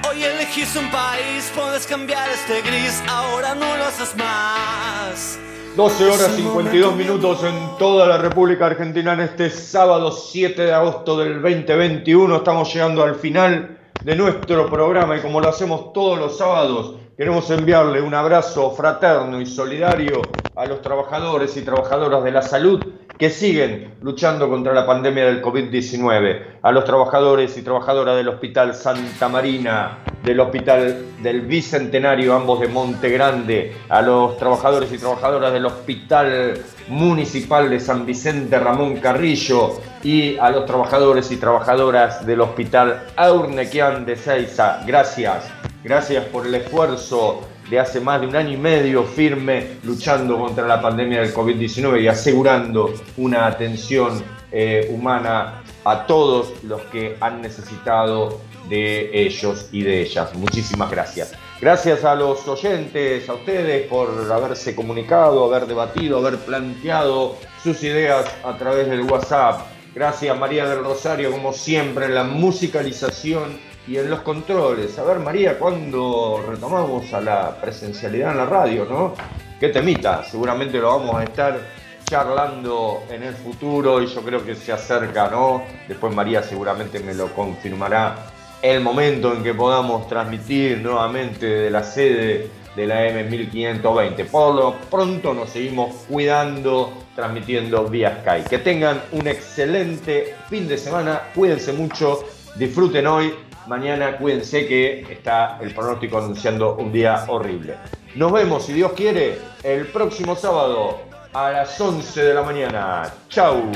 Hoy 0.10 0.24
elegís 0.24 0.76
un 0.78 0.90
país, 0.92 1.52
puedes 1.54 1.86
cambiar 1.86 2.30
este 2.30 2.62
gris, 2.62 3.04
ahora 3.10 3.54
no 3.54 3.76
lo 3.76 3.84
haces 3.84 4.16
más. 4.16 5.38
12 5.76 6.06
horas 6.06 6.36
52 6.38 6.96
minutos 6.96 7.44
en 7.44 7.78
toda 7.78 8.08
la 8.08 8.18
República 8.18 8.68
Argentina 8.68 9.12
en 9.12 9.20
este 9.22 9.50
sábado 9.50 10.10
7 10.10 10.62
de 10.62 10.74
agosto 10.74 11.18
del 11.18 11.42
2021. 11.42 12.38
Estamos 12.38 12.74
llegando 12.74 13.04
al 13.04 13.16
final 13.16 13.78
de 14.02 14.16
nuestro 14.16 14.70
programa 14.70 15.18
y 15.18 15.22
como 15.22 15.42
lo 15.42 15.50
hacemos 15.50 15.92
todos 15.92 16.18
los 16.18 16.38
sábados, 16.38 16.96
queremos 17.18 17.50
enviarle 17.50 18.02
un 18.02 18.14
abrazo 18.14 18.72
fraterno 18.72 19.42
y 19.42 19.46
solidario 19.46 20.22
a 20.56 20.66
los 20.66 20.82
trabajadores 20.82 21.58
y 21.58 21.62
trabajadoras 21.62 22.24
de 22.24 22.32
la 22.32 22.42
salud 22.42 22.82
que 23.18 23.30
siguen 23.30 23.96
luchando 24.02 24.50
contra 24.50 24.74
la 24.74 24.86
pandemia 24.86 25.26
del 25.26 25.42
COVID-19, 25.42 26.60
a 26.62 26.72
los 26.72 26.84
trabajadores 26.84 27.58
y 27.58 27.62
trabajadoras 27.62 28.18
del 28.18 28.28
Hospital 28.28 28.76
Santa 28.76 29.30
Marina, 29.30 30.00
del 30.24 30.40
Hospital 30.40 31.06
del 31.22 31.42
Bicentenario, 31.42 32.36
ambos 32.36 32.60
de 32.60 32.68
Monte 32.68 33.10
Grande, 33.10 33.74
a 33.88 34.02
los 34.02 34.38
trabajadores 34.38 34.92
y 34.92 34.98
trabajadoras 34.98 35.54
del 35.54 35.66
Hospital 35.66 36.60
Municipal 36.90 37.70
de 37.70 37.80
San 37.80 38.06
Vicente 38.06 38.60
Ramón 38.60 38.98
Carrillo. 38.98 39.80
Y 40.04 40.38
a 40.38 40.52
los 40.52 40.66
trabajadores 40.66 41.32
y 41.32 41.38
trabajadoras 41.38 42.26
del 42.26 42.42
Hospital 42.42 43.06
Aurnequian 43.16 44.06
de 44.06 44.16
Ceiza. 44.16 44.82
Gracias, 44.86 45.46
gracias 45.84 46.26
por 46.26 46.46
el 46.46 46.56
esfuerzo 46.56 47.42
de 47.70 47.80
hace 47.80 48.00
más 48.00 48.22
de 48.22 48.28
un 48.28 48.36
año 48.36 48.52
y 48.52 48.58
medio 48.58 49.04
firme 49.04 49.78
luchando 49.84 50.38
contra 50.38 50.68
la 50.68 50.82
pandemia 50.82 51.22
del 51.22 51.34
COVID-19 51.34 52.02
y 52.02 52.08
asegurando 52.08 52.94
una 53.18 53.48
atención 53.48 54.22
eh, 54.52 54.88
humana 54.92 55.64
a 55.84 56.06
todos 56.06 56.54
los 56.64 56.82
que 56.84 57.18
han 57.20 57.42
necesitado 57.42 58.40
de 58.70 59.10
ellos 59.14 59.70
y 59.72 59.84
de 59.84 60.02
ellas. 60.02 60.34
Muchísimas 60.36 60.90
gracias. 60.90 61.34
Gracias 61.62 62.04
a 62.04 62.16
los 62.16 62.48
oyentes, 62.48 63.30
a 63.30 63.34
ustedes 63.34 63.88
por 63.88 64.10
haberse 64.32 64.76
comunicado, 64.76 65.46
haber 65.46 65.68
debatido, 65.68 66.18
haber 66.18 66.38
planteado 66.40 67.38
sus 67.64 67.82
ideas 67.84 68.26
a 68.44 68.58
través 68.58 68.90
del 68.90 69.02
WhatsApp. 69.02 69.62
Gracias 69.94 70.38
María 70.38 70.68
del 70.68 70.84
Rosario, 70.84 71.32
como 71.32 71.54
siempre, 71.54 72.06
en 72.06 72.16
la 72.16 72.24
musicalización 72.24 73.58
y 73.88 73.98
en 73.98 74.10
los 74.10 74.22
controles. 74.22 74.98
A 74.98 75.04
ver, 75.04 75.20
María, 75.20 75.58
¿cuándo 75.60 76.44
retomamos 76.48 77.14
a 77.14 77.22
la 77.22 77.56
presencialidad 77.60 78.32
en 78.32 78.38
la 78.38 78.46
radio, 78.46 78.86
no? 78.86 79.14
¿Qué 79.60 79.70
temita? 79.70 80.24
Seguramente 80.24 80.80
lo 80.80 80.98
vamos 80.98 81.16
a 81.16 81.24
estar 81.24 81.60
charlando 82.06 83.04
en 83.10 83.24
el 83.24 83.34
futuro 83.34 84.02
y 84.02 84.08
yo 84.08 84.22
creo 84.22 84.46
que 84.46 84.56
se 84.56 84.72
acerca, 84.72 85.30
¿no? 85.30 85.64
Después 85.88 86.14
María 86.14 86.44
seguramente 86.44 87.00
me 87.00 87.14
lo 87.14 87.34
confirmará 87.34 88.16
el 88.62 88.82
momento 88.82 89.34
en 89.34 89.44
que 89.44 89.54
podamos 89.54 90.08
transmitir 90.08 90.80
nuevamente 90.80 91.46
de 91.46 91.70
la 91.70 91.84
sede 91.84 92.50
de 92.76 92.88
la 92.88 93.08
M1520. 93.08 94.26
Por 94.28 94.56
lo 94.56 94.76
pronto 94.90 95.34
nos 95.34 95.50
seguimos 95.50 95.96
cuidando, 96.10 96.94
transmitiendo 97.16 97.86
vía 97.86 98.20
Skype. 98.22 98.50
Que 98.50 98.58
tengan 98.60 99.02
un 99.12 99.28
excelente 99.28 100.36
fin 100.50 100.68
de 100.68 100.78
semana, 100.78 101.22
cuídense 101.34 101.74
mucho, 101.74 102.26
disfruten 102.56 103.08
hoy 103.08 103.34
Mañana 103.68 104.18
cuídense 104.18 104.68
que 104.68 105.02
está 105.12 105.58
el 105.62 105.74
pronóstico 105.74 106.18
anunciando 106.20 106.76
un 106.76 106.92
día 106.92 107.26
horrible. 107.28 107.76
Nos 108.16 108.32
vemos, 108.32 108.66
si 108.66 108.74
Dios 108.74 108.94
quiere, 108.94 109.40
el 109.64 109.88
próximo 109.88 110.36
sábado 110.36 111.00
a 111.34 111.52
las 111.52 111.80
11 111.80 112.24
de 112.24 112.34
la 112.34 112.44
mañana. 112.44 113.12
Chau. 113.30 113.72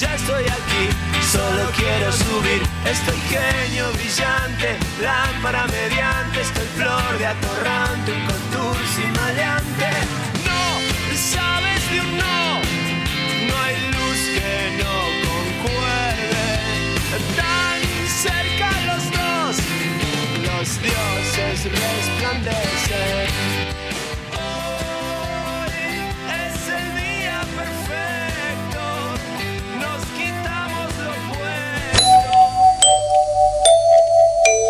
Ya 0.00 0.14
estoy 0.14 0.44
aquí, 0.44 0.88
solo 1.32 1.70
quiero 1.76 2.12
subir. 2.12 2.62
Estoy 2.84 3.16
genio 3.28 3.90
brillante, 3.94 4.76
lámpara 5.02 5.66
mediante, 5.66 6.40
estoy 6.40 6.66
flor 6.76 7.18
de 7.18 7.26
atorrante, 7.26 8.12
un 8.12 8.26
contursi 8.26 9.02
maleante. 9.18 9.90
No, 10.44 11.47
cerca 21.58 21.78
los 21.80 21.80
dos, 21.80 22.08
los 22.08 22.18
dioses 22.18 22.44
resplandecen. 22.44 22.77